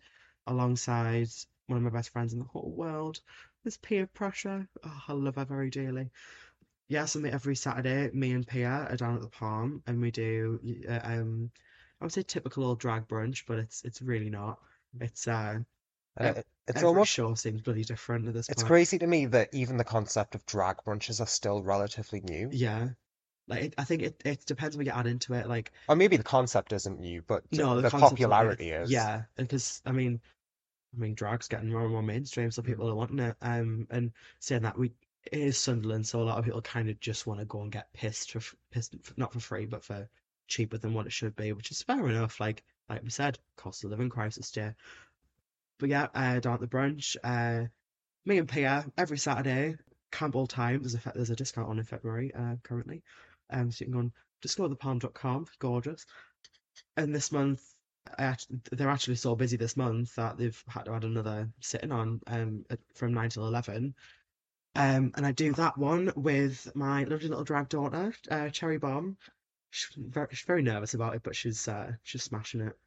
alongside 0.47 1.27
one 1.67 1.77
of 1.77 1.83
my 1.83 1.89
best 1.89 2.09
friends 2.11 2.31
in 2.33 2.39
the 2.39 2.45
whole 2.45 2.71
world. 2.71 3.19
There's 3.63 3.77
peer 3.77 4.07
Pressure. 4.07 4.67
Oh, 4.83 5.01
I 5.07 5.13
love 5.13 5.35
her 5.35 5.45
very 5.45 5.69
dearly. 5.69 6.11
Yeah, 6.87 7.05
so 7.05 7.23
every 7.23 7.55
Saturday, 7.55 8.11
me 8.11 8.31
and 8.31 8.45
Pia 8.47 8.87
are 8.89 8.95
down 8.97 9.15
at 9.15 9.21
the 9.21 9.27
Palm, 9.29 9.81
and 9.87 9.99
we 10.01 10.11
do 10.11 10.59
uh, 10.87 10.99
um, 11.03 11.51
I 11.99 12.05
would 12.05 12.11
say 12.13 12.21
typical 12.23 12.63
old 12.65 12.79
drag 12.79 13.07
brunch, 13.07 13.45
but 13.47 13.57
it's 13.57 13.83
it's 13.83 14.01
really 14.01 14.29
not. 14.29 14.59
It's 14.99 15.27
uh, 15.27 15.59
it- 16.19 16.45
it's 16.67 16.77
every 16.77 16.87
almost 16.87 17.11
show 17.11 17.35
seems 17.35 17.61
bloody 17.61 17.83
different 17.83 18.27
at 18.27 18.33
this 18.33 18.49
it's 18.49 18.61
point. 18.61 18.67
crazy 18.67 18.97
to 18.99 19.07
me 19.07 19.25
that 19.27 19.53
even 19.53 19.77
the 19.77 19.83
concept 19.83 20.35
of 20.35 20.45
drag 20.45 20.77
brunches 20.77 21.19
are 21.21 21.27
still 21.27 21.61
relatively 21.61 22.21
new. 22.21 22.49
Yeah. 22.51 22.89
Like 23.47 23.63
it, 23.63 23.73
I 23.77 23.83
think 23.83 24.01
it, 24.01 24.21
it 24.25 24.45
depends 24.45 24.75
when 24.75 24.85
you 24.87 24.91
add 24.91 25.07
into 25.07 25.33
it. 25.33 25.47
Like 25.47 25.71
Or 25.87 25.95
maybe 25.95 26.17
the 26.17 26.23
concept 26.23 26.73
isn't 26.73 26.99
new, 26.99 27.21
but 27.21 27.43
no, 27.51 27.75
the, 27.75 27.83
the 27.83 27.89
concept 27.89 28.11
of 28.11 28.11
it, 28.11 28.19
popularity 28.19 28.71
is. 28.71 28.91
Yeah, 28.91 29.23
because 29.35 29.81
I 29.85 29.91
mean, 29.91 30.19
I 30.95 30.99
mean, 30.99 31.13
drag's 31.15 31.47
getting 31.47 31.71
more 31.71 31.83
and 31.83 31.91
more 31.91 32.03
mainstream, 32.03 32.51
so 32.51 32.61
people 32.61 32.89
are 32.89 32.95
wanting 32.95 33.19
it. 33.19 33.35
Um, 33.41 33.87
and 33.91 34.11
saying 34.39 34.63
that 34.63 34.77
we 34.77 34.91
it 35.31 35.39
is 35.39 35.57
Sunderland, 35.57 36.07
so 36.07 36.21
a 36.21 36.23
lot 36.23 36.37
of 36.37 36.45
people 36.45 36.61
kind 36.61 36.89
of 36.89 36.99
just 36.99 37.25
want 37.25 37.39
to 37.39 37.45
go 37.45 37.61
and 37.61 37.71
get 37.71 37.91
pissed 37.93 38.31
for 38.31 38.41
pissed 38.71 38.95
not 39.17 39.33
for 39.33 39.39
free, 39.39 39.65
but 39.65 39.83
for 39.83 40.07
cheaper 40.47 40.77
than 40.77 40.93
what 40.93 41.05
it 41.05 41.13
should 41.13 41.35
be, 41.35 41.51
which 41.53 41.71
is 41.71 41.81
fair 41.81 42.07
enough. 42.07 42.39
Like 42.39 42.63
like 42.89 43.03
we 43.03 43.09
said, 43.09 43.39
cost 43.55 43.83
of 43.83 43.91
living 43.91 44.09
crisis, 44.09 44.51
yeah. 44.55 44.71
But 45.79 45.89
yeah, 45.89 46.07
uh, 46.13 46.39
down 46.39 46.55
at 46.55 46.59
the 46.61 46.67
brunch, 46.67 47.15
uh, 47.23 47.67
me 48.25 48.37
and 48.37 48.47
Pia 48.47 48.85
every 48.97 49.17
Saturday, 49.17 49.75
Campbell 50.11 50.47
time. 50.47 50.81
There's 50.81 50.95
a 50.95 51.11
there's 51.13 51.31
a 51.31 51.35
discount 51.35 51.69
on 51.69 51.79
in 51.79 51.85
February 51.85 52.33
uh, 52.33 52.55
currently. 52.63 53.03
Um, 53.49 53.71
so 53.71 53.83
you 53.83 53.91
can 53.91 53.93
go 53.93 53.99
on 53.99 54.13
discoverthepalm.com. 54.45 55.47
Gorgeous. 55.59 56.05
And 56.97 57.13
this 57.13 57.31
month, 57.31 57.61
they're 58.71 58.89
actually 58.89 59.15
so 59.15 59.35
busy 59.35 59.57
this 59.57 59.77
month 59.77 60.15
that 60.15 60.37
they've 60.37 60.63
had 60.67 60.85
to 60.85 60.93
add 60.93 61.03
another 61.03 61.49
sitting 61.59 61.91
on 61.91 62.21
um 62.27 62.65
from 62.93 63.13
nine 63.13 63.29
till 63.29 63.47
eleven. 63.47 63.95
Um, 64.75 65.13
and 65.15 65.25
I 65.25 65.31
do 65.31 65.53
that 65.53 65.77
one 65.77 66.11
with 66.15 66.69
my 66.75 67.03
lovely 67.05 67.29
little 67.29 67.43
drag 67.43 67.69
daughter, 67.69 68.13
uh, 68.29 68.49
Cherry 68.49 68.77
Bomb. 68.77 69.17
She's 69.69 69.89
very, 69.97 70.27
she's 70.31 70.45
very 70.45 70.61
nervous 70.61 70.93
about 70.93 71.15
it, 71.15 71.23
but 71.23 71.35
she's 71.35 71.67
uh, 71.67 71.93
she's 72.03 72.23
smashing 72.23 72.61
it. 72.61 72.77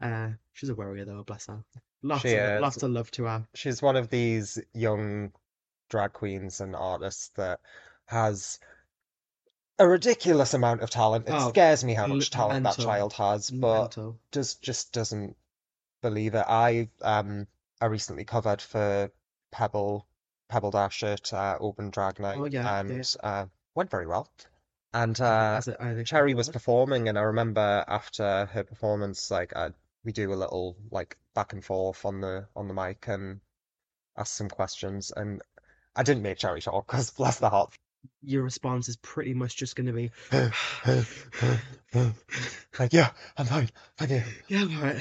Uh, 0.00 0.30
she's 0.54 0.68
a 0.68 0.74
worrier 0.74 1.04
though, 1.04 1.22
bless 1.24 1.46
her. 1.46 1.62
Lots 2.02 2.22
She 2.22 2.34
of 2.34 2.34
is. 2.34 2.60
lots 2.62 2.82
of 2.82 2.90
love 2.90 3.10
to 3.12 3.24
her. 3.24 3.46
She's 3.54 3.82
one 3.82 3.96
of 3.96 4.08
these 4.10 4.58
young 4.74 5.32
drag 5.88 6.12
queens 6.12 6.60
and 6.60 6.74
artists 6.74 7.28
that 7.36 7.60
has 8.06 8.58
a 9.78 9.86
ridiculous 9.88 10.54
amount 10.54 10.80
of 10.82 10.90
talent. 10.90 11.28
It 11.28 11.34
Oh, 11.34 11.50
scares 11.50 11.84
me 11.84 11.94
how 11.94 12.06
much 12.06 12.30
talent 12.30 12.64
that 12.64 12.76
child 12.78 13.12
has, 13.14 13.50
but 13.50 13.96
Mental. 13.96 14.18
just 14.32 14.62
just 14.62 14.92
doesn't 14.92 15.36
believe 16.02 16.34
it. 16.34 16.44
I 16.48 16.88
um 17.02 17.46
I 17.80 17.86
recently 17.86 18.24
covered 18.24 18.62
for 18.62 19.10
Pebble 19.50 20.06
Pebble 20.48 20.70
Dash 20.70 21.02
at 21.02 21.32
uh, 21.32 21.56
Open 21.60 21.90
Drag 21.90 22.18
Night 22.20 22.38
Oh, 22.38 22.44
yeah, 22.46 22.62
yeah. 22.62 22.80
and 22.80 23.14
uh, 23.22 23.46
went 23.74 23.90
very 23.90 24.06
well. 24.06 24.28
And 24.94 25.20
uh, 25.20 25.56
As 25.58 25.68
it- 25.68 26.04
Cherry 26.06 26.32
it 26.32 26.36
was 26.36 26.48
performing, 26.48 27.08
and 27.08 27.18
I 27.18 27.22
remember 27.22 27.84
after 27.86 28.46
her 28.46 28.64
performance, 28.64 29.30
like 29.30 29.54
I, 29.56 29.70
we 30.04 30.12
do 30.12 30.32
a 30.32 30.36
little 30.36 30.76
like 30.90 31.16
back 31.34 31.52
and 31.52 31.64
forth 31.64 32.04
on 32.06 32.20
the 32.20 32.46
on 32.54 32.68
the 32.68 32.74
mic 32.74 33.06
and 33.08 33.40
ask 34.16 34.34
some 34.34 34.48
questions. 34.48 35.12
And 35.14 35.42
I 35.94 36.02
didn't 36.02 36.22
make 36.22 36.38
Cherry 36.38 36.62
talk 36.62 36.86
because 36.86 37.10
bless 37.10 37.38
the 37.38 37.50
heart. 37.50 37.74
Your 38.22 38.42
response 38.44 38.88
is 38.88 38.96
pretty 38.96 39.34
much 39.34 39.56
just 39.56 39.76
going 39.76 39.88
to 39.88 39.92
be, 39.92 40.10
like 42.78 42.92
yeah, 42.92 43.10
I'm 43.36 43.46
fine, 43.46 43.68
thank 43.96 44.10
you. 44.12 44.22
yeah. 44.48 45.00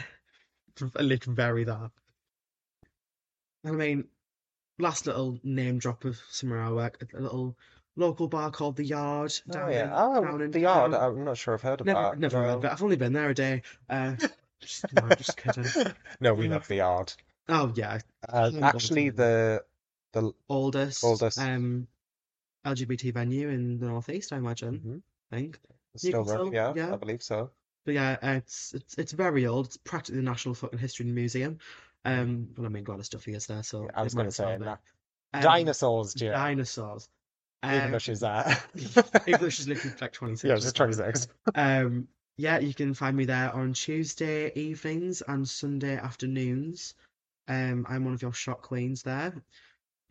And 0.99 1.09
they 1.09 1.17
can 1.17 1.35
vary 1.35 1.63
that. 1.65 1.91
I 3.65 3.71
mean, 3.71 4.05
last 4.77 5.07
little 5.07 5.39
name 5.43 5.77
drop 5.79 6.05
of 6.05 6.19
somewhere 6.29 6.61
I 6.61 6.71
work, 6.71 7.01
a 7.13 7.21
little 7.21 7.55
local 7.95 8.27
bar 8.27 8.51
called 8.51 8.75
The 8.75 8.83
Yard 8.85 9.33
Oh 9.49 9.53
down 9.53 9.71
yeah, 9.71 9.85
in, 9.85 9.91
oh 9.93 10.23
down 10.23 10.41
in 10.41 10.51
the 10.51 10.59
yard. 10.61 10.91
town. 10.91 11.01
I'm 11.17 11.23
not 11.25 11.37
sure 11.37 11.53
I've 11.53 11.61
heard 11.61 11.81
of 11.81 11.87
Never, 11.87 12.01
that. 12.01 12.19
never 12.19 12.37
heard 12.41 12.49
of 12.57 12.65
it. 12.65 12.71
I've 12.71 12.83
only 12.83 12.97
been 12.97 13.13
there 13.13 13.29
a 13.29 13.33
day. 13.33 13.61
Uh, 13.89 14.15
just, 14.59 14.91
no, 14.93 15.09
just 15.15 15.37
kidding. 15.37 15.65
No, 16.19 16.33
we 16.33 16.47
love 16.47 16.67
the 16.67 16.75
yard. 16.75 17.13
Oh 17.47 17.71
yeah, 17.75 17.99
Uh, 18.27 18.51
actually, 18.61 19.09
the 19.11 19.63
the 20.13 20.31
oldest, 20.49 21.03
Oldest. 21.03 21.37
um, 21.39 21.87
LGBT 22.65 23.13
venue 23.13 23.49
in 23.49 23.77
the 23.79 23.85
northeast, 23.87 24.33
I 24.33 24.37
imagine. 24.37 24.79
Mhm. 24.79 25.01
I 25.31 25.39
think. 25.41 25.59
still 25.95 26.23
rough, 26.23 26.53
yeah, 26.53 26.73
yeah. 26.75 26.93
I 26.93 26.97
believe 26.97 27.21
so. 27.21 27.51
But 27.85 27.93
yeah, 27.93 28.17
uh, 28.23 28.29
it's 28.37 28.73
it's 28.73 28.97
it's 28.97 29.11
very 29.11 29.45
old. 29.45 29.67
It's 29.67 29.77
practically 29.77 30.21
the 30.21 30.25
National 30.25 30.55
Fucking 30.55 30.79
History 30.79 31.05
Museum. 31.05 31.59
Um, 32.05 32.49
well, 32.57 32.67
I 32.67 32.69
mean, 32.69 32.85
a 32.85 32.89
lot 32.91 32.99
of 32.99 33.05
stuff 33.05 33.27
is 33.27 33.47
there, 33.47 33.63
so 33.63 33.89
I 33.93 34.03
was 34.03 34.13
going 34.13 34.27
to 34.27 34.31
say 34.31 34.57
that. 34.59 34.79
Um, 35.33 35.41
Dinosaurs, 35.41 36.13
dear. 36.13 36.31
Dinosaurs. 36.33 37.09
Um, 37.63 37.97
she's 37.97 38.19
there. 38.19 38.57
even 39.27 39.41
though 39.41 39.49
she's 39.49 39.67
literally 39.67 39.95
like 39.99 40.11
26. 40.13 40.43
Yeah, 40.47 40.55
something. 40.57 40.93
26. 40.93 41.27
Um, 41.55 42.07
yeah, 42.37 42.59
you 42.59 42.73
can 42.73 42.93
find 42.93 43.17
me 43.17 43.25
there 43.25 43.51
on 43.53 43.73
Tuesday 43.73 44.51
evenings 44.55 45.23
and 45.27 45.47
Sunday 45.47 45.97
afternoons. 45.97 46.93
Um, 47.47 47.85
I'm 47.89 48.05
one 48.05 48.13
of 48.13 48.21
your 48.21 48.33
shot 48.33 48.61
queens 48.61 49.01
there. 49.03 49.33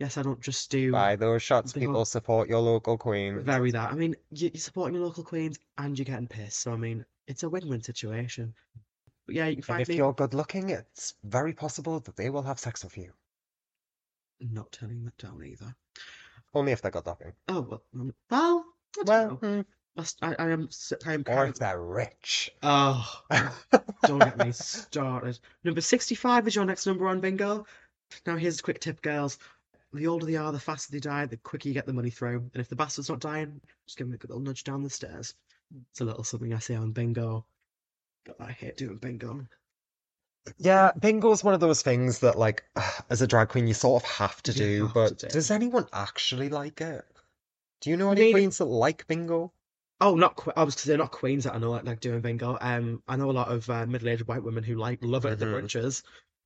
Yes, 0.01 0.19
I 0.19 0.23
don't 0.23 0.41
just 0.41 0.71
do 0.73 0.91
By 0.91 1.15
those 1.15 1.43
shots, 1.43 1.73
people 1.73 1.95
whole- 1.95 2.05
support 2.05 2.49
your 2.49 2.61
local 2.61 2.99
queen. 2.99 3.39
very 3.41 3.71
that. 3.71 3.93
I 3.93 3.95
mean, 3.95 4.17
you're 4.31 4.51
supporting 4.57 4.97
your 4.97 5.05
local 5.05 5.23
queens 5.23 5.59
and 5.79 5.97
you're 5.97 6.05
getting 6.05 6.27
pissed. 6.27 6.59
So 6.61 6.73
I 6.73 6.77
mean, 6.77 7.05
it's 7.29 7.45
a 7.45 7.49
win-win 7.49 7.83
situation. 7.83 8.53
But 9.27 9.35
yeah, 9.35 9.47
you 9.47 9.63
can 9.63 9.75
And 9.75 9.83
if 9.83 9.89
me. 9.89 9.97
you're 9.97 10.13
good 10.13 10.35
looking, 10.35 10.71
it's 10.71 11.15
very 11.25 11.53
possible 11.53 12.01
that 12.01 12.17
they 12.17 12.31
will 12.31 12.43
have 12.43 12.59
sex 12.59 12.85
with 12.85 12.97
you. 12.97 13.13
Not 14.41 14.71
turning 14.73 15.05
that 15.05 15.17
down 15.19 15.43
either. 15.43 15.75
Only 16.55 16.73
if 16.73 16.83
they're 16.83 16.91
good 16.91 17.07
looking. 17.07 17.33
Oh 17.49 17.61
well, 17.63 17.83
um, 17.95 18.15
well, 18.31 18.65
I 19.01 19.05
don't 19.05 19.07
Well, 19.09 19.29
know. 19.29 19.37
hmm, 19.37 19.61
I, 20.23 20.35
I 20.39 20.51
am. 20.51 20.65
s- 20.69 20.93
I 21.07 21.15
am 21.15 21.25
or 21.27 21.35
kind 21.37 21.49
if 21.49 21.59
they're 21.59 21.81
rich. 21.83 22.51
Oh, 22.63 23.23
don't 24.05 24.23
get 24.25 24.37
me 24.39 24.53
started. 24.53 25.39
Number 25.65 25.81
65 25.81 26.47
is 26.49 26.55
your 26.57 26.65
next 26.65 26.87
number 26.87 27.09
on 27.09 27.21
bingo. 27.21 27.67
Now, 28.27 28.37
here's 28.37 28.61
a 28.61 28.63
quick 28.63 28.81
tip, 28.81 29.03
girls. 29.03 29.39
The 29.93 30.07
older 30.07 30.27
they 30.27 30.37
are, 30.37 30.53
the 30.53 30.61
faster 30.61 30.93
they 30.93 31.01
die, 31.01 31.27
the 31.27 31.37
quicker 31.39 31.69
you 31.69 31.75
get 31.75 31.87
the 31.87 31.93
money 31.93 32.11
through. 32.11 32.39
And 32.53 32.61
if 32.61 32.69
the 32.69 32.77
bastard's 32.77 33.09
not 33.09 33.21
dying, 33.21 33.61
just 33.87 33.97
give 33.99 34.07
him 34.07 34.13
a 34.15 34.17
good 34.19 34.31
little 34.31 34.43
nudge 34.43 34.65
down 34.65 34.83
the 34.83 34.91
stairs. 34.91 35.35
It's 35.91 36.01
a 36.01 36.05
little 36.05 36.25
something 36.25 36.53
I 36.53 36.59
say 36.59 36.75
on 36.75 36.93
bingo. 36.93 37.47
But 38.25 38.37
I 38.41 38.53
hate 38.53 38.77
doing 38.77 38.97
bingo. 38.99 39.47
Yeah, 40.59 40.93
bingo's 40.99 41.43
one 41.43 41.55
of 41.55 41.61
those 41.61 41.83
things 41.83 42.19
that, 42.21 42.39
like, 42.39 42.65
as 43.11 43.23
a 43.23 43.27
drag 43.27 43.49
queen, 43.49 43.67
you 43.67 43.75
sort 43.75 44.03
of 44.03 44.09
have 44.11 44.43
to 44.45 44.53
do, 44.53 44.87
have 44.87 44.93
to 44.93 44.95
but 44.95 45.19
do. 45.19 45.29
does 45.29 45.51
anyone 45.51 45.87
actually 45.93 46.49
like 46.49 46.81
it? 46.81 47.05
Do 47.81 47.91
you 47.91 47.97
know 47.97 48.11
any 48.13 48.23
mean- 48.23 48.33
queens 48.35 48.59
that 48.59 48.65
like 48.67 49.07
bingo? 49.07 49.53
Oh, 50.01 50.17
not 50.17 50.37
que- 50.37 50.53
obviously 50.57 50.91
they're 50.91 50.99
not 50.99 51.13
queens 51.13 51.45
that 51.45 51.55
I 51.55 51.59
know 51.59 51.71
like, 51.71 51.85
like 51.85 52.01
doing 52.01 52.21
bingo. 52.21 52.59
Um, 52.61 53.03
I 53.09 53.17
know 53.17 53.31
a 53.31 53.33
lot 53.33 53.49
of 53.49 53.71
uh, 53.71 53.87
middle-aged 53.87 54.27
white 54.27 54.43
women 54.43 54.65
who 54.65 54.75
like 54.75 54.99
love 55.03 55.25
it 55.25 55.31
at 55.33 55.39
the 55.39 55.47
Mhm. 55.47 55.63
brunches. 55.63 56.03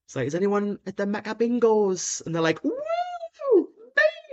It's 0.07 0.15
like, 0.17 0.27
is 0.27 0.35
anyone 0.35 0.79
at 0.87 0.97
the 0.97 1.07
Mecca 1.07 1.35
bingos? 1.35 2.25
And 2.25 2.35
they're 2.35 2.43
like, 2.43 2.63
woo, 2.63 2.71
me! 2.71 3.65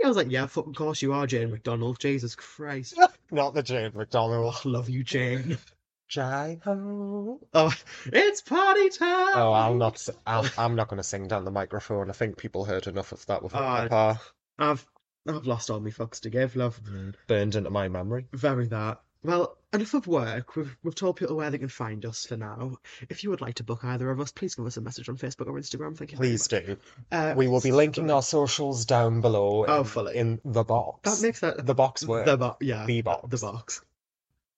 I 0.04 0.08
was 0.08 0.18
like, 0.18 0.30
yeah, 0.30 0.46
fucking 0.46 0.76
course 0.76 1.02
you 1.02 1.14
are, 1.14 1.26
Jane 1.26 1.50
McDonald. 1.50 1.98
Jesus 2.00 2.36
Christ, 2.36 2.96
Not 3.32 3.56
the 3.56 3.64
Jane 3.64 3.92
McDonald. 3.96 4.64
love 4.64 4.88
you, 4.88 5.04
Jane. 5.04 5.58
Jai 6.08 6.60
ho. 6.64 7.40
Oh, 7.54 7.74
it's 8.06 8.42
party 8.42 8.90
time. 8.90 9.34
Oh, 9.36 9.52
I'll 9.54 9.74
not. 9.76 9.96
s- 9.96 10.10
I'll, 10.26 10.48
I'm 10.58 10.76
not 10.76 10.88
going 10.88 10.98
to 10.98 11.04
sing 11.04 11.28
down 11.28 11.46
the 11.46 11.52
microphone. 11.52 12.10
I 12.10 12.14
think 12.14 12.38
people 12.38 12.66
heard 12.66 12.88
enough 12.88 13.12
of 13.12 13.26
that 13.26 13.42
with 13.44 13.54
my 13.54 13.88
car. 13.88 14.20
I've 14.60 14.86
I've 15.28 15.48
lost 15.48 15.72
all 15.72 15.80
my 15.80 15.90
fucks 15.90 16.20
to 16.22 16.30
give, 16.30 16.56
love. 16.56 16.80
Burned 17.28 17.56
into 17.56 17.70
my 17.72 17.88
memory. 17.90 18.28
Very 18.34 18.68
that. 18.68 19.02
Well, 19.24 19.58
enough 19.74 19.96
of 19.96 20.06
work. 20.06 20.56
We've 20.56 20.78
we've 20.84 20.94
told 20.94 21.16
people 21.16 21.36
where 21.36 21.50
they 21.50 21.58
can 21.58 21.68
find 21.70 22.06
us 22.06 22.28
for 22.28 22.38
now. 22.38 22.78
If 23.10 23.24
you 23.24 23.32
would 23.32 23.42
like 23.42 23.56
to 23.56 23.64
book 23.64 23.84
either 23.84 24.12
of 24.12 24.20
us, 24.20 24.32
please 24.32 24.54
give 24.54 24.68
us 24.68 24.78
a 24.78 24.82
message 24.82 25.10
on 25.10 25.18
Facebook 25.18 25.48
or 25.48 25.54
Instagram. 25.54 25.98
Thank 25.98 26.12
you 26.12 26.18
very 26.20 26.30
Please 26.30 26.52
much. 26.52 26.66
do. 26.66 26.78
Uh, 27.12 27.34
We 27.36 27.48
will 27.48 27.62
be 27.62 27.72
linking 27.72 28.12
our 28.12 28.22
socials 28.22 28.86
down 28.86 29.22
below 29.22 29.66
Oh, 29.68 29.80
in, 29.80 29.84
fully. 29.86 30.16
in 30.16 30.40
the 30.46 30.64
box. 30.64 31.00
That 31.10 31.26
makes 31.26 31.40
that 31.40 31.66
the 31.66 31.74
box 31.74 32.06
word. 32.06 32.28
the 32.28 32.38
box. 32.38 32.64
Yeah, 32.64 32.86
The 32.86 33.02
box. 33.02 33.28
The 33.28 33.38
box. 33.52 33.82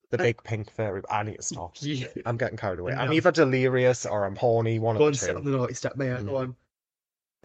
The 0.10 0.18
big 0.18 0.42
pink 0.44 0.72
fairy. 0.72 1.02
I 1.10 1.24
need 1.24 1.36
to 1.38 1.42
stop. 1.42 1.76
Yeah. 1.82 2.08
I'm 2.26 2.38
getting 2.38 2.58
carried 2.58 2.80
away. 2.80 2.94
I'm 2.94 3.12
either 3.14 3.32
delirious 3.32 4.06
or 4.06 4.26
I'm 4.26 4.36
horny. 4.38 4.80
One 4.80 4.98
Go 4.98 5.04
of 5.04 5.08
and 5.08 5.16
the 5.16 5.20
sit 5.20 5.36
on 5.36 5.44
two. 5.44 5.52
the 5.52 5.58
naughty 5.58 5.74
step, 5.74 5.98
Maya. 5.98 6.22
Go 6.24 6.32
Mm. 6.32 6.40
on. 6.40 6.56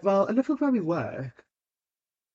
Well, 0.03 0.27
enough 0.27 0.49
of 0.49 0.61
where 0.61 0.71
we 0.71 0.81
work. 0.81 1.45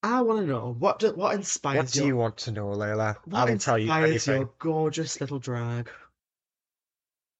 I 0.03 0.21
want 0.21 0.41
to 0.41 0.45
know 0.45 0.75
what 0.79 0.99
do, 0.99 1.13
what 1.13 1.33
inspires 1.35 1.75
you. 1.75 1.79
What 1.79 1.91
do 1.91 1.99
your 1.99 2.07
you 2.07 2.15
want 2.17 2.37
to 2.37 2.51
know, 2.51 2.67
Layla? 2.67 3.15
what 3.25 3.39
I 3.39 3.51
will 3.51 3.57
tell 3.57 3.77
you 3.77 3.85
inspires 3.85 4.09
anything. 4.09 4.41
your 4.41 4.53
gorgeous 4.59 5.19
little 5.21 5.39
drag. 5.39 5.89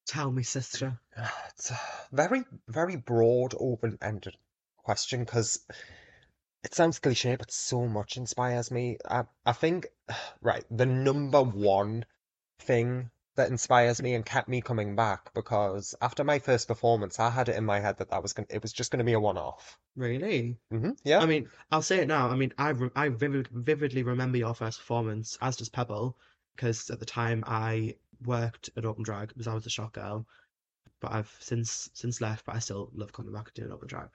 Tell 0.08 0.32
me, 0.32 0.44
sister. 0.44 1.00
It's 1.50 1.72
a 1.72 1.80
very, 2.12 2.46
very 2.68 2.96
broad, 2.96 3.54
open-ended 3.60 4.36
question 4.78 5.24
because 5.24 5.60
it 6.64 6.74
sounds 6.74 7.00
cliche, 7.00 7.36
but 7.36 7.52
so 7.52 7.86
much 7.88 8.18
inspires 8.18 8.72
me. 8.72 8.98
I, 9.10 9.24
I 9.46 9.52
think, 9.54 9.88
right, 10.42 10.64
the 10.72 10.86
number 10.86 11.42
one 11.44 12.06
thing 12.60 13.10
that 13.36 13.50
inspires 13.50 14.02
me 14.02 14.16
and 14.16 14.26
kept 14.26 14.50
me 14.50 14.62
coming 14.62 14.96
back 14.96 15.34
because 15.34 15.94
after 16.02 16.24
my 16.24 16.40
first 16.40 16.68
performance, 16.68 17.20
I 17.20 17.30
had 17.30 17.50
it 17.50 17.56
in 17.56 17.66
my 17.66 17.80
head 17.80 17.98
that 17.98 18.10
that 18.10 18.24
was 18.24 18.34
going, 18.34 18.48
it 18.50 18.62
was 18.62 18.74
just 18.74 18.92
going 18.92 19.00
to 19.00 19.06
be 19.06 19.14
a 19.14 19.20
one-off. 19.20 19.78
Really? 19.96 20.58
hmm 20.72 20.92
yeah. 21.04 21.20
I 21.20 21.26
mean, 21.26 21.50
I'll 21.72 21.82
say 21.82 22.00
it 22.00 22.08
now. 22.08 22.30
I 22.30 22.36
mean, 22.36 22.54
I 22.58 22.70
re 22.70 22.90
I 22.96 23.10
vivid 23.10 23.48
vividly 23.50 24.04
remember 24.04 24.38
your 24.38 24.54
first 24.56 24.80
performance, 24.80 25.38
as 25.42 25.56
does 25.58 25.70
Pebble, 25.70 26.18
because 26.56 26.90
at 26.90 27.00
the 27.00 27.06
time 27.06 27.44
I 27.48 27.96
worked 28.26 28.70
at 28.76 28.86
Open 28.86 29.04
Drag 29.04 29.30
because 29.30 29.48
I 29.48 29.54
was 29.54 29.66
a 29.66 29.70
shot 29.70 29.94
girl, 29.94 30.26
but 31.00 31.12
I've 31.12 31.36
since 31.40 31.90
since 31.94 32.22
left, 32.22 32.46
but 32.46 32.56
I 32.56 32.60
still 32.60 32.92
love 32.94 33.14
coming 33.14 33.34
back 33.34 33.48
and 33.48 33.56
doing 33.56 33.72
Open 33.72 33.88
Drag. 33.88 34.10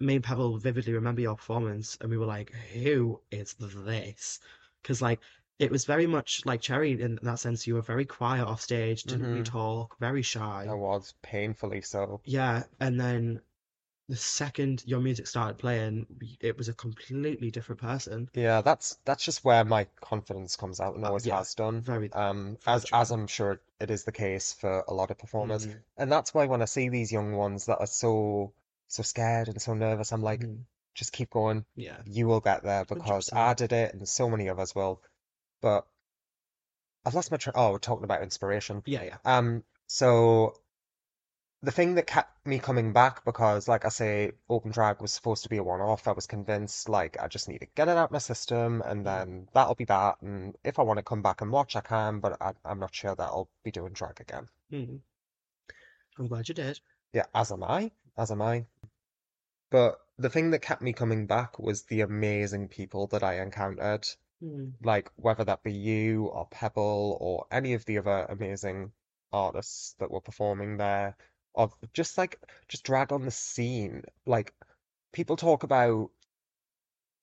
Me 0.00 0.16
and 0.16 0.24
Pebble 0.24 0.58
vividly 0.58 0.92
remember 0.92 1.20
your 1.20 1.36
performance, 1.36 1.96
and 2.00 2.10
we 2.10 2.18
were 2.18 2.26
like, 2.26 2.50
"Who 2.72 3.20
is 3.30 3.54
this?" 3.54 4.40
Because 4.82 5.00
like 5.00 5.20
it 5.60 5.70
was 5.70 5.84
very 5.84 6.06
much 6.06 6.44
like 6.46 6.60
Cherry 6.62 7.00
in 7.00 7.18
that 7.22 7.38
sense. 7.38 7.66
You 7.66 7.74
were 7.74 7.82
very 7.82 8.06
quiet 8.06 8.44
off 8.46 8.60
stage, 8.62 9.04
didn't 9.04 9.26
really 9.28 9.42
Mhm. 9.42 9.44
talk, 9.44 9.96
very 10.00 10.22
shy. 10.22 10.66
I 10.68 10.74
was 10.74 11.14
painfully 11.22 11.82
so. 11.82 12.20
Yeah, 12.24 12.64
and 12.80 12.98
then 12.98 13.42
the 14.08 14.16
second 14.16 14.82
your 14.86 15.00
music 15.00 15.26
started 15.26 15.58
playing, 15.58 16.06
it 16.40 16.56
was 16.58 16.68
a 16.68 16.72
completely 16.74 17.50
different 17.50 17.80
person. 17.80 18.28
Yeah, 18.34 18.62
that's 18.62 18.96
that's 19.04 19.24
just 19.24 19.44
where 19.44 19.62
my 19.64 19.84
confidence 20.00 20.56
comes 20.56 20.80
out 20.80 20.96
and 20.96 21.04
Uh, 21.04 21.08
always 21.08 21.26
yeah, 21.26 21.36
has 21.38 21.54
done. 21.54 21.82
very- 21.82 22.10
Um, 22.12 22.58
as 22.66 22.86
true. 22.86 22.98
as 22.98 23.10
I'm 23.10 23.26
sure 23.26 23.60
it 23.80 23.90
is 23.90 24.04
the 24.04 24.12
case 24.12 24.52
for 24.54 24.82
a 24.88 24.94
lot 24.94 25.10
of 25.10 25.18
performers. 25.18 25.66
Mhm. 25.66 25.82
And 25.98 26.10
that's 26.10 26.32
why 26.34 26.46
when 26.46 26.62
I 26.62 26.64
see 26.64 26.88
these 26.88 27.12
young 27.12 27.34
ones 27.36 27.66
that 27.66 27.78
are 27.78 27.86
so 27.86 28.52
so 28.88 29.02
scared 29.02 29.48
and 29.48 29.62
so 29.62 29.74
nervous, 29.74 30.10
I'm 30.12 30.22
like, 30.22 30.40
Mhm. 30.40 30.64
just 30.94 31.12
keep 31.12 31.30
going. 31.30 31.64
Yeah, 31.76 32.02
You 32.06 32.26
will 32.26 32.40
get 32.40 32.62
there 32.64 32.84
because 32.84 33.28
100%. 33.30 33.38
I 33.38 33.54
did 33.54 33.72
it 33.72 33.94
and 33.94 34.08
so 34.08 34.28
many 34.28 34.48
of 34.48 34.58
us 34.58 34.74
will. 34.74 35.02
But 35.60 35.86
I've 37.04 37.14
lost 37.14 37.30
my 37.30 37.36
train. 37.36 37.54
Oh, 37.56 37.72
we're 37.72 37.78
talking 37.78 38.04
about 38.04 38.22
inspiration. 38.22 38.82
yeah, 38.86 39.02
yeah. 39.02 39.16
Um, 39.24 39.64
so 39.86 40.54
the 41.62 41.70
thing 41.70 41.94
that 41.96 42.06
kept 42.06 42.46
me 42.46 42.58
coming 42.58 42.92
back 42.92 43.24
because, 43.24 43.68
like 43.68 43.84
I 43.84 43.90
say, 43.90 44.32
Open 44.48 44.70
Drag 44.70 45.00
was 45.02 45.12
supposed 45.12 45.42
to 45.42 45.48
be 45.50 45.58
a 45.58 45.62
one-off. 45.62 46.08
I 46.08 46.12
was 46.12 46.26
convinced, 46.26 46.88
like, 46.88 47.20
I 47.20 47.28
just 47.28 47.48
need 47.48 47.58
to 47.58 47.66
get 47.74 47.88
it 47.88 47.96
out 47.98 48.10
my 48.12 48.18
system, 48.18 48.82
and 48.86 49.04
then 49.04 49.48
that'll 49.52 49.74
be 49.74 49.84
that. 49.84 50.22
And 50.22 50.56
if 50.64 50.78
I 50.78 50.82
want 50.82 50.98
to 50.98 51.02
come 51.02 51.20
back 51.20 51.42
and 51.42 51.52
watch, 51.52 51.76
I 51.76 51.80
can, 51.82 52.20
but 52.20 52.40
I, 52.40 52.52
I'm 52.64 52.80
not 52.80 52.94
sure 52.94 53.14
that 53.14 53.22
I'll 53.24 53.50
be 53.62 53.70
doing 53.70 53.92
drag 53.92 54.20
again. 54.20 54.48
Mhm. 54.72 55.00
I'm 56.18 56.28
glad 56.28 56.48
you 56.48 56.54
did. 56.54 56.80
Yeah, 57.12 57.26
as 57.34 57.52
am 57.52 57.62
I, 57.62 57.90
as 58.16 58.30
am 58.30 58.40
I. 58.42 58.66
But 59.70 60.00
the 60.18 60.30
thing 60.30 60.50
that 60.50 60.62
kept 60.62 60.82
me 60.82 60.92
coming 60.92 61.26
back 61.26 61.58
was 61.58 61.82
the 61.82 62.00
amazing 62.00 62.68
people 62.68 63.06
that 63.08 63.22
I 63.22 63.40
encountered. 63.40 64.06
Mhm. 64.40 64.74
like 64.82 65.10
whether 65.16 65.44
that 65.44 65.62
be 65.62 65.72
you 65.72 66.26
or 66.26 66.46
Pebble 66.48 67.16
or 67.20 67.46
any 67.50 67.74
of 67.74 67.84
the 67.86 67.98
other 67.98 68.26
amazing 68.28 68.92
artists 69.32 69.94
that 69.98 70.10
were 70.10 70.20
performing 70.20 70.76
there, 70.78 71.16
or 71.54 71.72
just 71.92 72.18
like 72.18 72.40
just 72.68 72.84
drag 72.84 73.12
on 73.12 73.24
the 73.24 73.30
scene. 73.30 74.04
Like 74.26 74.54
people 75.12 75.36
talk 75.36 75.62
about, 75.64 76.10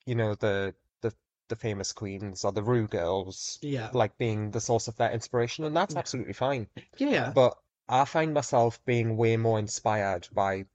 you 0.06 0.16
know, 0.16 0.34
the 0.36 0.76
the 1.02 1.14
the 1.50 1.56
famous 1.56 1.94
queens 1.94 2.44
or 2.44 2.52
the 2.52 2.64
Rue 2.64 2.88
girls, 2.88 3.60
Yeah, 3.62 3.90
like 3.94 4.18
being 4.18 4.50
the 4.52 4.60
source 4.62 4.88
of 4.88 4.96
their 4.98 5.12
inspiration, 5.12 5.66
and 5.66 5.76
that's 5.76 5.94
Yeah. 5.94 6.00
absolutely 6.00 6.34
fine. 6.34 6.68
yeah. 6.98 7.34
But 7.34 7.58
I 7.90 8.06
find 8.06 8.34
myself 8.34 8.84
being 8.86 9.18
way 9.18 9.38
more 9.38 9.60
inspired 9.60 10.28
by 10.34 10.66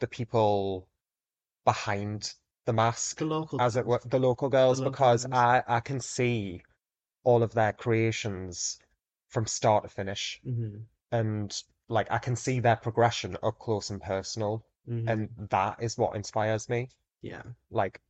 the 0.00 0.08
people 0.08 0.88
behind 1.64 2.34
the 2.68 2.72
mask 2.74 3.16
The 3.16 3.24
local 3.24 3.58
as 3.62 3.76
it 3.76 3.86
were, 3.86 4.00
the 4.04 4.18
local 4.18 4.50
girls, 4.50 4.78
local 4.78 4.90
because 4.90 5.24
girls. 5.24 5.32
I 5.34 5.62
I 5.66 5.80
can 5.80 6.00
see 6.00 6.62
all 7.24 7.42
of 7.42 7.54
their 7.54 7.72
creations 7.72 8.78
from 9.26 9.46
start 9.46 9.84
to 9.84 9.88
finish, 9.88 10.38
Mhm. 10.44 10.84
and 11.10 11.62
like 11.88 12.10
I 12.10 12.18
can 12.18 12.36
see 12.36 12.60
their 12.60 12.76
progression 12.76 13.38
up 13.42 13.58
close 13.58 13.88
and 13.88 14.02
personal, 14.02 14.62
Mhm. 14.86 15.08
and 15.08 15.48
that 15.50 15.82
is 15.82 15.96
what 15.96 16.14
inspires 16.14 16.68
me. 16.68 16.90
Yeah, 17.22 17.42
Like, 17.70 18.02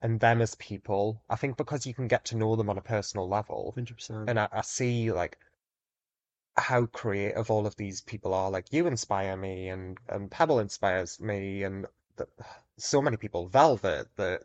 and 0.00 0.18
them 0.18 0.40
as 0.40 0.54
people, 0.54 1.22
I 1.28 1.36
think 1.36 1.58
because 1.58 1.86
you 1.86 1.92
can 1.92 2.08
get 2.08 2.24
to 2.26 2.36
know 2.38 2.56
them 2.56 2.70
on 2.70 2.78
a 2.78 2.88
personal 2.94 3.28
level, 3.28 3.72
100%. 3.76 4.30
and 4.30 4.40
I, 4.40 4.48
I 4.50 4.62
see 4.62 5.12
like 5.12 5.36
how 6.56 6.86
creative 6.86 7.50
all 7.50 7.66
of 7.66 7.76
these 7.76 8.00
people 8.00 8.32
are. 8.32 8.50
Like 8.50 8.72
you 8.72 8.86
inspire 8.86 9.36
me, 9.36 9.68
and 9.68 9.98
and 10.08 10.30
Pebble 10.30 10.58
inspires 10.58 11.20
me, 11.20 11.62
and 11.64 11.86
the, 12.16 12.26
so 12.78 13.00
many 13.02 13.16
people. 13.16 13.48
Velvet, 13.48 14.08
the 14.16 14.40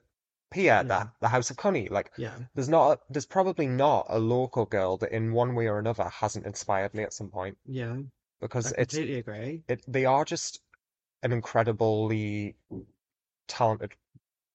Pia, 0.52 0.84
the 0.84 0.88
Yeah. 0.90 1.08
the 1.22 1.28
House 1.30 1.50
of 1.50 1.58
Connie. 1.58 1.88
Like 1.90 2.12
Yeah, 2.18 2.38
there's 2.56 2.70
not, 2.70 2.92
a, 2.92 3.00
there's 3.10 3.26
probably 3.26 3.68
not 3.68 4.06
a 4.10 4.20
local 4.20 4.66
girl 4.66 4.98
that 4.98 5.12
in 5.12 5.34
one 5.34 5.56
way 5.56 5.68
or 5.68 5.80
another 5.80 6.10
hasn't 6.10 6.46
inspired 6.46 6.94
me 6.94 7.04
at 7.04 7.14
some 7.14 7.30
point 7.30 7.58
yeah. 7.66 7.98
because 8.40 8.68
I 8.68 8.82
it's 8.82 8.94
completely 8.96 9.20
agree. 9.20 9.64
it 9.68 9.84
they 9.88 10.06
are 10.06 10.26
just 10.26 10.62
an 11.24 11.32
incredibly 11.32 12.56
talented 13.48 13.94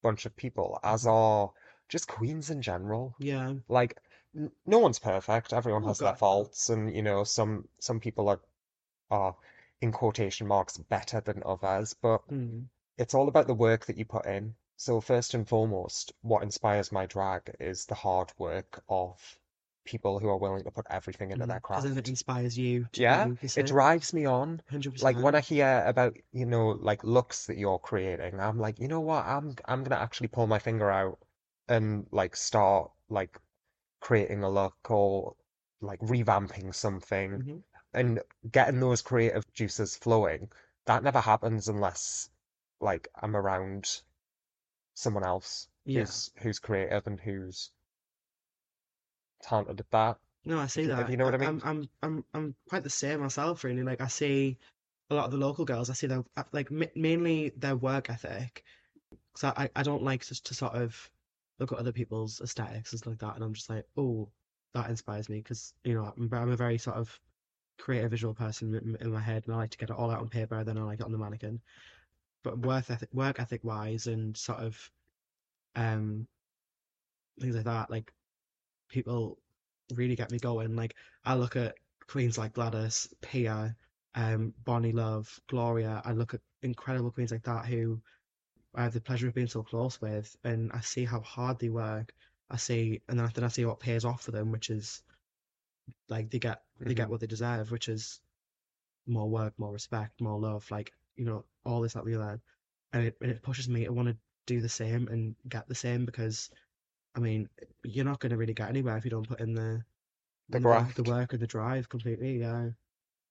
bunch 0.02 0.26
of 0.26 0.36
people, 0.36 0.78
as 0.82 1.04
Mhm. 1.04 1.12
are 1.12 1.52
just 1.88 2.08
queens 2.08 2.50
in 2.50 2.60
general. 2.62 3.14
Yeah, 3.18 3.54
Like 3.68 3.96
n- 4.36 4.52
no 4.66 4.78
one's 4.78 4.98
perfect. 4.98 5.52
Everyone 5.52 5.84
Oh, 5.84 5.88
has 5.88 5.98
their 5.98 6.08
God, 6.08 6.14
no. 6.14 6.18
faults, 6.18 6.68
and 6.70 6.94
you 6.94 7.02
know 7.02 7.24
some 7.24 7.68
some 7.78 8.00
people 8.00 8.28
are 8.28 8.40
are 9.10 9.36
in 9.80 9.92
quotation 9.92 10.46
marks 10.46 10.76
better 10.78 11.20
than 11.20 11.42
others, 11.44 11.94
but 11.94 12.26
mm. 12.28 12.66
It's 12.98 13.14
all 13.14 13.28
about 13.28 13.46
the 13.46 13.54
work 13.54 13.86
that 13.86 13.96
you 13.96 14.04
put 14.04 14.26
in. 14.26 14.54
So 14.76 15.00
first 15.00 15.34
and 15.34 15.48
foremost, 15.48 16.12
what 16.22 16.42
inspires 16.42 16.92
my 16.92 17.06
drag 17.06 17.54
is 17.60 17.86
the 17.86 17.94
hard 17.94 18.32
work 18.38 18.82
of 18.88 19.38
people 19.84 20.18
who 20.18 20.28
are 20.28 20.36
willing 20.38 20.64
to 20.64 20.70
put 20.70 20.86
everything 20.90 21.30
into 21.30 21.46
their 21.46 21.60
craft. 21.60 21.84
Because 21.84 21.96
it 21.98 22.08
inspires 22.08 22.58
you 22.58 22.86
Yeah, 22.94 23.24
do, 23.24 23.38
it 23.56 23.66
drives 23.66 24.12
me 24.12 24.24
on. 24.26 24.50
100%. 24.50 25.04
Like 25.04 25.24
when 25.24 25.34
I 25.34 25.40
hear 25.40 25.84
about, 25.86 26.16
you 26.32 26.46
know, 26.46 26.70
like 26.70 27.04
looks 27.04 27.46
that 27.46 27.56
you're 27.58 27.78
creating, 27.78 28.40
I'm 28.40 28.58
like, 28.58 28.78
you 28.78 28.88
know 28.88 29.00
what? 29.00 29.24
I'm 29.26 29.54
I'm 29.66 29.84
gonna 29.84 30.00
actually 30.02 30.28
pull 30.28 30.46
my 30.46 30.58
finger 30.58 30.90
out 30.90 31.18
and 31.68 32.06
like 32.10 32.36
start 32.36 32.90
like 33.08 33.38
creating 34.00 34.42
a 34.42 34.50
look 34.50 34.90
or 34.90 35.36
like 35.80 36.00
revamping 36.00 36.74
something 36.74 37.42
Mhm. 37.42 37.62
and 37.92 38.22
getting 38.50 38.80
those 38.80 39.02
creative 39.02 39.52
juices 39.52 39.96
flowing. 39.96 40.50
That 40.86 41.02
never 41.02 41.20
happens 41.20 41.68
unless 41.68 42.30
like 42.80 43.08
I'm 43.20 43.34
around 43.36 43.88
someone 44.94 45.24
else 45.24 45.68
Yeah. 45.84 46.00
who's 46.00 46.30
who's 46.38 46.58
creative 46.58 47.06
and 47.06 47.20
who's 47.20 47.70
talented 49.42 49.80
at 49.80 49.90
that. 49.90 50.18
No, 50.44 50.60
I 50.60 50.66
see 50.66 50.82
if 50.82 50.88
that. 50.88 51.10
you 51.10 51.16
know 51.16 51.24
what 51.24 51.34
I 51.34 51.38
I- 51.38 51.40
mean. 51.40 51.48
I'm, 51.48 51.60
I'm, 51.64 51.88
I'm, 52.02 52.24
I'm 52.34 52.54
quite 52.68 52.84
the 52.84 52.90
same 52.90 53.20
myself, 53.20 53.64
really. 53.64 53.82
Like 53.82 54.00
I 54.00 54.06
see 54.06 54.58
a 55.10 55.14
lot 55.14 55.24
of 55.26 55.30
the 55.32 55.36
local 55.38 55.64
girls. 55.64 55.90
I 55.90 55.94
see 55.94 56.06
their 56.06 56.24
uh, 56.36 56.44
like 56.52 56.70
ma- 56.70 56.86
mainly 56.94 57.52
their 57.56 57.76
work 57.76 58.10
ethic. 58.10 58.62
So 59.36 59.52
I, 59.56 59.68
I 59.76 59.82
don't 59.82 60.02
like 60.02 60.24
just 60.26 60.46
to 60.46 60.54
sort 60.54 60.74
of 60.74 61.10
look 61.58 61.72
at 61.72 61.78
other 61.78 61.92
people's 61.92 62.40
aesthetics 62.40 62.92
and 62.92 62.98
stuff 62.98 63.10
like 63.12 63.18
that, 63.18 63.34
and 63.34 63.44
I'm 63.44 63.54
just 63.54 63.68
like, 63.70 63.84
oh, 63.96 64.28
that 64.74 64.88
inspires 64.90 65.28
me 65.28 65.38
because 65.38 65.74
you 65.84 65.94
know 65.94 66.12
I'm, 66.16 66.28
I'm 66.32 66.50
a 66.50 66.56
very 66.56 66.78
sort 66.78 66.96
of 66.96 67.18
creative 67.78 68.10
visual 68.10 68.34
person 68.34 68.74
in, 68.74 68.96
in 69.00 69.12
my 69.12 69.20
head, 69.20 69.44
and 69.46 69.54
I 69.54 69.58
like 69.58 69.70
to 69.70 69.78
get 69.78 69.90
it 69.90 69.96
all 69.96 70.10
out 70.10 70.20
on 70.20 70.28
paper, 70.28 70.56
and 70.56 70.66
then 70.68 70.78
I 70.78 70.82
like 70.82 71.00
it 71.00 71.06
on 71.06 71.12
the 71.12 71.18
mannequin. 71.18 71.60
But 72.46 72.60
work 72.60 72.88
ethic, 72.90 73.08
work 73.12 73.40
ethic 73.40 73.64
wise, 73.64 74.06
and 74.06 74.36
sort 74.36 74.60
of 74.60 74.90
um 75.74 76.28
things 77.40 77.56
like 77.56 77.64
that, 77.64 77.90
like 77.90 78.12
people 78.88 79.38
really 79.94 80.16
get 80.16 80.30
me 80.30 80.38
going. 80.38 80.76
Like 80.76 80.94
I 81.24 81.34
look 81.34 81.56
at 81.56 81.74
queens 82.06 82.38
like 82.38 82.54
Gladys, 82.54 83.12
Pia, 83.20 83.76
um, 84.14 84.54
Bonnie 84.64 84.92
Love, 84.92 85.40
Gloria. 85.48 86.02
I 86.04 86.12
look 86.12 86.34
at 86.34 86.40
incredible 86.62 87.10
queens 87.10 87.32
like 87.32 87.44
that 87.44 87.66
who 87.66 88.00
I 88.74 88.84
have 88.84 88.94
the 88.94 89.00
pleasure 89.00 89.28
of 89.28 89.34
being 89.34 89.48
so 89.48 89.62
close 89.64 90.00
with, 90.00 90.36
and 90.44 90.70
I 90.72 90.80
see 90.80 91.04
how 91.04 91.20
hard 91.20 91.58
they 91.58 91.70
work. 91.70 92.14
I 92.50 92.56
see, 92.58 93.02
and 93.08 93.18
then 93.18 93.30
then 93.34 93.44
I 93.44 93.48
see 93.48 93.64
what 93.64 93.80
pays 93.80 94.04
off 94.04 94.22
for 94.22 94.30
them, 94.32 94.52
which 94.52 94.70
is 94.70 95.02
like 96.08 96.30
they 96.30 96.38
get 96.38 96.62
they 96.80 96.94
get 96.94 97.08
Mhm. 97.08 97.10
what 97.10 97.20
they 97.20 97.26
deserve, 97.26 97.70
which 97.70 97.88
is 97.88 98.20
more 99.06 99.28
work, 99.30 99.58
more 99.58 99.72
respect, 99.72 100.20
more 100.20 100.40
love, 100.40 100.70
like 100.70 100.92
you 101.16 101.24
know 101.24 101.44
all 101.64 101.80
this 101.80 101.94
that 101.94 102.04
the 102.04 102.14
other, 102.14 102.40
and 102.92 103.06
it 103.06 103.16
and 103.20 103.30
it 103.30 103.42
pushes 103.42 103.68
me 103.68 103.84
to 103.84 103.92
want 103.92 104.08
to 104.08 104.16
do 104.46 104.60
the 104.60 104.68
same 104.68 105.08
and 105.08 105.34
get 105.48 105.66
the 105.68 105.74
same 105.74 106.04
because, 106.04 106.50
I 107.16 107.20
mean, 107.20 107.48
you're 107.82 108.04
not 108.04 108.20
going 108.20 108.30
to 108.30 108.36
really 108.36 108.54
get 108.54 108.68
anywhere 108.68 108.96
if 108.96 109.04
you 109.04 109.10
don't 109.10 109.28
put 109.28 109.40
in 109.40 109.54
the 109.54 109.82
The 110.50 110.60
work, 110.60 110.94
the 110.94 111.02
work 111.02 111.32
and 111.32 111.42
the 111.42 111.46
drive 111.46 111.88
completely. 111.88 112.38
Yeah, 112.38 112.68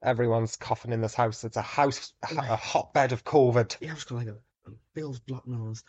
Everyone's 0.04 0.56
coughing 0.58 0.92
in 0.92 1.02
this 1.02 1.16
house. 1.16 1.44
It's 1.44 1.58
a 1.58 1.62
house, 1.62 2.14
a 2.30 2.56
hotbed 2.56 3.12
of 3.12 3.24
COVID. 3.24 3.78
yeah, 3.80 3.90
I've 3.92 3.96
just 3.96 4.10
got 4.10 4.16
like 4.16 4.28
a, 4.28 4.38
a 4.68 4.72
big 4.94 5.04
old 5.04 5.26
block 5.26 5.48
nose. 5.48 5.84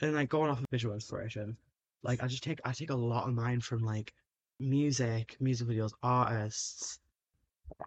And 0.00 0.14
like 0.14 0.28
going 0.28 0.50
off 0.50 0.60
of 0.60 0.66
visual 0.70 0.94
inspiration, 0.94 1.56
like 2.02 2.22
I 2.22 2.26
just 2.26 2.42
take 2.42 2.60
I 2.64 2.72
take 2.72 2.90
a 2.90 2.96
lot 2.96 3.28
of 3.28 3.34
mine 3.34 3.60
from 3.60 3.84
like 3.84 4.12
music, 4.58 5.36
music 5.40 5.68
videos, 5.68 5.92
artists. 6.02 6.98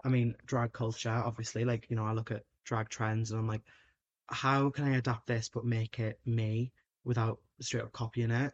I 0.04 0.10
mean, 0.10 0.36
drag 0.46 0.74
culture, 0.74 1.10
obviously. 1.10 1.66
Like, 1.66 1.90
you 1.90 1.96
know, 1.96 2.06
I 2.06 2.14
look 2.14 2.32
at 2.32 2.44
drag 2.64 2.90
trends 2.90 3.32
and 3.32 3.40
I'm 3.40 3.48
like, 3.48 3.62
how 4.28 4.70
can 4.70 4.86
I 4.86 4.98
adapt 4.98 5.28
this 5.28 5.50
but 5.50 5.66
make 5.66 6.00
it 6.00 6.20
me 6.26 6.72
without 7.04 7.40
straight 7.60 7.84
up 7.84 7.92
copying 7.92 8.32
it? 8.32 8.54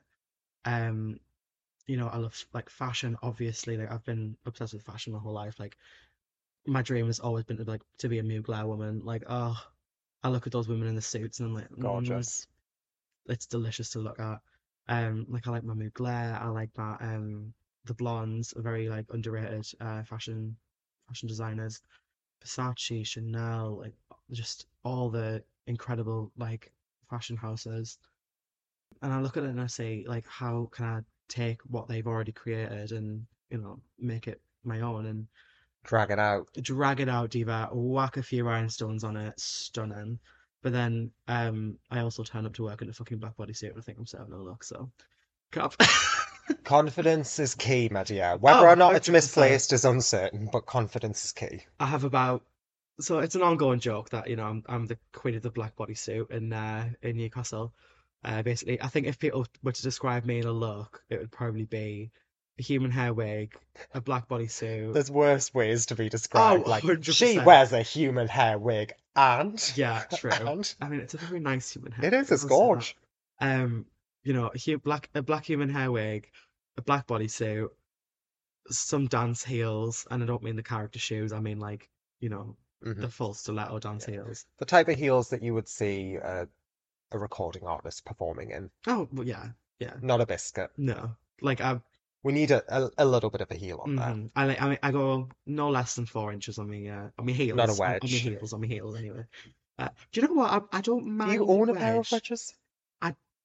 Um, 0.66 1.20
you 1.86 1.98
know, 1.98 2.08
I 2.08 2.18
love 2.18 2.46
like 2.54 2.70
fashion, 2.70 3.18
obviously. 3.22 3.78
Like 3.78 3.92
I've 3.92 4.04
been 4.04 4.36
obsessed 4.46 4.74
with 4.74 4.84
fashion 4.84 5.14
my 5.14 5.20
whole 5.20 5.34
life. 5.34 5.60
Like 5.60 5.78
my 6.66 6.82
dream 6.82 7.06
has 7.08 7.20
always 7.20 7.46
been 7.46 7.58
to 7.58 7.64
like 7.64 7.82
to 8.00 8.10
be 8.10 8.20
a 8.20 8.24
Mugler 8.24 8.66
woman. 8.68 9.02
Like, 9.04 9.24
oh, 9.28 9.58
I 10.24 10.30
look 10.30 10.48
at 10.48 10.54
those 10.54 10.68
women 10.68 10.88
in 10.88 10.96
the 10.96 11.02
suits 11.02 11.40
and 11.40 11.50
I'm 11.50 11.56
like, 11.56 11.70
mm, 11.70 11.82
Gorgeous. 11.82 12.48
it's 13.28 13.46
delicious 13.46 13.92
to 13.92 14.00
look 14.00 14.20
at. 14.20 14.40
Um, 14.90 15.26
like 15.30 15.48
I 15.48 15.52
like 15.52 15.64
my 15.64 15.74
Mugler, 15.74 16.42
I 16.42 16.48
like 16.50 16.70
my 16.78 16.96
um 17.00 17.54
the 17.86 17.94
Blonds 17.94 18.54
are 18.54 18.62
very 18.62 18.90
like 18.90 19.06
underrated 19.12 19.66
uh 19.80 20.04
fashion 20.04 20.58
fashion 21.08 21.28
designers. 21.28 21.82
Versace, 22.44 23.06
Chanel, 23.06 23.78
like 23.80 23.94
just 24.32 24.68
all 24.84 25.10
the 25.10 25.44
incredible 25.68 26.32
like 26.38 26.72
fashion 27.10 27.36
houses. 27.38 27.98
And 29.02 29.14
I 29.14 29.22
look 29.22 29.38
at 29.38 29.44
it 29.44 29.50
and 29.50 29.62
I 29.62 29.68
say, 29.68 30.04
like, 30.08 30.28
how 30.28 30.70
can 30.72 30.86
I 30.86 31.00
take 31.30 31.62
what 31.64 31.88
they've 31.88 32.08
already 32.08 32.32
created 32.32 32.92
and, 32.92 33.26
you 33.50 33.58
know, 33.58 33.80
make 34.00 34.28
it 34.28 34.42
my 34.64 34.82
own 34.82 35.06
and 35.06 35.28
Drag 35.84 36.12
it 36.12 36.20
out. 36.20 36.48
drag 36.62 37.00
it 37.00 37.10
out, 37.10 37.30
diva, 37.30 37.70
whack 37.72 38.18
a 38.18 38.24
few 38.24 38.44
rhinestones 38.44 39.04
on 39.04 39.16
it, 39.16 39.40
stunning. 39.40 40.20
But 40.62 40.74
then 40.74 41.12
um 41.28 41.78
I 41.92 42.00
also 42.00 42.24
turn 42.24 42.46
up 42.46 42.54
to 42.56 42.64
work 42.64 42.82
in 42.82 42.90
a 42.90 42.94
fucking 42.94 43.20
black 43.20 43.38
bodysuit 43.38 43.70
and 43.70 43.78
I 43.78 43.82
think 43.82 43.98
I'm 43.98 44.06
so 44.06 44.26
no 44.30 44.38
look, 44.38 44.64
so. 44.64 44.92
Confidence 46.64 47.40
is 47.40 47.56
key, 47.56 47.90
my 47.92 48.04
dear. 48.04 48.38
Whether 48.38 48.68
Oh, 48.68 48.72
or 48.72 48.76
not 48.76 48.96
it's 48.96 49.08
100%. 49.10 49.12
misplaced 49.14 49.74
is 49.74 49.86
uncertain, 49.86 50.50
but 50.52 50.66
confidence 50.66 51.26
is 51.26 51.32
key. 51.32 51.62
I 51.80 51.86
have 51.88 52.04
about 52.04 52.44
so 53.00 53.20
it's 53.20 53.36
an 53.36 53.44
ongoing 53.44 53.80
joke 53.80 54.10
that 54.10 54.28
you 54.30 54.36
know 54.36 54.46
I'm 54.46 54.64
I'm 54.68 54.86
the 54.88 54.98
queen 55.14 55.36
of 55.36 55.44
the 55.44 55.52
black 55.52 55.76
bodysuit 55.76 56.32
in 56.32 56.52
uh 56.54 56.90
in 57.02 57.18
Newcastle. 57.18 57.74
Uh, 58.24 58.42
basically, 58.42 58.82
I 58.82 58.88
think 58.88 59.06
if 59.08 59.20
people 59.20 59.46
were 59.64 59.72
to 59.72 59.84
describe 59.84 60.26
me 60.26 60.40
in 60.40 60.46
a 60.46 60.52
look, 60.52 61.04
it 61.10 61.20
would 61.20 61.32
probably 61.32 61.66
be 61.66 62.12
a 62.60 62.64
human 62.64 62.90
hair 62.90 63.14
wig, 63.14 63.54
a 63.94 64.02
black 64.02 64.28
bodysuit. 64.28 64.94
There's 64.94 65.12
worse 65.12 65.54
ways 65.54 65.86
to 65.88 65.96
be 65.96 66.10
described. 66.10 66.64
Oh, 66.66 66.70
like, 66.70 66.84
100%. 66.84 67.14
she 67.14 67.38
wears 67.38 67.72
a 67.72 67.84
human 67.84 68.28
hair 68.28 68.58
wig 68.58 68.94
and. 69.16 69.62
Yeah, 69.76 70.04
true. 70.16 70.32
And 70.42 70.76
I 70.82 70.90
mean, 70.90 71.02
it's 71.02 71.14
a 71.14 71.18
very 71.18 71.40
nice 71.40 71.72
human 71.72 71.92
hair. 71.92 72.06
it 72.06 72.14
is, 72.14 72.32
I 72.32 72.34
it's 72.34 72.44
will 72.44 72.50
say 72.50 72.56
that. 72.56 72.58
gorge. 72.58 72.98
Um, 73.40 73.86
you 74.28 74.34
know, 74.34 74.48
a 74.54 74.58
hu- 74.60 74.78
black 74.88 75.10
a 75.16 75.22
black 75.22 75.46
human 75.46 75.70
hair 75.70 75.90
wig, 75.92 76.30
a 76.78 76.82
black 76.82 77.08
bodysuit, 77.08 77.70
some 78.70 79.08
dance 79.08 79.44
heels, 79.44 80.06
and 80.12 80.22
I 80.22 80.26
don't 80.26 80.44
mean 80.44 80.56
the 80.58 80.64
character 80.64 81.00
shoes. 81.00 81.32
I 81.32 81.40
mean 81.40 81.60
like 81.60 81.90
you 82.20 82.30
know 82.30 82.56
Mhm. 82.84 83.02
the 83.02 83.10
full 83.10 83.34
stiletto 83.34 83.80
dance 83.80 84.06
heels. 84.06 84.46
The 84.58 84.66
type 84.66 84.88
of 84.90 84.98
heels 84.98 85.30
that 85.30 85.42
you 85.42 85.54
would 85.54 85.68
see 85.68 86.18
uh, 86.18 86.46
a 87.12 87.18
recording 87.18 87.64
artist 87.66 88.06
performing 88.06 88.52
in. 88.52 88.70
Oh, 88.86 89.08
well, 89.14 89.26
yeah, 89.26 89.48
yeah. 89.80 89.94
Not 90.02 90.22
a 90.22 90.26
biscuit. 90.26 90.70
No, 90.78 91.16
like 91.42 91.62
I, 91.62 91.80
We 92.24 92.34
need 92.34 92.52
a, 92.52 92.62
a, 92.68 92.92
a 92.98 93.06
little 93.06 93.30
bit 93.30 93.42
of 93.42 93.50
a 93.52 93.56
heel 93.56 93.80
on 93.82 93.96
there. 93.96 94.06
mhm. 94.14 94.32
I 94.36 94.46
like 94.46 94.62
I 94.62 94.70
mean 94.70 94.80
I 94.84 94.92
go 94.92 95.30
no 95.46 95.70
less 95.70 95.96
than 95.96 96.06
four 96.06 96.34
inches 96.34 96.60
on 96.60 96.70
me 96.70 96.90
uh 96.90 97.10
on 97.18 97.26
my 97.26 97.32
heels. 97.32 97.56
Not 97.58 97.70
a 97.70 97.72
on- 97.72 97.80
On, 97.82 97.88
my 97.88 97.94
wedge. 97.94 98.12
heels, 98.12 98.54
on 98.54 98.62
my 98.62 98.68
heels 98.68 98.96
anyway. 98.98 99.26
Uh, 99.80 99.90
do 100.12 100.20
you 100.22 100.28
know 100.28 100.34
what? 100.34 100.52
I, 100.74 100.78
I 100.80 100.82
don't 100.82 101.06
Do 101.06 101.12
mind 101.12 101.34
you 101.34 101.48
own 101.48 101.70
a 101.70 101.76
pair 101.76 101.92
of 101.94 101.98
wedge. 101.98 102.12
wedges? 102.12 102.54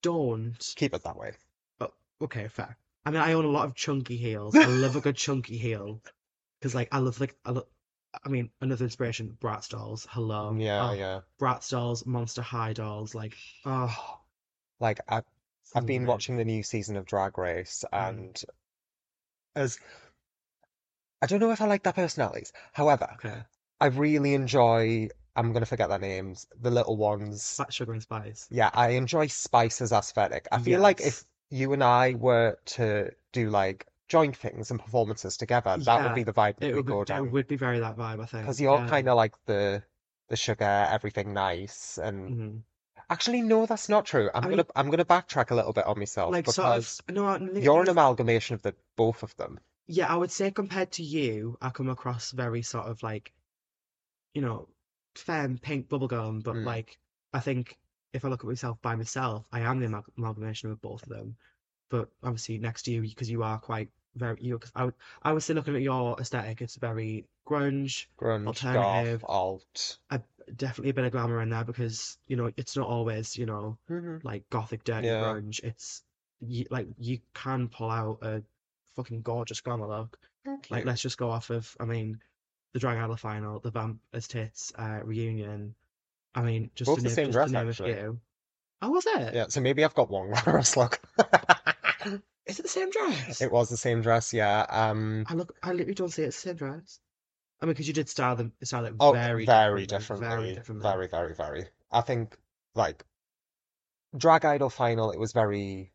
Don't. 0.02 0.72
Keep 0.76 0.94
it 0.94 1.04
that 1.04 1.16
way. 1.16 1.32
Oh, 1.80 1.92
okay, 2.20 2.48
fair. 2.48 2.76
I 3.06 3.10
mean, 3.10 3.20
I 3.20 3.32
own 3.32 3.44
a 3.44 3.48
lot 3.48 3.64
of 3.66 3.74
chunky 3.74 4.16
heels. 4.16 4.54
I 4.54 4.66
love 4.66 4.96
a 4.96 5.00
good 5.00 5.16
chunky 5.24 5.56
heel 5.56 6.00
because, 6.60 6.74
like, 6.74 6.88
I 6.92 6.98
love 6.98 7.18
like 7.20 7.36
I 7.44 7.50
love. 7.52 7.66
I 8.24 8.28
mean, 8.28 8.50
another 8.60 8.84
inspiration: 8.84 9.36
Bratz 9.40 9.68
dolls. 9.68 10.06
Hello. 10.10 10.54
Yeah, 10.58 10.90
Oh, 10.90 10.92
yeah. 10.92 11.20
Bratz 11.40 11.70
dolls, 11.70 12.04
Monster 12.04 12.42
High 12.42 12.74
dolls. 12.74 13.14
Like, 13.14 13.34
oh, 13.64 14.18
Like 14.80 15.00
I, 15.08 15.22
I've 15.74 15.86
been 15.86 16.04
watching 16.06 16.36
the 16.36 16.44
new 16.44 16.62
season 16.62 16.96
of 16.96 17.06
Drag 17.06 17.38
Race, 17.38 17.84
Mm. 17.92 18.08
and 18.08 18.44
as 19.56 19.78
I 21.22 21.26
don't 21.26 21.40
know 21.40 21.52
if 21.52 21.60
I 21.60 21.66
like 21.66 21.82
their 21.84 21.92
personalities. 21.92 22.52
However, 22.72 23.08
Okay. 23.14 23.42
I 23.80 23.86
really 23.86 24.34
enjoy. 24.34 25.08
I'm 25.36 25.52
gonna 25.52 25.66
forget 25.66 25.88
their 25.88 25.98
names. 25.98 26.46
The 26.60 26.70
little 26.70 26.96
ones. 26.96 27.56
Fat 27.56 27.72
sugar 27.72 27.92
and 27.92 28.02
spice. 28.02 28.48
Yeah, 28.50 28.70
I 28.72 28.90
enjoy 28.90 29.26
Spice's 29.28 29.92
aesthetic. 29.92 30.46
I 30.52 30.58
feel 30.58 30.80
like 30.80 31.00
if 31.00 31.06
Yes. 31.06 31.24
you 31.50 31.72
and 31.72 31.82
I 31.82 32.14
were 32.14 32.58
to 32.76 33.10
do 33.32 33.50
like 33.50 33.86
joint 34.08 34.36
things 34.36 34.70
and 34.70 34.80
performances 34.80 35.36
together, 35.36 35.76
that 35.78 36.02
would 36.02 36.12
Yeah, 36.12 36.14
be 36.14 36.22
the 36.22 36.32
vibe 36.32 36.56
that 36.56 36.68
It 36.68 36.74
we 36.74 36.76
would 36.76 36.86
be, 36.86 36.92
go 36.92 37.00
it 37.00 37.04
down. 37.04 37.32
would 37.32 37.48
be 37.48 37.56
very 37.56 37.78
that 37.80 37.96
vibe, 37.96 38.20
I 38.20 38.26
think. 38.26 38.42
Because 38.44 38.60
you're 38.60 38.78
Yeah. 38.78 38.86
kind 38.88 39.08
of 39.08 39.16
like 39.16 39.34
the 39.46 39.82
the 40.28 40.36
sugar, 40.36 40.64
everything 40.64 41.32
nice, 41.34 41.98
and 41.98 42.32
Mhm. 42.32 42.62
actually 43.10 43.42
no, 43.42 43.66
that's 43.66 43.88
not 43.88 44.04
true. 44.06 44.30
I'm 44.34 44.44
I 44.44 44.50
gonna 44.50 44.66
I'm 44.76 44.90
gonna 44.90 45.04
backtrack 45.04 45.50
a 45.50 45.54
little 45.54 45.72
bit 45.72 45.86
on 45.86 45.98
myself 45.98 46.32
like 46.32 46.46
sort 46.46 46.68
because 46.68 47.00
of. 47.00 47.14
No, 47.14 47.38
you're 47.58 47.82
an 47.82 47.88
amalgamation 47.88 48.54
of 48.54 48.62
the 48.62 48.74
both 48.96 49.22
of 49.22 49.34
them. 49.36 49.60
Yeah, 49.86 50.12
I 50.12 50.16
would 50.16 50.30
say 50.30 50.50
compared 50.50 50.92
to 50.92 51.02
you, 51.02 51.56
I 51.60 51.70
come 51.70 51.88
across 51.88 52.30
very 52.32 52.62
sort 52.62 52.86
of 52.86 53.02
like, 53.02 53.32
you 54.34 54.42
know, 54.42 54.68
femme, 55.14 55.58
pink, 55.58 55.88
bubblegum, 55.88 56.42
but 56.42 56.56
Mm. 56.56 56.64
like, 56.64 56.98
I 57.32 57.40
think 57.40 57.78
if 58.12 58.24
I 58.24 58.28
look 58.28 58.44
at 58.44 58.48
myself 58.48 58.80
by 58.82 58.94
myself, 58.94 59.46
I 59.52 59.60
am 59.60 59.80
the 59.80 59.86
amal- 59.86 60.04
amalgamation 60.16 60.70
of 60.70 60.80
both 60.80 61.02
of 61.02 61.08
them. 61.08 61.36
But 61.88 62.10
obviously 62.22 62.58
next 62.58 62.82
to 62.84 62.90
you, 62.92 63.02
because 63.02 63.30
you 63.30 63.42
are 63.42 63.58
quite 63.58 63.90
very, 64.14 64.38
you, 64.40 64.60
I 64.74 64.84
would, 64.86 64.94
I 65.22 65.32
would 65.32 65.42
say 65.42 65.54
looking 65.54 65.76
at 65.76 65.82
your 65.82 66.18
aesthetic, 66.20 66.60
it's 66.60 66.76
very 66.76 67.26
grunge, 67.46 68.06
Grunge, 68.18 68.46
Alternative. 68.46 69.20
goth, 69.22 69.30
alt. 69.30 69.98
definitely 70.56 70.90
a 70.90 70.94
bit 70.94 71.04
of 71.04 71.12
glamour 71.12 71.40
in 71.40 71.48
there 71.50 71.64
because, 71.64 72.18
you 72.26 72.36
know, 72.36 72.50
it's 72.56 72.76
not 72.76 72.88
always, 72.88 73.38
you 73.38 73.46
know, 73.46 73.78
Mhm. 73.88 74.22
like 74.24 74.48
gothic 74.50 74.84
dirty 74.84 75.06
Yeah. 75.06 75.22
grunge. 75.22 75.60
It's, 75.62 76.02
you, 76.40 76.66
like, 76.70 76.88
you 76.98 77.20
can 77.34 77.68
pull 77.68 77.90
out 77.90 78.18
a 78.22 78.42
fucking 78.96 79.22
gorgeous 79.22 79.60
glamour 79.60 79.86
look. 79.86 80.18
Like, 80.70 80.84
let's 80.84 81.00
just 81.00 81.18
go 81.18 81.30
off 81.30 81.50
of, 81.50 81.74
I 81.78 81.84
mean, 81.84 82.20
the 82.72 82.78
Drag 82.78 82.98
Idol 82.98 83.16
final, 83.16 83.60
the 83.60 83.70
Vamp 83.70 84.00
as 84.12 84.28
Tits 84.28 84.72
uh, 84.76 85.00
reunion. 85.04 85.74
I 86.34 86.42
mean, 86.42 86.70
just 86.74 86.88
Both 86.88 86.98
to 86.98 87.02
the 87.02 87.08
name, 87.08 87.14
same 87.14 87.26
just 87.26 87.34
dress, 87.34 87.50
to 87.50 87.58
name 87.58 87.68
actually. 87.68 87.92
a 87.92 87.96
few. 87.96 88.20
Oh, 88.80 88.90
was 88.90 89.06
it? 89.06 89.34
Yeah, 89.34 89.46
so 89.48 89.60
maybe 89.60 89.84
I've 89.84 89.94
got 89.94 90.10
one 90.10 90.30
look. 90.76 91.00
Is 92.46 92.58
it 92.58 92.62
the 92.62 92.68
same 92.68 92.90
dress? 92.90 93.40
It 93.40 93.52
was 93.52 93.68
the 93.68 93.76
same 93.76 94.02
dress, 94.02 94.32
yeah. 94.32 94.66
Um, 94.68 95.24
I 95.28 95.34
look, 95.34 95.56
I 95.62 95.70
literally 95.72 95.94
don't 95.94 96.08
see 96.08 96.22
it's 96.22 96.42
the 96.42 96.48
same 96.48 96.56
dress. 96.56 96.98
I 97.60 97.66
mean, 97.66 97.74
because 97.74 97.86
you 97.86 97.94
did 97.94 98.08
style 98.08 98.34
them, 98.34 98.52
style 98.64 98.84
it 98.86 98.94
oh, 98.98 99.12
very, 99.12 99.46
very 99.46 99.86
differently, 99.86 100.26
differently, 100.26 100.28
very 100.28 100.54
differently. 100.54 100.82
very, 100.82 101.06
very, 101.08 101.34
very. 101.34 101.66
I 101.92 102.00
think 102.00 102.36
like 102.74 103.04
Drag 104.16 104.44
Idol 104.44 104.70
final, 104.70 105.12
it 105.12 105.20
was 105.20 105.32
very, 105.32 105.92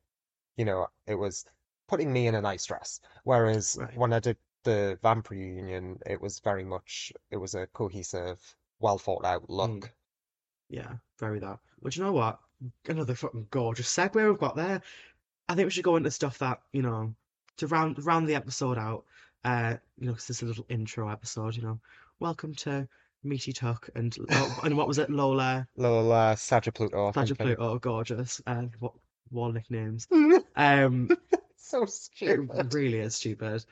you 0.55 0.63
know, 0.63 0.88
it 1.05 1.15
was 1.15 1.43
putting 1.89 2.13
me 2.13 2.28
in 2.28 2.36
a 2.36 2.41
nice 2.41 2.65
dress. 2.65 3.01
Whereas 3.25 3.78
Right. 3.78 3.97
when 3.97 4.13
I 4.13 4.19
did 4.19 4.38
the 4.68 4.99
Vamp 5.01 5.30
reunion, 5.30 5.97
it 6.05 6.22
was 6.22 6.39
very 6.39 6.65
much, 6.65 7.13
it 7.32 7.38
was 7.38 7.55
a 7.55 7.68
cohesive, 7.68 8.38
well 8.80 8.97
thought 8.97 9.24
out 9.26 9.49
look. 9.49 9.70
Mm. 9.86 9.89
Yeah, 10.70 10.93
very 11.20 11.39
that. 11.39 11.59
But 11.82 11.95
you 11.95 12.03
know 12.03 12.11
what? 12.11 12.39
Another 12.86 13.15
fucking 13.15 13.47
gorgeous 13.49 13.88
segue 13.95 14.15
we've 14.30 14.38
got 14.38 14.57
there. 14.57 14.82
I 15.47 15.55
think 15.55 15.68
we 15.68 15.72
should 15.72 15.86
go 15.86 15.95
into 15.95 16.11
stuff 16.11 16.39
that, 16.39 16.59
you 16.74 16.82
know, 16.82 17.15
to 17.57 17.68
round 17.68 18.05
round 18.05 18.28
the 18.28 18.36
episode 18.36 18.78
out. 18.78 19.05
Uh, 19.45 19.76
you 19.97 20.07
know, 20.07 20.13
'cause 20.13 20.28
this 20.28 20.38
is 20.38 20.43
a 20.43 20.47
little 20.47 20.65
intro 20.68 21.07
episode, 21.09 21.55
you 21.55 21.61
know. 21.63 21.80
Welcome 22.20 22.53
to 22.55 22.89
Meaty 23.24 23.53
Tuck 23.53 23.89
and 23.95 24.18
and 24.63 24.76
what 24.76 24.88
was 24.89 24.97
it? 24.97 25.09
Lola, 25.09 25.65
Lola 25.78 26.32
uh, 26.32 26.36
Saja 26.36 26.74
Pluto, 26.74 27.07
I 27.07 27.11
Badger 27.11 27.36
think, 27.36 27.49
and- 27.51 27.57
Pluto, 27.57 27.80
gorgeous. 27.80 28.41
Uh, 28.45 28.63
what 28.80 28.93
wall 29.32 29.51
nicknames? 29.53 30.07
Um, 30.57 31.09
So 31.55 31.84
it 31.84 31.89
stupid. 31.89 32.74
really 32.74 32.99
is 32.99 33.15
stupid. 33.15 33.63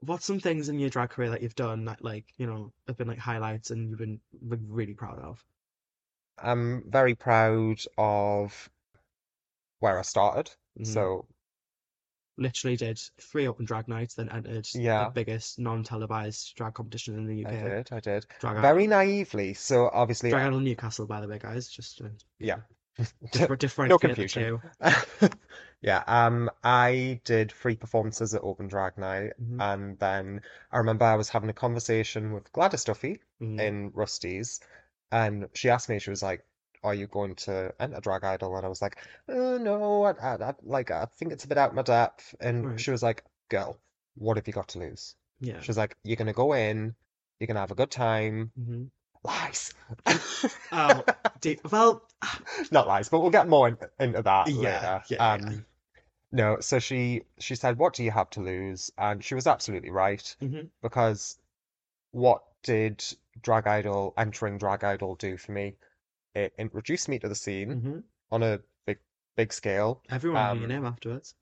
What's 0.00 0.24
some 0.24 0.40
things 0.40 0.68
in 0.68 0.78
your 0.78 0.90
drag 0.90 1.10
career 1.10 1.30
that 1.30 1.42
you've 1.42 1.54
done 1.54 1.84
that, 1.84 2.02
like, 2.02 2.24
you 2.38 2.46
know, 2.46 2.72
have 2.86 2.96
been 2.96 3.08
like 3.08 3.18
highlights 3.18 3.70
and 3.70 3.88
you've 3.90 3.98
been 3.98 4.20
re- 4.42 4.58
really 4.66 4.94
proud 4.94 5.18
of? 5.18 5.44
I'm 6.38 6.90
very 6.90 7.14
proud 7.14 7.80
of 7.98 8.70
where 9.80 9.98
I 9.98 10.02
started. 10.02 10.50
Mhm. 10.78 10.86
So 10.86 11.26
literally 12.38 12.76
did 12.76 12.98
three 13.20 13.46
open 13.46 13.66
drag 13.66 13.88
nights, 13.88 14.14
then 14.14 14.30
entered 14.30 14.66
Yeah. 14.74 15.04
the 15.04 15.10
biggest 15.10 15.58
non-televised 15.58 16.54
drag 16.56 16.74
competition 16.74 17.14
in 17.16 17.26
the 17.26 17.44
uk 17.44 17.52
I 17.52 17.68
did, 17.68 17.92
I 17.92 18.00
did. 18.00 18.26
Drag. 18.40 18.62
Very 18.62 18.86
naively. 18.86 19.52
So 19.54 19.90
obviously, 19.92 20.30
Drag 20.30 20.46
Idol 20.46 20.60
Newcastle, 20.60 21.06
by 21.06 21.20
the 21.20 21.28
way, 21.28 21.38
guys. 21.38 21.68
Just 21.68 21.98
to 21.98 22.10
yeah. 22.38 22.60
Differ- 23.30 23.56
differentiate 23.56 24.00
the 24.00 24.08
confusion. 24.08 24.60
Yeah, 25.82 26.04
um, 26.06 26.50
I 26.62 27.22
did 27.24 27.52
three 27.52 27.74
performances 27.74 28.34
at 28.34 28.42
Open 28.44 28.68
Drag 28.68 28.98
Night, 28.98 29.32
Mhm. 29.40 29.62
and 29.62 29.98
then 29.98 30.42
I 30.70 30.76
remember 30.76 31.06
I 31.06 31.14
was 31.14 31.30
having 31.30 31.48
a 31.48 31.54
conversation 31.54 32.34
with 32.34 32.52
Gladys 32.52 32.84
Duffy 32.84 33.20
Mm. 33.40 33.58
in 33.58 33.90
Rusty's, 33.94 34.60
and 35.10 35.48
she 35.54 35.70
asked 35.70 35.88
me, 35.88 35.98
she 35.98 36.10
was 36.10 36.22
like, 36.22 36.44
"Are 36.82 36.92
you 36.94 37.06
going 37.06 37.34
to 37.46 37.74
enter 37.80 37.98
Drag 38.00 38.24
Idol?" 38.24 38.56
And 38.56 38.66
I 38.66 38.68
was 38.68 38.82
like, 38.82 38.98
"Uh, 39.26 39.56
"No, 39.58 40.02
I, 40.04 40.10
I, 40.12 40.34
I 40.50 40.54
like 40.62 40.90
I 40.90 41.06
think 41.06 41.32
it's 41.32 41.44
a 41.44 41.48
bit 41.48 41.56
out 41.56 41.74
my 41.74 41.80
depth." 41.82 42.34
And 42.40 42.66
Right. 42.66 42.80
she 42.80 42.90
was 42.90 43.02
like, 43.02 43.24
"Girl, 43.48 43.78
what 44.16 44.36
have 44.36 44.46
you 44.46 44.52
got 44.52 44.68
to 44.68 44.80
lose?" 44.80 45.14
Yeah. 45.40 45.60
She 45.62 45.68
was 45.70 45.78
like, 45.78 45.96
"You're 46.04 46.16
gonna 46.16 46.34
go 46.34 46.52
in, 46.52 46.94
you're 47.38 47.46
gonna 47.46 47.60
have 47.60 47.70
a 47.70 47.74
good 47.74 47.90
time." 47.90 48.52
hmm 48.54 48.84
Lies. 49.22 49.74
Oh, 50.72 51.04
deep. 51.40 51.60
Well, 51.70 52.02
Not 52.70 52.86
lies, 52.88 53.08
but 53.08 53.20
we'll 53.20 53.30
get 53.30 53.48
more 53.48 53.68
in, 53.68 53.76
into 53.98 54.22
that 54.22 54.48
Yeah, 54.48 54.56
later. 54.56 55.02
yeah, 55.08 55.32
um, 55.32 55.40
yeah. 55.50 55.56
no, 56.32 56.60
so 56.60 56.78
she 56.78 57.22
she 57.38 57.54
said, 57.54 57.76
"What 57.78 57.94
do 57.94 58.02
you 58.04 58.10
have 58.10 58.30
to 58.30 58.40
lose?" 58.40 58.90
And 58.96 59.22
she 59.22 59.34
was 59.34 59.46
absolutely 59.46 59.90
right 59.90 60.36
mhm. 60.40 60.68
because 60.82 61.38
what 62.12 62.42
did 62.62 63.04
Drag 63.42 63.66
Idol 63.66 64.14
entering 64.16 64.58
Drag 64.58 64.84
Idol 64.84 65.16
do 65.16 65.36
for 65.36 65.52
me? 65.52 65.76
It 66.34 66.52
introduced 66.58 67.08
me 67.08 67.18
to 67.18 67.28
the 67.28 67.34
scene 67.34 67.80
Mhm. 67.82 68.02
on 68.30 68.42
a 68.42 68.60
big 68.86 68.98
big 69.36 69.52
scale. 69.52 70.02
everyone 70.10 70.54
knew 70.54 70.60
your 70.60 70.68
Um, 70.68 70.74
name 70.76 70.86
afterwards. 70.86 71.34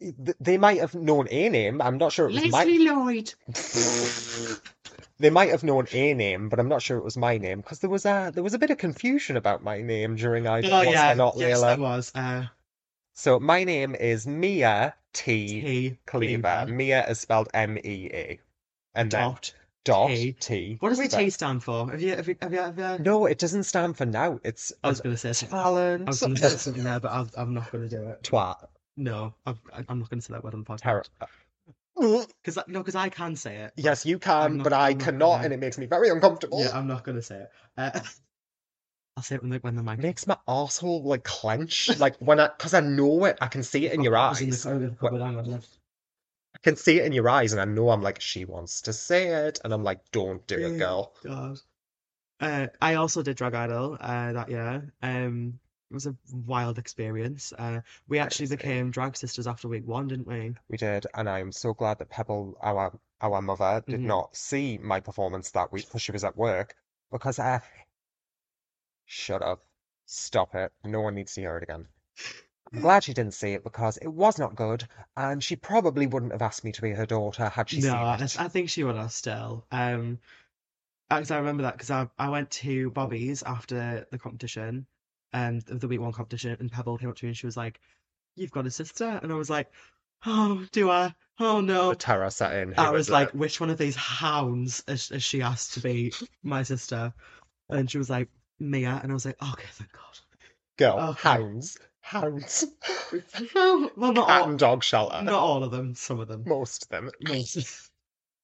Th- 0.00 0.36
They 0.40 0.58
might 0.58 0.80
have 0.80 0.94
known 0.94 1.26
a 1.30 1.48
name. 1.48 1.80
I'm 1.82 1.98
not 1.98 2.12
sure 2.12 2.28
it 2.28 2.32
was 2.34 2.52
my. 2.52 2.64
Lloyd. 2.64 3.34
They 5.18 5.30
might 5.30 5.50
have 5.50 5.64
known 5.64 5.86
a 5.92 6.14
name, 6.14 6.48
but 6.48 6.58
I'm 6.58 6.68
not 6.68 6.82
sure 6.82 6.98
it 6.98 7.04
was 7.04 7.16
my 7.16 7.38
name 7.38 7.60
because 7.60 7.78
there 7.78 7.88
was 7.90 8.04
a 8.04 8.30
there 8.34 8.42
was 8.42 8.54
a 8.54 8.58
bit 8.58 8.70
of 8.70 8.78
confusion 8.78 9.36
about 9.36 9.62
my 9.62 9.80
name 9.80 10.16
during 10.16 10.46
I 10.46 10.58
Oh 10.58 10.78
was 10.84 10.88
yeah, 10.88 11.14
not, 11.14 11.36
yes, 11.36 11.62
Layla? 11.62 11.78
was. 11.78 12.12
Uh, 12.14 12.46
So 13.14 13.40
my 13.40 13.64
name 13.64 13.94
is 13.94 14.26
Mea 14.26 14.92
T. 15.14 15.60
T. 15.62 15.98
Cleaver. 16.06 16.66
Mea 16.68 16.92
is 17.08 17.18
spelled 17.20 17.48
M-E-A. 17.54 18.38
And 18.94 19.10
then 19.10 19.30
Dot. 19.30 19.54
dot 19.84 20.08
T. 20.10 20.32
T. 20.38 20.76
What 20.80 20.90
does 20.90 20.98
the 20.98 21.08
T 21.08 21.30
stand 21.30 21.62
for? 21.64 21.90
Have 21.90 22.02
you, 22.02 22.14
have 22.14 22.28
you, 22.28 22.36
have 22.42 22.52
you, 22.52 22.58
have 22.58 22.78
you... 22.78 22.98
No, 23.02 23.24
it 23.24 23.38
doesn't 23.38 23.62
stand 23.64 23.96
for 23.96 24.04
now. 24.04 24.38
It's 24.44 24.72
I 24.84 24.88
was 24.88 25.00
going 25.00 25.14
to 25.14 25.18
say 25.18 25.32
something. 25.32 25.56
talent. 25.58 26.02
I 26.06 26.10
was 26.10 26.20
going 26.20 26.34
to 26.34 26.50
say 26.50 26.56
something 26.58 26.84
there, 26.84 27.00
but 27.00 27.10
I'm, 27.10 27.30
I'm 27.38 27.54
not 27.54 27.72
going 27.72 27.88
to 27.88 27.96
do 27.96 28.02
it. 28.08 28.22
Twat. 28.22 28.68
No, 28.98 29.32
I'm, 29.46 29.58
I'm 29.88 29.98
not 30.00 30.10
going 30.10 30.20
to 30.20 30.26
say 30.26 30.34
that 30.34 30.44
word 30.44 30.52
on 30.52 30.64
the 30.64 30.66
podcast. 30.66 31.08
Because 31.98 32.58
no, 32.68 32.80
because 32.80 32.94
I 32.94 33.08
can 33.08 33.36
say 33.36 33.56
it. 33.56 33.72
Yes, 33.76 34.04
you 34.04 34.18
can, 34.18 34.58
but 34.58 34.72
I 34.72 34.90
I'm 34.90 34.98
cannot, 34.98 35.36
gonna- 35.36 35.44
and 35.44 35.52
it 35.52 35.58
makes 35.60 35.78
me 35.78 35.86
very 35.86 36.10
uncomfortable. 36.10 36.60
Yeah, 36.60 36.76
I'm 36.76 36.86
not 36.86 37.04
going 37.04 37.16
to 37.16 37.22
say 37.22 37.36
it. 37.42 37.48
Uh, 37.76 37.90
I'll 39.16 39.22
say 39.22 39.36
it 39.36 39.40
when 39.42 39.50
the 39.50 39.58
when 39.60 39.76
the 39.76 39.82
mic. 39.82 39.98
Makes 39.98 40.26
my 40.26 40.36
asshole 40.46 41.02
like 41.04 41.24
clench. 41.24 41.88
Like 41.98 42.16
when 42.18 42.38
I, 42.38 42.48
because 42.48 42.74
I 42.74 42.80
know 42.80 43.24
it, 43.24 43.38
I 43.40 43.46
can 43.46 43.62
see 43.62 43.86
it 43.86 43.92
in 43.94 44.02
your 44.02 44.12
was 44.12 44.42
in 44.42 44.50
eyes. 44.50 44.62
the 44.64 44.70
on. 45.00 45.54
I 46.54 46.58
can 46.62 46.76
see 46.76 46.98
it 46.98 47.06
in 47.06 47.12
your 47.12 47.28
eyes, 47.28 47.52
and 47.52 47.60
I 47.60 47.64
know 47.64 47.90
I'm 47.90 48.02
like, 48.02 48.20
she 48.20 48.44
wants 48.44 48.82
to 48.82 48.92
say 48.92 49.28
it, 49.28 49.60
and 49.64 49.72
I'm 49.72 49.84
like, 49.84 50.00
don't 50.10 50.46
do 50.46 50.56
it, 50.58 50.78
girl. 50.78 51.14
God. 51.24 51.58
Uh, 52.40 52.66
I 52.82 52.94
also 52.94 53.22
did 53.22 53.36
Drag 53.36 53.54
Idol 53.54 53.96
uh, 54.00 54.32
that 54.32 54.50
year. 54.50 54.92
Um, 55.02 55.58
it 55.90 55.94
was 55.94 56.06
a 56.06 56.16
wild 56.32 56.78
experience. 56.78 57.52
Uh, 57.52 57.80
we 58.08 58.18
actually 58.18 58.46
became 58.46 58.90
drag 58.90 59.16
sisters 59.16 59.46
after 59.46 59.68
week 59.68 59.86
one, 59.86 60.08
didn't 60.08 60.26
we? 60.26 60.54
We 60.68 60.76
did, 60.76 61.08
and 61.12 61.28
I 61.28 61.40
am 61.40 61.50
so 61.50 61.74
glad 61.74 61.98
that 61.98 62.08
Pebble, 62.08 62.56
our 62.62 63.00
our 63.20 63.42
mother, 63.42 63.84
did 63.88 64.04
Mhm. 64.04 64.06
not 64.06 64.36
see 64.36 64.78
my 64.78 65.00
performance 65.00 65.50
that 65.50 65.72
week 65.72 65.86
because 65.86 66.02
she 66.02 66.12
was 66.12 66.22
at 66.22 66.36
work. 66.36 66.76
Because 67.10 67.40
uh, 67.40 67.58
shut 69.06 69.40
up, 69.40 69.64
stop 70.04 70.54
it. 70.54 70.70
No 70.84 71.00
one 71.00 71.14
needs 71.14 71.32
to 71.32 71.40
hear 71.40 71.56
it 71.56 71.62
again. 71.62 71.88
I'm 72.74 72.80
glad 72.80 73.04
she 73.04 73.14
didn't 73.14 73.34
see 73.34 73.54
it 73.54 73.64
because 73.64 73.96
it 73.98 74.08
was 74.08 74.38
not 74.38 74.54
good, 74.56 74.88
and 75.16 75.42
she 75.44 75.56
probably 75.56 76.06
wouldn't 76.06 76.32
have 76.32 76.42
asked 76.42 76.64
me 76.64 76.72
to 76.72 76.82
be 76.82 76.92
her 76.92 77.06
daughter 77.06 77.48
had 77.50 77.68
she 77.70 77.80
No, 77.80 77.92
seen 77.92 78.02
I, 78.02 78.14
it. 78.14 78.36
I 78.36 78.48
think 78.48 78.68
she 78.70 78.82
would 78.84 78.96
have 78.96 79.12
still. 79.12 79.66
Um, 79.70 80.18
because 81.08 81.30
I 81.30 81.38
remember 81.38 81.64
that 81.64 81.74
because 81.74 81.90
I 81.90 82.08
I 82.18 82.28
went 82.30 82.50
to 82.52 82.90
Bobby's 82.90 83.42
after 83.44 84.06
the 84.10 84.18
competition, 84.18 84.86
um, 85.36 85.60
the 85.60 85.74
the 85.74 85.88
week 85.88 86.00
one 86.00 86.12
competition, 86.12 86.56
and 86.58 86.72
Pebble 86.72 86.98
came 86.98 87.10
up 87.10 87.16
to 87.16 87.24
me 87.24 87.28
and 87.30 87.36
she 87.36 87.46
was 87.46 87.56
like, 87.56 87.80
"You've 88.36 88.50
got 88.50 88.66
a 88.66 88.70
sister," 88.70 89.20
and 89.22 89.30
I 89.30 89.34
was 89.36 89.50
like, 89.50 89.70
"Oh, 90.24 90.66
do 90.72 90.90
I? 90.90 91.14
Oh 91.38 91.60
no." 91.60 91.90
The 91.90 91.96
terror 91.96 92.30
set 92.30 92.54
in. 92.54 92.74
I 92.78 92.90
was 92.90 93.10
like, 93.10 93.28
it? 93.28 93.34
which 93.34 93.60
one 93.60 93.70
of 93.70 93.78
these 93.78 93.96
hounds 93.96 94.82
is, 94.88 95.10
is 95.10 95.22
she 95.22 95.42
asked 95.42 95.74
to 95.74 95.80
be 95.80 96.12
my 96.42 96.62
sister? 96.62 97.12
And 97.68 97.90
she 97.90 97.98
was 97.98 98.08
like, 98.08 98.28
Mea. 98.58 98.84
And 98.84 99.10
I 99.10 99.14
was 99.14 99.26
like, 99.26 99.42
okay, 99.42 99.68
thank 99.72 99.92
God. 99.92 100.18
girl, 100.78 101.10
okay. 101.10 101.28
hounds, 101.28 101.78
hounds, 102.00 102.64
well, 103.54 103.90
well, 103.96 104.12
not 104.12 104.28
cat 104.28 104.42
all, 104.42 104.50
and 104.50 104.58
dog 104.58 104.82
shelter. 104.82 105.22
not 105.22 105.34
all 105.34 105.62
of 105.64 105.70
them, 105.70 105.94
some 105.94 106.20
of 106.20 106.28
them. 106.28 106.44
Most 106.46 106.84
of 106.84 106.88
them. 106.88 107.10
Most. 107.22 107.90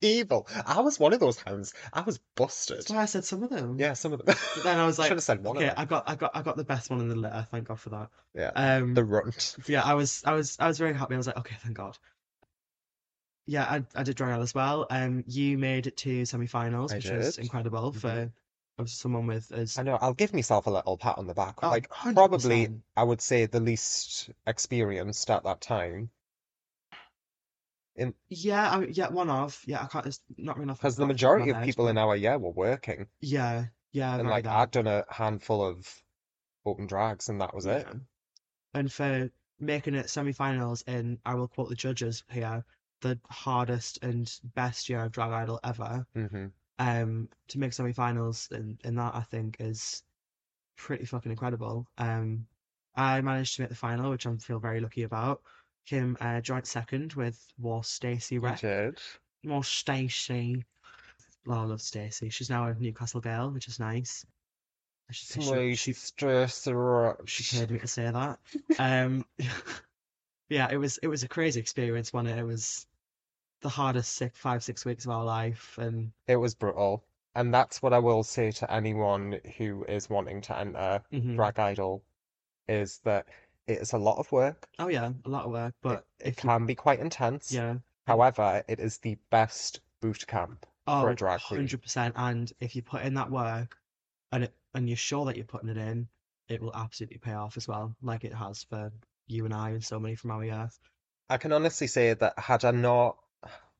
Evil. 0.03 0.47
I 0.67 0.81
was 0.81 0.99
one 0.99 1.13
of 1.13 1.21
those 1.21 1.39
hounds. 1.39 1.73
I 1.93 2.03
was 2.03 2.19
busted. 2.37 2.79
That's 2.79 2.91
why 2.91 3.03
I 3.03 3.05
said 3.07 3.25
some 3.25 3.43
of 3.43 3.51
them. 3.51 3.79
Yeah, 3.79 3.93
some 3.95 4.13
of 4.13 4.25
them. 4.25 4.35
But 4.55 4.65
then 4.65 4.79
I 4.79 4.85
was 4.87 4.99
like, 4.99 5.09
Should 5.09 5.17
have 5.19 5.25
said 5.25 5.43
one 5.43 5.57
okay, 5.57 5.69
of 5.69 5.77
them. 5.77 5.83
I 5.83 5.85
got, 5.87 6.09
I 6.09 6.15
got, 6.17 6.31
I 6.35 6.43
got 6.43 6.57
the 6.57 6.65
best 6.65 6.91
one 6.91 7.01
in 7.01 7.09
the 7.09 7.17
litter. 7.17 7.47
Thank 7.51 7.69
God 7.69 7.81
for 7.81 7.91
that. 7.91 8.09
Yeah. 8.35 8.51
Um, 8.55 8.95
The 8.95 9.05
runt. 9.05 9.57
yeah, 9.69 9.83
I 9.83 9.95
was, 9.95 10.23
I 10.25 10.33
was, 10.33 10.57
I 10.59 10.69
was 10.69 10.79
very 10.79 10.95
happy. 10.95 11.15
I 11.15 11.19
was 11.19 11.27
like, 11.27 11.39
okay, 11.39 11.57
thank 11.63 11.77
God. 11.77 11.97
Yeah, 13.47 13.65
I, 13.65 13.85
I 13.95 14.03
did 14.05 14.21
Out 14.23 14.41
as 14.41 14.55
well. 14.55 14.87
Um, 14.91 15.25
you 15.27 15.59
made 15.59 15.87
it 15.87 15.97
to 15.99 16.25
semi-finals, 16.25 16.93
I 16.93 16.97
which 16.97 17.11
was 17.11 17.37
did. 17.37 17.45
incredible 17.45 17.93
Mhm. 17.93 18.33
for 18.77 18.87
someone 18.87 19.27
with 19.27 19.53
as 19.53 19.79
I 19.79 19.83
know, 19.83 19.99
I'll 20.01 20.15
give 20.15 20.33
myself 20.33 20.67
a 20.67 20.71
little 20.71 20.97
pat 20.97 21.19
on 21.19 21.27
the 21.27 21.35
back. 21.35 21.63
Oh, 21.63 21.71
Like, 21.71 21.89
100%. 21.91 22.15
probably, 22.15 22.69
I 22.97 23.03
would 23.03 23.21
say 23.21 23.47
the 23.47 23.61
least 23.61 24.31
experienced 24.47 25.31
at 25.31 25.45
that 25.45 25.61
time. 25.61 26.11
In 27.97 28.15
Yeah, 28.29 28.71
I, 28.71 28.85
yeah, 28.87 29.09
one 29.09 29.29
of. 29.29 29.61
Yeah, 29.67 29.83
I 29.83 29.87
can't. 29.87 30.07
It's 30.07 30.21
not 30.39 30.57
really 30.57 30.65
enough. 30.65 30.79
because 30.79 30.97
the 30.97 31.07
majority 31.07 31.51
of 31.51 31.63
people 31.63 31.89
in 31.89 31.99
our 31.99 32.17
year 32.17 32.39
were 32.39 32.51
working, 32.51 33.09
Yeah, 33.21 33.67
yeah, 33.93 34.15
and 34.15 34.23
very 34.23 34.31
like 34.31 34.45
that. 34.45 34.57
I'd 34.57 34.71
done 34.71 34.87
a 34.87 35.05
handful 35.11 35.65
of 35.65 36.03
open 36.65 36.87
drags, 36.87 37.29
and 37.29 37.41
that 37.41 37.55
was 37.55 37.67
it. 37.67 37.87
Yeah. 37.87 37.99
And 38.75 38.93
for 38.93 39.31
making 39.61 39.95
it 39.95 40.09
semi-finals 40.11 40.83
in, 40.83 41.19
I 41.27 41.35
will 41.35 41.49
quote 41.49 41.69
the 41.69 41.75
judges 41.75 42.25
here, 42.31 42.65
the 43.03 43.21
hardest 43.29 43.99
and 44.03 44.33
best 44.55 44.89
year 44.89 45.05
of 45.05 45.13
Drag 45.13 45.31
Idol 45.33 45.61
ever. 45.63 46.07
hmm 46.15 46.47
Um, 46.79 47.29
to 47.49 47.59
make 47.59 47.75
semi-finals 47.75 48.49
in 48.53 48.79
in 48.85 48.95
that, 48.97 49.15
I 49.15 49.21
think 49.23 49.57
is 49.61 50.03
pretty 50.77 51.05
fucking 51.05 51.31
incredible. 51.31 51.87
Um, 51.99 52.47
I 52.95 53.21
managed 53.21 53.57
to 53.57 53.63
make 53.63 53.69
the 53.71 53.77
final, 53.77 54.11
which 54.11 54.27
I 54.27 54.37
feel 54.37 54.59
very 54.59 54.81
lucky 54.81 55.03
about. 55.03 55.43
Came 55.87 56.17
uh, 56.21 56.41
joint 56.41 56.67
second 56.67 57.13
with 57.15 57.45
War 57.59 57.83
Stacey 57.83 58.39
did. 58.39 58.99
More 59.45 59.65
Stacey. 59.65 60.65
Oh, 61.49 61.53
I 61.53 61.65
love 61.65 61.81
Stacey. 61.83 62.29
She's 62.29 62.51
now 62.51 62.67
a 62.67 62.75
Newcastle 62.75 63.21
girl, 63.21 63.51
which 63.51 63.67
is 63.67 63.81
nice. 63.81 64.25
She, 65.11 65.27
she, 65.27 65.41
Sweet 65.43 65.75
she, 65.75 65.93
stress 65.93 66.65
she 67.27 67.59
paid 67.59 67.71
me 67.71 67.79
to 67.81 67.87
say 67.87 68.11
that. 68.11 68.39
Um, 68.79 69.27
yeah, 70.49 70.69
it 70.71 70.77
was 70.77 70.99
it 70.99 71.09
was 71.09 71.23
a 71.23 71.29
crazy 71.29 71.61
experience. 71.61 72.13
When 72.13 72.27
it? 72.27 72.39
it 72.39 72.45
was 72.45 72.87
the 73.61 73.69
hardest 73.69 74.13
six, 74.15 74.39
five 74.39 74.63
six 74.63 74.85
weeks 74.85 75.05
of 75.05 75.11
our 75.11 75.25
life, 75.25 75.77
and 75.79 76.13
It 76.27 76.37
was 76.37 76.55
brutal. 76.55 77.05
And 77.35 77.53
that's 77.53 77.81
what 77.81 77.93
I 77.95 77.99
will 77.99 78.23
say 78.23 78.51
to 78.53 78.71
anyone 78.71 79.41
who 79.57 79.85
is 79.85 80.11
wanting 80.11 80.43
to 80.43 80.59
enter 80.59 81.03
Mhm. 81.13 81.35
Drag 81.35 81.59
Idol 81.59 82.05
is 82.69 82.99
that 83.05 83.27
it 83.67 83.79
is 83.79 83.93
a 83.93 83.99
lot 83.99 84.19
of 84.19 84.31
work. 84.33 84.67
oh 84.79 84.89
yeah, 84.89 85.13
a 85.25 85.29
lot 85.29 85.45
of 85.45 85.53
work. 85.53 85.75
But 85.83 86.05
It, 86.21 86.29
if 86.29 86.45
you- 86.45 86.49
can 86.51 86.67
be 86.67 86.75
quite 86.75 87.01
intense. 87.01 87.53
yeah, 87.53 87.77
However, 88.07 88.65
it 88.69 88.81
is 88.81 88.99
the 88.99 89.17
best 89.31 89.81
boot 90.01 90.27
camp 90.27 90.67
for 90.87 91.09
oh, 91.09 91.13
a 91.13 91.15
drag 91.15 91.41
queen. 91.43 91.67
100%. 91.69 92.13
And 92.17 92.53
if 92.61 92.75
you 92.75 92.83
put 92.83 93.03
in 93.03 93.15
that 93.15 93.31
work, 93.31 93.77
and 94.33 94.45
it 94.45 94.55
and 94.75 94.89
you're 94.89 94.97
sure 94.97 95.27
that 95.27 95.37
you're 95.37 95.45
putting 95.45 95.69
it 95.69 95.77
in, 95.77 96.09
it 96.49 96.61
will 96.61 96.75
absolutely 96.75 97.19
pay 97.19 97.35
off 97.35 97.57
as 97.57 97.69
well, 97.69 97.95
like 98.03 98.25
it 98.25 98.35
has 98.35 98.65
for 98.65 98.91
you 99.29 99.45
and 99.45 99.55
I 99.55 99.71
and 99.71 99.85
so 99.85 100.01
many 100.01 100.15
from 100.17 100.31
our 100.33 100.45
year. 100.45 100.71
I 101.31 101.37
can 101.39 101.53
honestly 101.53 101.87
say 101.87 102.15
that 102.15 102.39
had 102.39 102.65
I 102.65 102.71
not, 102.73 103.17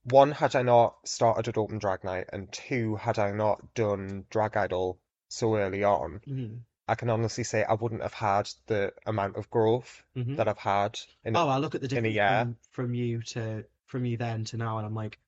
one, 0.05 0.31
had 0.33 0.55
I 0.55 0.63
not 0.63 0.97
started 1.05 1.49
at 1.49 1.59
Open 1.59 1.79
Drag 1.79 2.05
Night, 2.05 2.27
and 2.33 2.51
two, 2.53 2.97
had 2.97 3.19
I 3.19 3.33
not 3.33 3.75
done 3.75 4.27
Drag 4.31 4.57
Idol 4.57 4.99
so 5.29 5.57
early 5.57 5.83
on, 5.83 6.21
Mhm. 6.29 6.61
I 6.93 6.95
can 6.95 7.11
honestly 7.11 7.43
say 7.45 7.65
I 7.65 7.75
wouldn't 7.75 8.03
have 8.03 8.15
had 8.15 8.49
the 8.69 8.95
amount 9.07 9.37
of 9.37 9.51
growth 9.51 10.05
Mhm. 10.15 10.37
that 10.37 10.49
I've 10.49 10.59
had 10.59 11.01
in 11.25 11.35
Oh, 11.37 11.49
I 11.49 11.59
look 11.59 11.75
at 11.75 11.81
the 11.83 11.89
difference 11.89 12.19
from, 12.27 12.57
from 12.71 12.95
you 12.95 13.23
to 13.35 13.67
from 13.87 14.05
you 14.07 14.17
then 14.17 14.45
to 14.47 14.57
now, 14.59 14.79
and 14.79 14.87
I'm 14.87 14.95
like, 14.95 15.21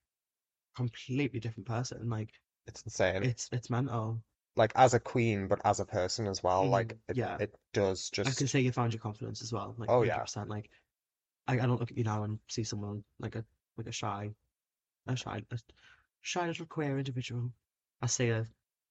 completely 0.77 1.41
different 1.41 1.69
person. 1.69 2.11
Like 2.11 2.41
It's 2.67 2.83
insane. 2.83 3.23
it's 3.23 3.49
it's 3.53 3.71
mental. 3.71 4.23
Like 4.57 4.73
as 4.75 4.95
a 4.95 5.01
queen, 5.01 5.47
but 5.47 5.61
as 5.65 5.79
a 5.79 5.85
person 5.87 6.27
as 6.27 6.43
well. 6.43 6.69
Like 6.69 6.97
Mhm, 6.97 6.99
it, 7.09 7.19
yeah. 7.19 7.37
it 7.39 7.55
does 7.73 8.11
just. 8.11 8.29
I 8.29 8.33
can 8.35 8.49
say 8.49 8.61
you 8.61 8.73
found 8.73 8.93
your 8.93 9.01
confidence 9.01 9.43
as 9.43 9.53
well. 9.53 9.75
Like 9.79 9.91
Oh, 9.91 10.03
yeah. 10.03 10.17
100%. 10.17 10.49
Like 10.51 10.71
I, 11.49 11.55
I 11.55 11.67
don't 11.67 11.81
look 11.81 11.91
at 11.93 11.99
you 11.99 12.05
now 12.05 12.25
and 12.25 12.41
see 12.49 12.65
someone 12.65 13.05
like 13.21 13.37
a 13.37 13.45
like 13.77 13.89
a 13.89 13.93
shy, 13.93 14.35
a 15.07 15.17
shy, 15.17 15.43
a 15.51 15.59
shy 16.23 16.47
little 16.49 16.67
queer 16.67 16.99
individual. 16.99 17.53
I 18.03 18.07
see 18.09 18.31
a 18.31 18.47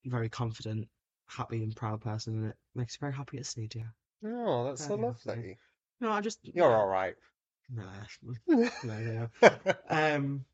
very 0.05 0.29
confident, 0.29 0.89
happy 1.35 1.63
and 1.63 1.75
proud 1.75 2.01
person, 2.01 2.35
and 2.35 2.45
it 2.49 2.55
makes 2.75 2.95
me 2.95 3.05
very 3.05 3.13
happy 3.13 3.37
to 3.37 3.43
see 3.43 3.69
you. 3.73 3.85
Oh, 4.25 4.65
that's 4.65 4.85
so 4.85 4.95
Very 4.95 5.07
happy. 5.07 5.29
lovely. 5.29 5.57
No, 5.99 6.11
I 6.11 6.21
just 6.21 6.39
You're 6.43 6.75
all 6.75 6.87
right. 6.87 7.15
Nah, 7.69 7.83
no, 8.47 8.69
no. 8.83 9.29
Um, 9.89 10.45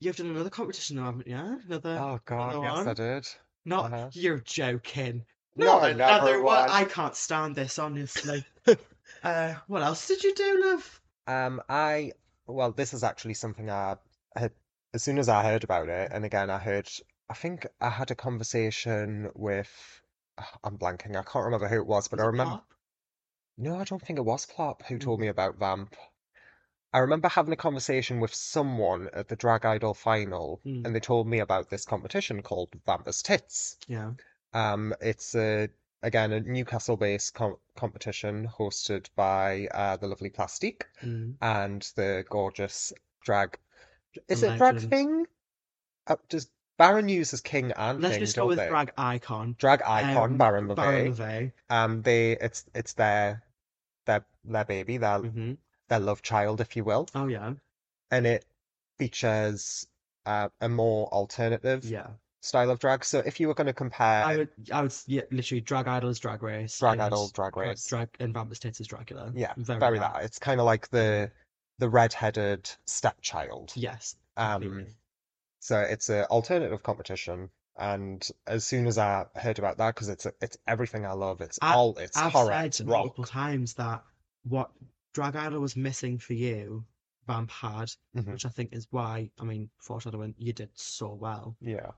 you've 0.00 0.16
done 0.16 0.28
another 0.28 0.50
competition, 0.50 0.96
though, 0.96 1.04
haven't 1.04 1.26
you? 1.26 1.36
Another. 1.36 1.98
Oh 2.00 2.20
God, 2.24 2.56
another 2.56 2.76
yes, 2.76 2.86
I 2.86 2.94
did. 2.94 3.28
Not. 3.64 3.92
uh-huh. 3.92 4.10
You're 4.12 4.38
joking. 4.38 5.24
No, 5.56 5.80
I 5.80 5.92
never 5.92 6.12
another 6.12 6.42
one. 6.42 6.68
I 6.70 6.84
can't 6.84 7.16
stand 7.16 7.54
this, 7.56 7.78
honestly. 7.78 8.44
uh, 9.22 9.54
what 9.66 9.82
else 9.82 10.06
did 10.06 10.22
you 10.22 10.34
do, 10.34 10.64
love? 10.66 11.00
Um, 11.26 11.60
I 11.68 12.12
well, 12.46 12.72
this 12.72 12.94
is 12.94 13.04
actually 13.04 13.34
something 13.34 13.68
I 13.70 13.96
had 14.36 14.52
as 14.94 15.02
soon 15.02 15.18
as 15.18 15.28
I 15.28 15.42
heard 15.42 15.64
about 15.64 15.88
it, 15.88 16.10
and 16.12 16.24
again, 16.24 16.50
I 16.50 16.58
heard. 16.58 16.88
I 17.30 17.34
think 17.34 17.66
I 17.80 17.90
had 17.90 18.10
a 18.10 18.14
conversation 18.14 19.30
with. 19.34 20.00
I'm 20.64 20.78
blanking. 20.78 21.16
I 21.16 21.22
can't 21.22 21.44
remember 21.44 21.68
who 21.68 21.76
it 21.76 21.86
was, 21.86 22.08
but 22.08 22.18
Was 22.18 22.24
I 22.24 22.26
remember. 22.28 22.50
Pop? 22.52 22.74
No, 23.56 23.76
I 23.78 23.84
don't 23.84 24.00
think 24.04 24.18
it 24.18 24.24
was 24.24 24.46
Plop 24.46 24.82
who 24.84 24.98
told 24.98 25.18
Mm. 25.18 25.22
me 25.22 25.28
about 25.28 25.56
Vamp. 25.56 25.96
I 26.92 27.00
remember 27.00 27.28
having 27.28 27.52
a 27.52 27.56
conversation 27.56 28.18
with 28.20 28.32
someone 28.32 29.08
at 29.12 29.28
the 29.28 29.36
Drag 29.36 29.64
Idol 29.66 29.94
final, 29.94 30.60
Mm. 30.64 30.86
and 30.86 30.94
they 30.94 31.00
told 31.00 31.26
me 31.26 31.40
about 31.40 31.68
this 31.68 31.84
competition 31.84 32.42
called 32.42 32.70
Vampus 32.86 33.22
Tits. 33.22 33.76
Yeah. 33.88 34.12
Um, 34.52 34.94
it's 35.00 35.34
a 35.34 35.68
again 36.02 36.32
a 36.32 36.40
Newcastle-based 36.40 37.34
com 37.34 37.56
competition 37.76 38.48
hosted 38.48 39.08
by 39.16 39.66
uh, 39.74 39.96
the 39.96 40.06
lovely 40.06 40.30
Plastique 40.30 40.86
Mm. 41.02 41.36
and 41.42 41.82
the 41.96 42.24
gorgeous 42.30 42.92
drag. 43.22 43.58
Is 44.28 44.40
The 44.40 44.54
it 44.54 44.58
drag 44.58 44.80
thing? 44.88 45.26
Uh, 46.06 46.16
does 46.28 46.48
Baron 46.78 47.08
uses 47.08 47.40
King 47.40 47.72
and 47.76 48.00
Let's 48.00 48.14
Thing, 48.14 48.20
just 48.24 48.36
go 48.36 48.42
don't 48.42 48.48
with 48.48 48.58
they? 48.58 48.68
drag 48.68 48.92
icon. 48.96 49.56
Drag 49.58 49.82
icon 49.82 50.32
Um, 50.32 50.38
Baron 50.38 50.68
Baron 50.74 51.12
LeVay. 51.12 51.16
LeVay. 51.16 51.52
Um, 51.70 52.02
they 52.02 52.32
it's 52.32 52.64
it's 52.74 52.92
their 52.94 53.42
their 54.06 54.24
their 54.44 54.64
baby, 54.64 54.96
their 54.96 55.18
hmm 55.18 55.54
their 55.88 56.00
love 56.00 56.22
child, 56.22 56.60
if 56.60 56.76
you 56.76 56.84
will, 56.84 57.08
Oh 57.14 57.26
yeah. 57.28 57.54
and 58.10 58.26
it 58.26 58.44
features 58.98 59.86
uh, 60.26 60.48
a 60.60 60.68
more 60.68 61.08
alternative 61.08 61.84
Yeah. 61.84 62.08
style 62.42 62.70
of 62.70 62.78
drag. 62.78 63.04
So 63.04 63.20
if 63.20 63.40
you 63.40 63.48
were 63.48 63.54
going 63.54 63.68
to 63.68 63.72
compare 63.72 64.24
I 64.24 64.36
would. 64.36 64.48
I 64.72 64.82
would. 64.82 64.90
s- 64.90 65.04
Yeah. 65.06 65.22
Literally, 65.30 65.60
drag 65.62 65.88
idol 65.88 66.10
is 66.10 66.18
drag 66.18 66.42
race. 66.42 66.78
Drag 66.78 66.94
and 66.94 67.02
Idol, 67.02 67.28
Drag 67.32 67.54
dra- 67.54 67.68
Race. 67.68 67.86
Drag 67.86 68.08
and 68.20 68.34
Vampus 68.34 68.58
Tits 68.58 68.80
is 68.80 68.86
Dracula. 68.86 69.32
Yeah, 69.34 69.54
Very, 69.56 69.98
that. 69.98 70.22
It's 70.24 70.38
kind 70.38 70.60
of 70.60 70.66
like 70.66 70.88
the 70.90 71.30
the 71.78 71.88
red-headed 71.88 72.68
stepchild. 72.86 73.72
Yes. 73.76 74.16
Um, 74.36 74.60
completely. 74.62 74.92
So 75.60 75.80
it's 75.80 76.08
an 76.08 76.24
alternative 76.24 76.82
competition, 76.82 77.50
and 77.76 78.26
as 78.46 78.64
soon 78.64 78.86
as 78.86 78.98
I 78.98 79.26
heard 79.34 79.58
about 79.58 79.78
that, 79.78 79.94
because 79.94 80.08
it's 80.08 80.26
it's 80.40 80.56
everything 80.66 81.04
I 81.06 81.12
love. 81.12 81.40
It's 81.40 81.58
I- 81.62 81.74
all 81.74 81.96
it's 81.98 82.16
I've 82.16 82.32
horror, 82.32 82.52
said 82.52 82.64
it's 82.66 82.80
multiple 82.80 83.24
times 83.24 83.74
that 83.74 84.02
what 84.44 84.70
Drag 85.14 85.36
Idol 85.36 85.60
was 85.60 85.76
missing 85.76 86.18
for 86.18 86.34
you, 86.34 86.84
Vamp 87.26 87.50
had, 87.50 87.90
Mhm. 88.16 88.32
which 88.32 88.46
I 88.46 88.48
think 88.50 88.72
is 88.72 88.86
why, 88.90 89.30
I 89.38 89.44
mean, 89.44 89.70
foreshadowing, 89.78 90.34
you 90.38 90.52
did 90.52 90.70
so 90.74 91.12
well. 91.14 91.56
Yeah, 91.60 91.90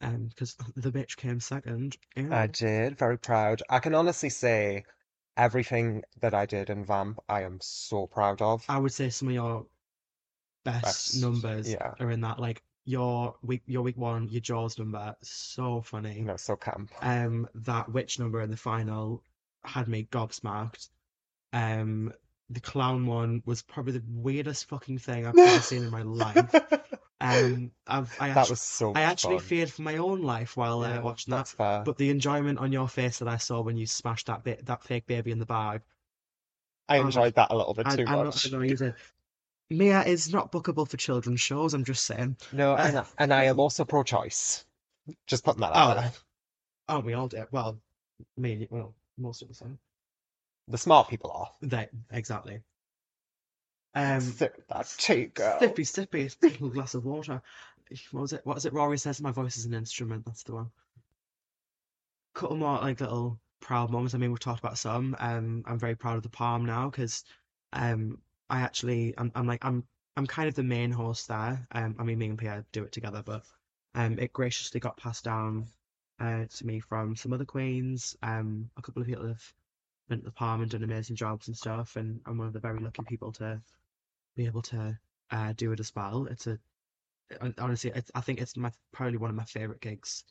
Um, 0.00 0.26
because 0.28 0.56
the 0.76 0.92
bitch 0.92 1.16
came 1.16 1.40
second. 1.40 1.96
I 2.16 2.46
did. 2.46 2.98
Very 2.98 3.18
proud. 3.18 3.62
I 3.68 3.78
can 3.80 3.94
honestly 3.94 4.30
say 4.30 4.84
everything 5.36 6.02
that 6.20 6.34
I 6.34 6.46
did 6.46 6.70
in 6.70 6.84
Vamp, 6.84 7.18
I 7.28 7.42
am 7.42 7.58
so 7.60 8.06
proud 8.06 8.42
of. 8.42 8.64
I 8.68 8.78
would 8.78 8.92
say 8.92 9.10
some 9.10 9.28
of 9.28 9.34
your 9.34 9.66
best, 10.64 10.82
Best, 10.84 11.16
numbers 11.20 11.70
yeah. 11.70 11.94
are 11.98 12.10
in 12.10 12.20
that. 12.22 12.38
Like 12.38 12.62
your 12.84 13.36
week, 13.42 13.62
your 13.66 13.82
week 13.82 13.96
one, 13.96 14.28
your 14.28 14.40
Jaws 14.40 14.78
number, 14.78 15.14
so 15.22 15.82
funny. 15.82 16.20
Know, 16.22 16.36
so 16.36 16.56
camp. 16.56 16.90
Um, 17.02 17.48
that 17.54 17.92
witch 17.92 18.18
number 18.18 18.40
in 18.40 18.50
the 18.50 18.56
final 18.56 19.22
had 19.64 19.88
me 19.88 20.04
gobsmacked. 20.10 20.88
Um, 21.52 22.12
the 22.48 22.60
clown 22.60 23.06
one 23.06 23.42
was 23.46 23.62
probably 23.62 23.92
the 23.92 24.04
weirdest 24.08 24.68
fucking 24.68 24.98
thing 24.98 25.26
I've 25.26 25.38
ever 25.38 25.60
seen 25.60 25.84
in 25.84 25.90
my 25.90 26.02
life. 26.02 26.54
Um, 27.20 27.72
I've 27.86 28.16
I 28.18 28.28
That 28.28 28.36
actually, 28.36 28.50
was 28.50 28.60
so 28.60 28.94
I 28.94 29.02
actually 29.02 29.38
fun. 29.38 29.46
feared 29.46 29.70
for 29.70 29.82
my 29.82 29.96
own 29.98 30.22
life 30.22 30.56
while 30.56 30.82
Yeah, 30.82 30.98
uh, 30.98 31.02
watching 31.02 31.32
that. 31.32 31.48
fair. 31.48 31.82
But 31.84 31.98
the 31.98 32.10
enjoyment 32.10 32.58
on 32.58 32.72
your 32.72 32.88
face 32.88 33.18
that 33.18 33.28
I 33.28 33.36
saw 33.36 33.60
when 33.60 33.76
you 33.76 33.86
smashed 33.86 34.26
that 34.26 34.42
bit, 34.42 34.64
that 34.66 34.82
fake 34.84 35.06
baby 35.06 35.30
in 35.30 35.38
the 35.38 35.46
bag, 35.46 35.82
I 36.88 36.96
Oh, 36.98 37.06
enjoyed 37.06 37.34
that 37.34 37.50
a 37.50 37.56
little 37.56 37.74
bit 37.74 37.86
I, 37.86 37.94
too 37.96 38.06
I 38.06 38.16
much. 38.16 38.50
Mea 39.70 40.02
is 40.06 40.32
not 40.32 40.50
bookable 40.52 40.88
for 40.88 40.96
children's 40.96 41.40
shows. 41.40 41.74
I'm 41.74 41.84
just 41.84 42.04
saying. 42.04 42.36
No, 42.52 42.74
and, 42.74 42.98
I- 42.98 43.06
and 43.18 43.32
I 43.32 43.44
am 43.44 43.60
also 43.60 43.84
pro-choice. 43.84 44.64
Just 45.26 45.44
putting 45.44 45.60
that 45.62 45.74
out 45.74 45.96
Oh, 45.96 46.00
there. 46.00 46.12
aren't 46.88 47.04
we 47.06 47.14
all 47.14 47.28
do? 47.28 47.44
Well, 47.50 47.78
me, 48.36 48.66
well, 48.70 48.94
most 49.16 49.42
of 49.42 49.50
us 49.50 49.62
are. 49.62 49.68
The 50.68 50.78
smart 50.78 51.08
people 51.08 51.30
are. 51.32 51.50
They 51.62 51.88
exactly. 52.12 52.60
Um, 53.94 54.20
Sip 54.20 54.62
that 54.68 54.92
tea, 54.98 55.26
girl. 55.26 55.58
sippy, 55.60 55.80
sippy, 55.80 56.36
little 56.42 56.68
glass 56.68 56.94
of 56.94 57.04
water. 57.04 57.42
What 58.12 58.20
was 58.20 58.32
it? 58.32 58.42
What 58.44 58.54
was 58.54 58.66
it? 58.66 58.72
Rory 58.72 58.98
says 58.98 59.20
my 59.20 59.32
voice 59.32 59.56
is 59.56 59.64
an 59.64 59.74
instrument. 59.74 60.24
That's 60.26 60.44
the 60.44 60.54
one. 60.54 60.70
Couple 62.34 62.56
more 62.56 62.78
like 62.78 63.00
little 63.00 63.40
proud 63.60 63.90
moments. 63.90 64.14
I 64.14 64.18
mean, 64.18 64.30
we've 64.30 64.38
talked 64.38 64.60
about 64.60 64.78
some. 64.78 65.16
Um, 65.18 65.64
I'm 65.66 65.78
very 65.78 65.96
proud 65.96 66.16
of 66.16 66.22
the 66.22 66.28
palm 66.28 66.64
now 66.66 66.88
because, 66.88 67.24
um, 67.72 68.18
I 68.50 68.60
actually, 68.60 69.14
I'm, 69.16 69.32
I'm 69.34 69.46
like, 69.46 69.64
I'm, 69.64 69.84
I'm 70.16 70.26
kind 70.26 70.48
of 70.48 70.54
the 70.54 70.62
main 70.62 70.90
host 70.90 71.28
there. 71.28 71.66
Um, 71.72 71.96
I 71.98 72.02
mean, 72.04 72.18
me 72.18 72.26
and 72.26 72.38
Pierre 72.38 72.64
do 72.72 72.84
it 72.84 72.92
together, 72.92 73.22
but, 73.24 73.44
um, 73.94 74.18
it 74.18 74.32
graciously 74.32 74.80
got 74.80 74.96
passed 74.96 75.24
down, 75.24 75.66
uh, 76.20 76.44
to 76.46 76.66
me 76.66 76.80
from 76.80 77.16
some 77.16 77.32
other 77.32 77.44
queens. 77.44 78.16
Um, 78.22 78.70
a 78.76 78.82
couple 78.82 79.02
of 79.02 79.08
people 79.08 79.26
have 79.26 79.54
been 80.08 80.18
to 80.18 80.24
the 80.24 80.32
palm 80.32 80.62
and 80.62 80.70
done 80.70 80.82
amazing 80.82 81.16
jobs 81.16 81.48
and 81.48 81.56
stuff, 81.56 81.96
and 81.96 82.20
I'm 82.26 82.38
one 82.38 82.48
of 82.48 82.52
the 82.52 82.60
very 82.60 82.80
lucky 82.80 83.02
people 83.08 83.32
to 83.32 83.62
be 84.36 84.46
able 84.46 84.62
to, 84.62 84.98
uh, 85.30 85.52
do 85.54 85.72
it 85.72 85.80
as 85.80 85.94
well. 85.94 86.26
It's 86.26 86.46
a, 86.46 86.58
honestly, 87.58 87.92
it's, 87.94 88.10
I 88.14 88.20
think 88.20 88.40
it's 88.40 88.56
my 88.56 88.72
probably 88.92 89.18
one 89.18 89.30
of 89.30 89.36
my 89.36 89.44
favorite 89.44 89.80
gigs 89.80 90.24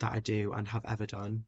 that 0.00 0.12
I 0.12 0.20
do 0.20 0.52
and 0.52 0.66
have 0.68 0.84
ever 0.86 1.06
done. 1.06 1.44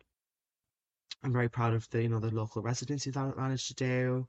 I'm 1.23 1.33
very 1.33 1.49
proud 1.49 1.75
of 1.75 1.89
the 1.91 2.03
you 2.03 2.09
know 2.09 2.21
the 2.21 2.35
local 2.35 2.63
residency 2.63 3.11
that 3.11 3.19
I 3.21 3.41
managed 3.41 3.69
to 3.69 3.75
do. 3.75 4.29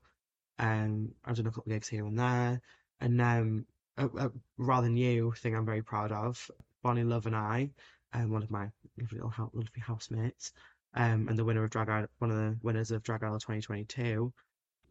Um, 0.58 1.12
I've 1.24 1.36
done 1.36 1.46
a 1.46 1.50
couple 1.50 1.72
of 1.72 1.76
gigs 1.76 1.88
here 1.88 2.06
and 2.06 2.18
there, 2.18 2.60
and 3.00 3.20
um, 3.20 3.66
a, 3.96 4.06
a 4.06 4.30
rather 4.58 4.88
new 4.88 5.32
thing 5.32 5.54
I'm 5.54 5.66
very 5.66 5.82
proud 5.82 6.12
of. 6.12 6.50
Bonnie 6.82 7.04
Love 7.04 7.26
and 7.26 7.36
I, 7.36 7.70
um, 8.12 8.30
one 8.30 8.42
of 8.42 8.50
my 8.50 8.68
lovely 8.98 9.16
little 9.18 9.30
hou- 9.30 9.50
lovely 9.54 9.80
housemates, 9.80 10.52
um, 10.94 11.28
and 11.28 11.38
the 11.38 11.44
winner 11.44 11.64
of 11.64 11.70
Drag 11.70 11.88
Idol, 11.88 12.08
one 12.18 12.30
of 12.30 12.36
the 12.36 12.56
winners 12.62 12.90
of 12.90 13.02
Drag 13.02 13.22
Idol 13.22 13.38
2022, 13.38 14.32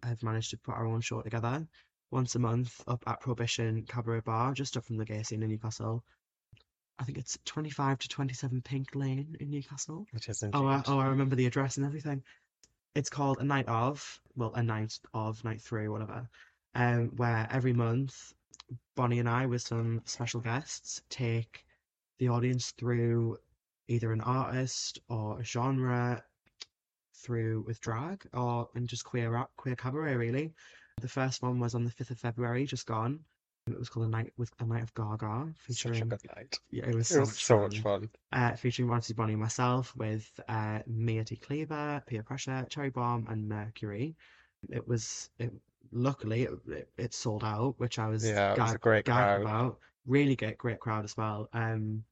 have 0.03 0.23
managed 0.23 0.49
to 0.51 0.57
put 0.57 0.75
our 0.75 0.85
own 0.85 1.01
show 1.01 1.21
together 1.21 1.65
once 2.11 2.35
a 2.35 2.39
month 2.39 2.81
up 2.87 3.03
at 3.07 3.21
Prohibition 3.21 3.83
Cabaret 3.87 4.21
Bar, 4.21 4.53
just 4.53 4.77
up 4.77 4.85
from 4.85 4.97
the 4.97 5.05
gay 5.05 5.23
scene 5.23 5.43
in 5.43 5.49
Newcastle. 5.49 6.03
I 6.99 7.05
think 7.05 7.17
it's 7.17 7.37
25 7.45 7.99
to 7.99 8.07
27 8.07 8.61
Pink 8.61 8.89
Lane 8.93 9.35
in 9.39 9.49
Newcastle. 9.49 10.05
It 10.13 10.29
is 10.29 10.43
Oh, 10.53 10.67
I, 10.67 10.83
oh, 10.87 10.99
I 10.99 11.07
remember 11.07 11.35
the 11.35 11.47
address 11.47 11.77
and 11.77 11.85
everything. 11.85 12.23
It's 12.95 13.09
called 13.09 13.39
a 13.39 13.43
night 13.43 13.67
of, 13.67 14.21
well, 14.35 14.53
a 14.53 14.61
night 14.61 14.99
of, 15.13 15.43
night 15.43 15.61
three, 15.61 15.87
whatever. 15.87 16.29
Um, 16.75 17.09
where 17.15 17.47
every 17.51 17.73
month, 17.73 18.33
Bonnie 18.95 19.19
and 19.19 19.29
I, 19.29 19.45
with 19.45 19.61
some 19.61 20.01
special 20.05 20.41
guests, 20.41 21.01
take 21.09 21.65
the 22.19 22.29
audience 22.29 22.71
through 22.71 23.37
either 23.87 24.11
an 24.11 24.21
artist 24.21 24.99
or 25.09 25.39
a 25.39 25.43
genre, 25.43 26.23
through 27.15 27.63
with 27.65 27.79
drag 27.79 28.27
or 28.33 28.69
and 28.75 28.87
just 28.87 29.05
queer 29.05 29.31
rap, 29.31 29.49
queer 29.55 29.75
cabaret, 29.75 30.15
really. 30.15 30.53
The 31.01 31.07
first 31.07 31.41
one 31.41 31.59
was 31.59 31.73
on 31.73 31.83
the 31.83 31.91
fifth 31.91 32.11
of 32.11 32.19
February, 32.19 32.65
just 32.65 32.85
gone. 32.85 33.19
It 33.67 33.79
was 33.79 33.89
called 33.89 34.07
a 34.07 34.09
night 34.09 34.33
with 34.37 34.51
a 34.59 34.65
night 34.65 34.83
of 34.83 34.93
Gaga, 34.93 35.53
featuring. 35.57 35.93
Such 35.93 36.01
a 36.01 36.05
good 36.05 36.35
night. 36.35 36.59
yeah, 36.71 36.85
it 36.85 36.95
was 36.95 37.09
It 37.09 37.13
so 37.13 37.19
was 37.21 37.29
much 37.29 37.45
so 37.45 37.55
fun 37.55 37.63
much 37.63 37.79
fun. 37.79 38.09
uh, 38.33 38.55
featuring 38.55 38.89
Monty 38.89 39.13
Bonnie 39.13 39.33
and 39.33 39.41
myself 39.41 39.95
with 39.95 40.29
uh, 40.49 40.79
Mea 40.85 41.23
T. 41.23 41.37
Cleaver, 41.37 42.03
Peer 42.05 42.23
Pressure, 42.23 42.65
Cherry 42.69 42.89
Bomb, 42.89 43.27
and 43.29 43.47
Mercury. 43.47 44.15
It 44.69 44.85
was, 44.87 45.29
it, 45.39 45.53
luckily, 45.91 46.43
it, 46.43 46.51
it, 46.67 46.89
it 46.97 47.13
sold 47.13 47.43
out, 47.43 47.75
which 47.77 47.99
I 47.99 48.07
was 48.07 48.25
Yeah, 48.25 48.53
it 48.53 48.59
was 48.59 48.73
a 48.73 48.77
great 48.77 49.05
crowd. 49.05 49.41
about. 49.43 49.79
Really 50.05 50.35
great, 50.35 50.57
great 50.57 50.79
crowd 50.81 51.05
as 51.05 51.15
well. 51.15 51.47
Um, 51.53 52.03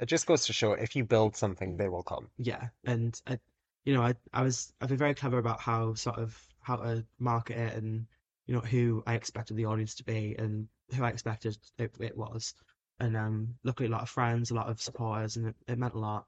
It 0.00 0.06
just 0.06 0.26
goes 0.26 0.44
to 0.46 0.52
show 0.52 0.72
if 0.72 0.94
you 0.94 1.04
build 1.04 1.36
something, 1.36 1.76
they 1.76 1.88
will 1.88 2.02
come. 2.02 2.28
yeah, 2.36 2.68
and 2.84 3.18
I, 3.26 3.38
you 3.86 3.94
know, 3.94 4.02
I, 4.02 4.14
I 4.34 4.42
was, 4.42 4.74
I've 4.80 4.90
been 4.90 4.98
very 4.98 5.14
clever 5.14 5.38
about 5.38 5.60
how 5.60 5.94
sort 5.94 6.18
of 6.18 6.38
how 6.60 6.76
to 6.76 7.04
market 7.18 7.56
it 7.56 7.74
and 7.82 8.06
you 8.48 8.54
know 8.54 8.60
who 8.60 9.04
I 9.06 9.14
expected 9.14 9.56
the 9.56 9.66
audience 9.66 9.94
to 9.96 10.04
be 10.04 10.34
and 10.38 10.66
who 10.96 11.04
I 11.04 11.10
expected 11.10 11.56
it, 11.78 11.92
it 12.00 12.16
was. 12.16 12.54
And 12.98 13.16
um, 13.16 13.54
luckily, 13.62 13.88
a 13.88 13.92
lot 13.92 14.02
of 14.02 14.08
friends, 14.08 14.50
a 14.50 14.54
lot 14.54 14.68
of 14.68 14.80
supporters, 14.82 15.36
and 15.36 15.46
it, 15.48 15.54
it 15.68 15.78
meant 15.78 15.94
a 15.94 15.98
lot. 15.98 16.24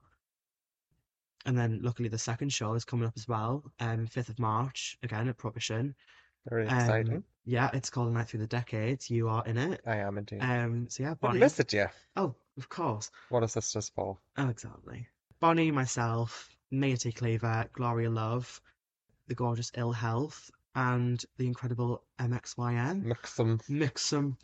And 1.45 1.57
then 1.57 1.79
luckily 1.81 2.07
the 2.07 2.17
second 2.19 2.53
show 2.53 2.75
is 2.75 2.85
coming 2.85 3.07
up 3.07 3.13
as 3.17 3.27
well, 3.27 3.63
um, 3.79 4.07
5th 4.07 4.29
of 4.29 4.39
March, 4.39 4.97
again 5.03 5.27
at 5.27 5.37
Prohibition. 5.37 5.95
Very 6.47 6.67
Um, 6.67 6.77
exciting. 6.77 7.23
yeah, 7.45 7.71
it's 7.73 7.89
called 7.89 8.09
A 8.09 8.11
Night 8.11 8.29
Through 8.29 8.41
the 8.41 8.47
Decades. 8.47 9.09
You 9.09 9.27
are 9.27 9.43
in 9.45 9.57
it. 9.57 9.81
I 9.85 9.97
am 9.97 10.17
indeed. 10.19 10.39
Um, 10.39 10.87
so 10.89 11.03
yeah, 11.03 11.15
Bonnie. 11.15 11.39
message 11.39 11.73
you? 11.73 11.87
Oh, 12.15 12.35
of 12.57 12.69
course. 12.69 13.09
What 13.29 13.43
is 13.43 13.53
Sisters 13.53 13.89
for? 13.89 14.19
Oh, 14.37 14.49
exactly. 14.49 15.07
Bonnie, 15.39 15.71
myself, 15.71 16.49
T. 16.71 17.11
Cleaver, 17.11 17.67
Gloria 17.73 18.11
Love, 18.11 18.61
the 19.27 19.35
gorgeous 19.35 19.71
Ill 19.75 19.91
Health, 19.91 20.51
and 20.75 21.23
the 21.37 21.47
incredible 21.47 22.03
MXYN. 22.19 23.03
Mix 23.03 23.35
them. 23.35 23.59
Mix 23.67 24.09
them. 24.09 24.37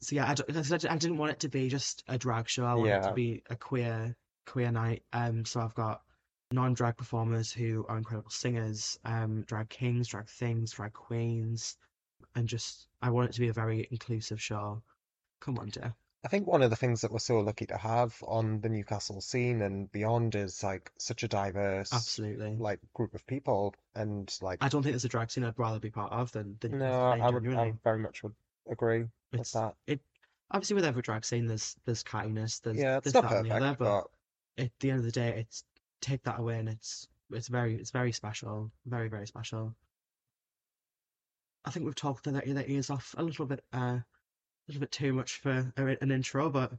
So 0.00 0.14
yeah, 0.16 0.30
I, 0.30 0.34
d- 0.34 0.44
I 0.54 0.62
said 0.62 0.86
I 0.86 0.96
didn't 0.96 1.18
want 1.18 1.32
it 1.32 1.40
to 1.40 1.48
be 1.48 1.68
just 1.68 2.04
a 2.08 2.18
drag 2.18 2.48
show. 2.48 2.64
I 2.64 2.74
wanted 2.74 2.92
it 2.98 3.08
to 3.08 3.14
be 3.14 3.42
a 3.50 3.56
queer 3.56 4.14
queer 4.46 4.70
night. 4.70 5.02
Um, 5.12 5.44
so 5.44 5.60
I've 5.60 5.74
got 5.74 6.02
non-drag 6.52 6.96
performers 6.96 7.52
who 7.52 7.84
are 7.88 7.98
incredible 7.98 8.30
singers, 8.30 8.98
um, 9.04 9.42
drag 9.42 9.68
kings, 9.68 10.08
drag 10.08 10.28
things, 10.28 10.72
drag 10.72 10.92
queens, 10.92 11.76
and 12.34 12.46
just 12.46 12.86
I 13.02 13.10
want 13.10 13.30
it 13.30 13.32
to 13.32 13.40
be 13.40 13.48
a 13.48 13.52
very 13.52 13.88
inclusive 13.90 14.40
show. 14.40 14.82
Come 15.40 15.58
on, 15.58 15.70
dear. 15.70 15.94
I 16.26 16.28
think 16.28 16.48
one 16.48 16.60
of 16.60 16.70
the 16.70 16.76
things 16.76 17.02
that 17.02 17.12
we're 17.12 17.20
so 17.20 17.38
lucky 17.38 17.66
to 17.66 17.76
have 17.76 18.20
on 18.26 18.60
the 18.60 18.68
Newcastle 18.68 19.20
scene 19.20 19.62
and 19.62 19.92
beyond 19.92 20.34
is 20.34 20.60
like 20.64 20.90
such 20.98 21.22
a 21.22 21.28
diverse 21.28 21.92
Absolutely. 21.92 22.56
like 22.58 22.80
group 22.94 23.14
of 23.14 23.24
people 23.28 23.76
and 23.94 24.36
like 24.42 24.58
I 24.60 24.68
don't 24.68 24.82
think 24.82 24.94
there's 24.94 25.04
a 25.04 25.08
drag 25.08 25.30
scene 25.30 25.44
I'd 25.44 25.56
rather 25.56 25.78
be 25.78 25.88
part 25.88 26.10
of 26.10 26.32
than 26.32 26.56
than 26.58 26.80
no, 26.80 27.14
Newcastle 27.14 27.14
Scene, 27.14 27.22
I 27.22 27.30
would 27.30 27.68
I 27.68 27.74
very 27.84 27.98
much 28.00 28.24
would 28.24 28.34
agree 28.68 29.04
with 29.30 29.52
that. 29.52 29.76
it 29.86 30.00
obviously 30.50 30.74
with 30.74 30.84
every 30.84 31.02
drag 31.02 31.24
scene 31.24 31.46
there's 31.46 31.76
there's 31.84 32.02
cattiness, 32.02 32.60
there's 32.60 32.76
Yeah, 32.76 32.96
it's 32.96 33.12
there's 33.12 33.14
not 33.14 33.30
that 33.30 33.36
and 33.36 33.46
the 33.46 33.50
perfect, 33.50 33.80
other, 33.80 33.84
but 33.84 34.10
but 34.56 34.64
at 34.64 34.70
the 34.80 34.90
end 34.90 34.98
of 34.98 35.04
the 35.04 35.12
day 35.12 35.28
it's 35.38 35.62
take 36.00 36.24
that 36.24 36.40
away 36.40 36.58
and 36.58 36.68
it's 36.68 37.06
it's 37.30 37.46
very 37.46 37.76
it's 37.76 37.92
very 37.92 38.10
special. 38.10 38.72
Very, 38.84 39.06
very 39.08 39.28
special. 39.28 39.76
I 41.64 41.70
think 41.70 41.86
we've 41.86 41.94
talked 41.94 42.24
their, 42.24 42.42
their 42.44 42.66
ears 42.66 42.90
off 42.90 43.14
a 43.16 43.22
little 43.22 43.46
bit 43.46 43.62
uh 43.72 43.98
a 44.66 44.72
little 44.72 44.80
bit 44.80 44.90
too 44.92 45.12
much 45.12 45.40
for 45.40 45.72
an 45.76 46.10
intro, 46.10 46.50
but 46.50 46.72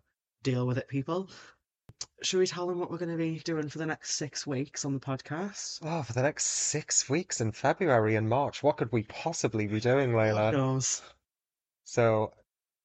deal 0.43 0.67
with 0.67 0.77
it, 0.77 0.87
people. 0.87 1.29
Should 2.21 2.39
we 2.39 2.47
tell 2.47 2.67
them 2.67 2.79
what 2.79 2.91
we're 2.91 2.97
going 2.97 3.11
to 3.11 3.17
be 3.17 3.39
doing 3.39 3.69
for 3.69 3.77
the 3.77 3.85
next 3.85 4.15
six 4.15 4.45
weeks 4.45 4.83
on 4.85 4.93
the 4.93 4.99
podcast? 4.99 5.79
oh, 5.83 6.03
for 6.03 6.13
the 6.13 6.21
next 6.21 6.45
six 6.45 7.09
weeks 7.09 7.39
in 7.41 7.51
February 7.51 8.15
and 8.15 8.29
March, 8.29 8.61
what 8.61 8.77
could 8.77 8.91
we 8.91 9.03
possibly 9.03 9.67
be 9.67 9.79
doing, 9.79 10.11
Layla? 10.11 10.51
knows. 10.51 11.01
So, 11.85 12.33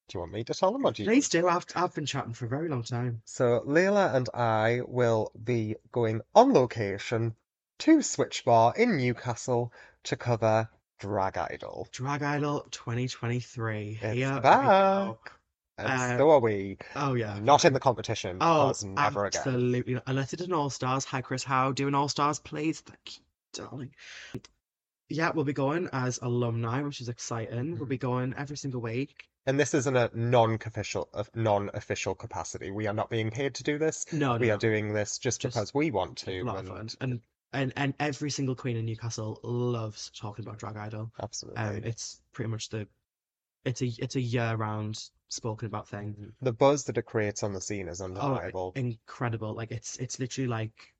do 0.07 0.17
you 0.17 0.19
want 0.21 0.31
me 0.31 0.43
to 0.45 0.53
tell 0.53 0.71
them 0.71 0.85
or 0.85 0.91
do 0.93 1.03
you? 1.03 1.09
Please 1.09 1.29
do. 1.29 1.47
I've 1.47 1.65
I've 1.75 1.93
been 1.93 2.05
chatting 2.05 2.33
for 2.33 2.45
a 2.45 2.49
very 2.49 2.69
long 2.69 2.83
time. 2.83 3.21
So 3.25 3.61
Layla 3.67 4.15
and 4.15 4.29
I 4.33 4.81
will 4.87 5.31
be 5.43 5.75
going 5.91 6.21
on 6.33 6.53
location 6.53 7.35
to 7.79 8.01
Switch 8.01 8.45
Bar 8.45 8.73
in 8.77 8.97
Newcastle 8.97 9.73
to 10.03 10.15
cover 10.15 10.69
Drag 11.03 11.37
Idol. 11.37 11.85
Drag 11.91 12.23
Idol 12.23 12.65
2023. 12.71 13.99
It's 14.01 14.13
Here 14.15 14.39
back. 14.39 15.17
And 15.77 15.87
Uh, 15.87 16.17
so 16.17 16.29
are 16.29 16.39
we. 16.39 16.77
Oh 16.95 17.13
yeah. 17.13 17.37
Not 17.39 17.65
in 17.65 17.73
the 17.73 17.79
competition, 17.81 18.37
Oh, 18.39 18.71
never 18.83 19.25
again. 19.25 19.41
absolutely. 19.45 19.95
not. 19.95 20.03
Unless 20.07 20.31
it's 20.31 20.43
an 20.43 20.53
All 20.53 20.69
Stars. 20.69 21.03
Hi, 21.03 21.19
Chris 21.21 21.43
Howe. 21.43 21.73
Doing 21.73 21.93
All 21.93 22.07
Stars, 22.07 22.39
please. 22.39 22.79
Thank 22.79 23.17
you, 23.17 23.23
darling. 23.53 23.91
Yeah, 25.09 25.31
we'll 25.35 25.43
be 25.43 25.51
going 25.51 25.89
as 25.91 26.19
alumni, 26.21 26.81
which 26.83 27.01
is 27.01 27.09
exciting. 27.09 27.77
We'll 27.77 27.85
be 27.87 27.97
going 27.97 28.33
every 28.37 28.55
single 28.55 28.79
week. 28.79 29.25
And 29.45 29.59
this 29.59 29.73
is 29.73 29.87
in 29.87 29.97
a 29.97 30.09
non-official, 30.13 31.09
non-official 31.35 32.15
capacity. 32.15 32.71
We 32.71 32.87
are 32.87 32.93
not 32.93 33.09
being 33.09 33.29
paid 33.29 33.55
to 33.55 33.63
do 33.63 33.77
this. 33.77 34.05
No, 34.13 34.37
We 34.37 34.47
no, 34.47 34.53
are 34.53 34.57
doing 34.57 34.93
this 34.93 35.17
just, 35.17 35.41
Just 35.41 35.55
because 35.55 35.73
we 35.73 35.91
want 35.91 36.17
to. 36.19 36.47
and. 36.47 36.95
And 37.01 37.19
and 37.53 37.73
and 37.75 37.93
every 37.99 38.29
single 38.29 38.55
queen 38.55 38.77
in 38.77 38.85
Newcastle 38.85 39.39
loves 39.43 40.11
talking 40.11 40.45
about 40.45 40.59
Drag 40.59 40.75
Idol. 40.75 41.11
Absolutely. 41.21 41.61
Um, 41.61 41.83
it's 41.83 42.21
pretty 42.33 42.49
much 42.49 42.69
the 42.69 42.87
it's 43.65 43.81
a 43.81 43.87
it's 43.99 44.15
a 44.15 44.21
year 44.21 44.55
round 44.55 45.09
spoken 45.29 45.67
about 45.67 45.87
thing. 45.87 46.33
The 46.41 46.53
buzz 46.53 46.83
that 46.85 46.97
it 46.97 47.03
creates 47.03 47.43
on 47.43 47.53
the 47.53 47.61
scene 47.61 47.87
is 47.87 48.01
Oh, 48.01 48.71
incredible! 48.75 49.53
Like 49.53 49.71
it's 49.71 49.97
it's 49.97 50.19
literally 50.19 50.47
like 50.47 50.93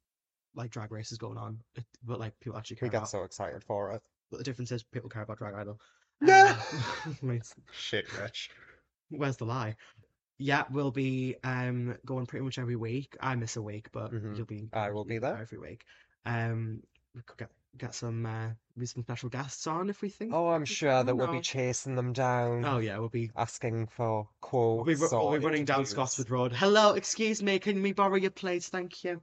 like 0.56 0.72
drag 0.72 0.92
races 0.92 1.18
going 1.18 1.38
on, 1.38 1.60
it, 1.76 1.86
but 2.06 2.20
like 2.20 2.40
people 2.40 2.58
actually 2.58 2.78
care 2.78 2.88
We 2.88 2.92
get 2.92 3.00
about. 3.00 3.10
so 3.10 3.24
excited 3.24 3.64
for 3.64 3.92
it. 3.92 4.02
But 4.30 4.38
the 4.38 4.44
difference 4.44 4.72
is 4.72 4.84
people 4.84 5.10
care 5.10 5.24
about 5.24 5.38
Drag 5.38 5.56
Idol. 5.56 5.80
No! 6.22 6.56
Um, 7.22 7.42
Shit, 7.74 8.06
Rich. 8.18 8.52
where's 9.10 9.36
the 9.38 9.46
lie? 9.46 9.76
Yeah, 10.38 10.64
we'll 10.72 10.92
be 10.92 11.36
um 11.44 11.98
going 12.06 12.26
pretty 12.26 12.44
much 12.46 12.58
every 12.60 12.76
week. 12.76 13.16
I 13.20 13.36
miss 13.36 13.56
a 13.58 13.62
week, 13.62 13.92
but 13.92 14.12
Mhm. 14.12 14.38
you'll 14.38 14.46
be 14.46 14.70
I 14.74 14.90
will 14.92 15.06
be 15.06 15.18
there. 15.18 15.38
every 15.38 15.58
week. 15.60 15.86
Um, 16.26 16.82
we 17.16 17.22
could 17.22 17.38
get 17.38 17.50
get 17.78 17.96
some 17.96 18.26
uh 18.26 18.50
maybe 18.76 18.86
some 18.86 19.04
special 19.04 19.30
guests 19.30 19.66
on 19.68 19.90
if 19.90 20.02
we 20.02 20.10
think. 20.10 20.32
Oh, 20.34 20.50
I'm 20.50 20.66
sure 20.66 21.04
that 21.04 21.16
we'll 21.16 21.32
be 21.32 21.42
chasing 21.42 21.96
them 21.96 22.14
down, 22.14 22.66
Oh 22.66 22.78
yeah, 22.78 22.98
we'll 22.98 23.10
be 23.10 23.32
asking 23.36 23.88
for 23.88 24.28
we'll 24.52 24.84
be, 24.84 24.96
quotes 24.96 25.12
we'll 25.12 25.32
be 25.32 25.40
running 25.40 25.66
down. 25.66 25.86
Scotswood 25.86 26.30
Road. 26.30 26.54
Hello, 26.54 26.94
excuse 26.94 27.42
me, 27.42 27.60
can 27.60 27.82
we 27.82 27.94
borrow 27.94 28.16
your 28.16 28.32
plates? 28.32 28.70
Thank 28.70 29.04
you. 29.04 29.22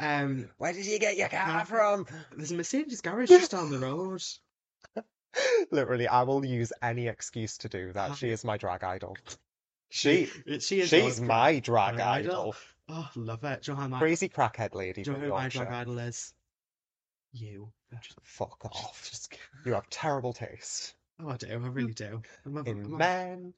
Um, 0.00 0.48
Where 0.58 0.72
did 0.72 0.86
you 0.86 0.98
get 0.98 1.16
your 1.16 1.28
car 1.28 1.64
from? 1.64 2.06
there's 2.36 2.52
a 2.52 2.54
Mercedes 2.54 3.00
garage 3.00 3.28
just 3.28 3.50
down 3.50 3.70
the 3.70 3.78
road. 3.78 4.22
Literally, 5.70 6.06
I 6.06 6.22
will 6.22 6.44
use 6.44 6.72
any 6.82 7.08
excuse 7.08 7.58
to 7.58 7.68
do 7.68 7.92
that. 7.92 8.16
She 8.16 8.30
is 8.30 8.44
my 8.44 8.56
drag 8.56 8.84
idol. 8.84 9.16
She, 9.90 10.28
she 10.60 10.80
is 10.82 10.90
she's 10.90 11.18
my 11.18 11.60
drag 11.60 11.94
drag 11.94 12.26
idol. 12.26 12.40
idol. 12.40 12.54
Oh, 12.88 13.08
love 13.16 13.44
it. 13.44 13.62
Do 13.62 13.72
you 13.72 13.78
know 13.78 13.88
my, 13.88 13.98
Crazy 13.98 14.28
crackhead 14.28 14.74
lady 14.74 15.02
do 15.02 15.10
you 15.10 15.16
know 15.16 15.20
from 15.20 15.28
who 15.30 15.34
my 15.34 15.48
drag 15.48 15.68
idol 15.68 15.98
is? 15.98 16.32
You. 17.32 17.70
Just- 18.00 18.18
Fuck 18.22 18.64
off. 18.64 19.06
just. 19.10 19.36
You 19.64 19.72
have 19.74 19.88
terrible 19.90 20.32
taste 20.32 20.94
Oh, 21.20 21.30
I 21.30 21.36
do. 21.36 21.48
I 21.50 21.54
really 21.54 21.94
do. 21.94 22.22
I'm 22.46 22.56
having, 22.56 22.78
in 22.78 22.84
I'm 22.84 22.90
having- 22.92 22.98
men, 22.98 23.54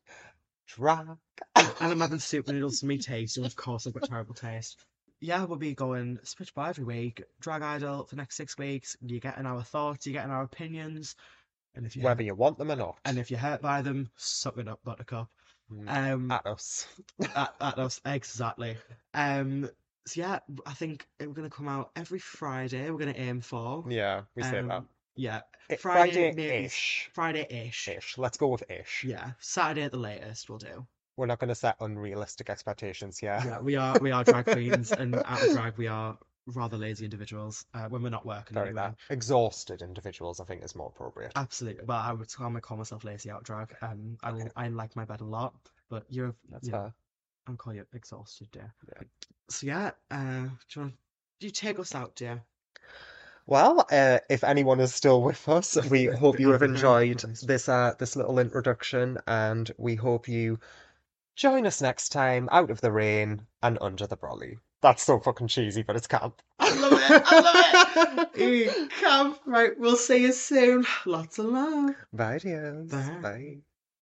drag. 0.66 1.08
and 1.56 1.68
I'm 1.80 2.00
having 2.00 2.18
soup 2.18 2.48
noodles 2.48 2.80
for 2.80 2.86
me 2.86 2.96
taste, 2.98 3.36
and 3.36 3.44
of 3.44 3.54
course 3.54 3.86
I've 3.86 3.92
got 3.92 4.04
terrible 4.08 4.34
taste. 4.34 4.84
Yeah, 5.20 5.44
we'll 5.44 5.58
be 5.58 5.74
going 5.74 6.18
switch 6.22 6.54
by 6.54 6.70
every 6.70 6.84
week. 6.84 7.22
Drag 7.40 7.60
Idol 7.60 8.04
for 8.04 8.14
the 8.16 8.22
next 8.22 8.36
six 8.36 8.56
weeks. 8.56 8.96
You're 9.02 9.20
getting 9.20 9.44
our 9.44 9.62
thoughts, 9.62 10.06
you're 10.06 10.14
getting 10.14 10.30
our 10.30 10.42
opinions. 10.42 11.14
And 11.74 11.84
if 11.84 11.94
you 11.94 12.02
Whether 12.02 12.22
you 12.22 12.34
want 12.34 12.56
them 12.56 12.70
or 12.70 12.76
not. 12.76 12.98
and 13.04 13.18
if 13.18 13.30
you're 13.30 13.38
hurt 13.38 13.60
by 13.60 13.82
them, 13.82 14.10
suck 14.16 14.56
it 14.56 14.66
up, 14.66 14.80
Buttercup. 14.82 15.28
Mm, 15.72 16.12
Um, 16.14 16.30
At 16.30 16.46
us. 16.46 16.86
at, 17.34 17.54
at 17.60 17.78
us 17.78 18.00
exactly. 18.04 18.76
Um, 19.14 19.68
so 20.06 20.20
yeah, 20.20 20.38
I 20.66 20.72
think 20.72 21.06
we're 21.20 21.28
gonna 21.28 21.50
come 21.50 21.68
out 21.68 21.90
every 21.96 22.18
Friday. 22.18 22.90
We're 22.90 22.98
gonna 22.98 23.12
aim 23.16 23.40
for. 23.40 23.84
Yeah, 23.88 24.22
we 24.34 24.42
say 24.42 24.62
that. 24.62 24.70
Um, 24.70 24.88
Yeah, 25.14 25.40
Friday, 25.78 26.32
maybe 26.34 26.42
Friday-ish. 26.48 27.10
Friday-ish. 27.12 27.88
Ish. 27.88 28.18
Let's 28.18 28.38
go 28.38 28.48
with 28.48 28.68
ish. 28.70 29.04
Yeah, 29.04 29.32
Saturday 29.38 29.82
at 29.82 29.92
the 29.92 29.98
latest. 29.98 30.48
We'll 30.48 30.58
do. 30.58 30.86
We're 31.16 31.26
not 31.26 31.38
going 31.38 31.48
to 31.48 31.54
set 31.54 31.76
unrealistic 31.80 32.48
expectations 32.48 33.18
here. 33.18 33.38
Yeah, 33.44 33.60
we 33.60 33.76
are 33.76 33.98
we 34.00 34.10
are 34.10 34.24
drag 34.24 34.46
queens, 34.52 34.90
and 34.92 35.14
out 35.16 35.42
of 35.42 35.52
drag 35.52 35.76
we 35.76 35.86
are 35.86 36.16
rather 36.51 36.76
lazy 36.76 37.05
individuals 37.05 37.64
uh, 37.74 37.88
when 37.88 38.03
we're 38.03 38.11
not 38.11 38.26
working. 38.26 38.55
Very 38.55 38.68
anyway. 38.68 38.82
that. 38.82 38.96
Exhausted 39.11 39.82
individuals, 39.82 40.40
I 40.40 40.44
think, 40.44 40.64
is 40.64 40.74
more 40.74 40.88
appropriate. 40.88 41.32
Absolutely, 41.36 41.84
but 41.84 42.05
I 42.05 42.12
would 42.12 42.28
I'm 42.38 42.61
call 42.61 42.76
myself 42.76 43.05
lazy 43.05 43.30
out 43.30 43.44
drag. 43.44 43.74
Um, 43.82 44.16
I 44.22 44.30
Okay. 44.30 44.51
I 44.57 44.68
like 44.68 44.96
my 44.96 45.05
bed 45.05 45.20
a 45.20 45.24
lot, 45.24 45.55
but 45.88 46.05
you're 46.09 46.34
That's 46.51 46.66
you 46.66 46.72
fair. 46.72 46.94
I'll 47.46 47.57
call 47.57 47.74
you 47.74 47.86
exhausted, 47.92 48.48
dear. 48.53 48.72
Yeah. 48.88 49.03
So 49.48 49.66
yeah, 49.66 49.90
uh, 50.11 50.44
do 50.44 50.51
you 50.74 50.82
want 50.82 50.94
do 51.40 51.46
you 51.46 51.53
take 51.53 51.78
us 51.78 51.94
out, 51.94 52.14
dear? 52.14 52.42
Well, 53.46 53.86
uh, 53.90 54.20
if 54.28 54.44
anyone 54.44 54.78
is 54.78 54.94
still 54.94 55.22
with 55.22 55.48
us, 55.48 55.76
we 55.90 56.05
hope 56.22 56.38
you 56.38 56.51
have 56.51 56.62
enjoyed 56.62 57.20
this 57.42 57.68
uh, 57.68 57.94
this 57.98 58.14
little 58.14 58.38
introduction, 58.38 59.18
and 59.26 59.70
we 59.76 59.96
hope 59.96 60.28
you 60.28 60.61
join 61.34 61.66
us 61.66 61.80
next 61.80 62.11
time 62.11 62.48
out 62.53 62.70
of 62.70 62.80
the 62.80 62.92
rain 62.92 63.46
and 63.62 63.78
under 63.80 64.07
the 64.07 64.16
brolly. 64.16 64.59
That's 64.82 65.02
so 65.02 65.20
fucking 65.20 65.48
cheesy, 65.48 65.82
but 65.82 65.96
it's 65.96 66.06
camp. 66.06 66.40
I 66.58 66.74
love 66.74 66.92
it. 66.92 67.22
I 67.26 67.40
love 67.40 67.56
it. 67.56 68.28
You 68.40 68.88
Come 69.00 69.36
right. 69.44 69.78
We'll 69.78 69.96
see 69.96 70.22
you 70.22 70.32
soon. 70.32 70.86
Lots 71.04 71.38
of 71.38 71.46
love. 71.46 71.94
Bye, 72.12 72.38
dears. 72.38 72.90
Bye. 72.90 73.18
Bye. 73.22 73.56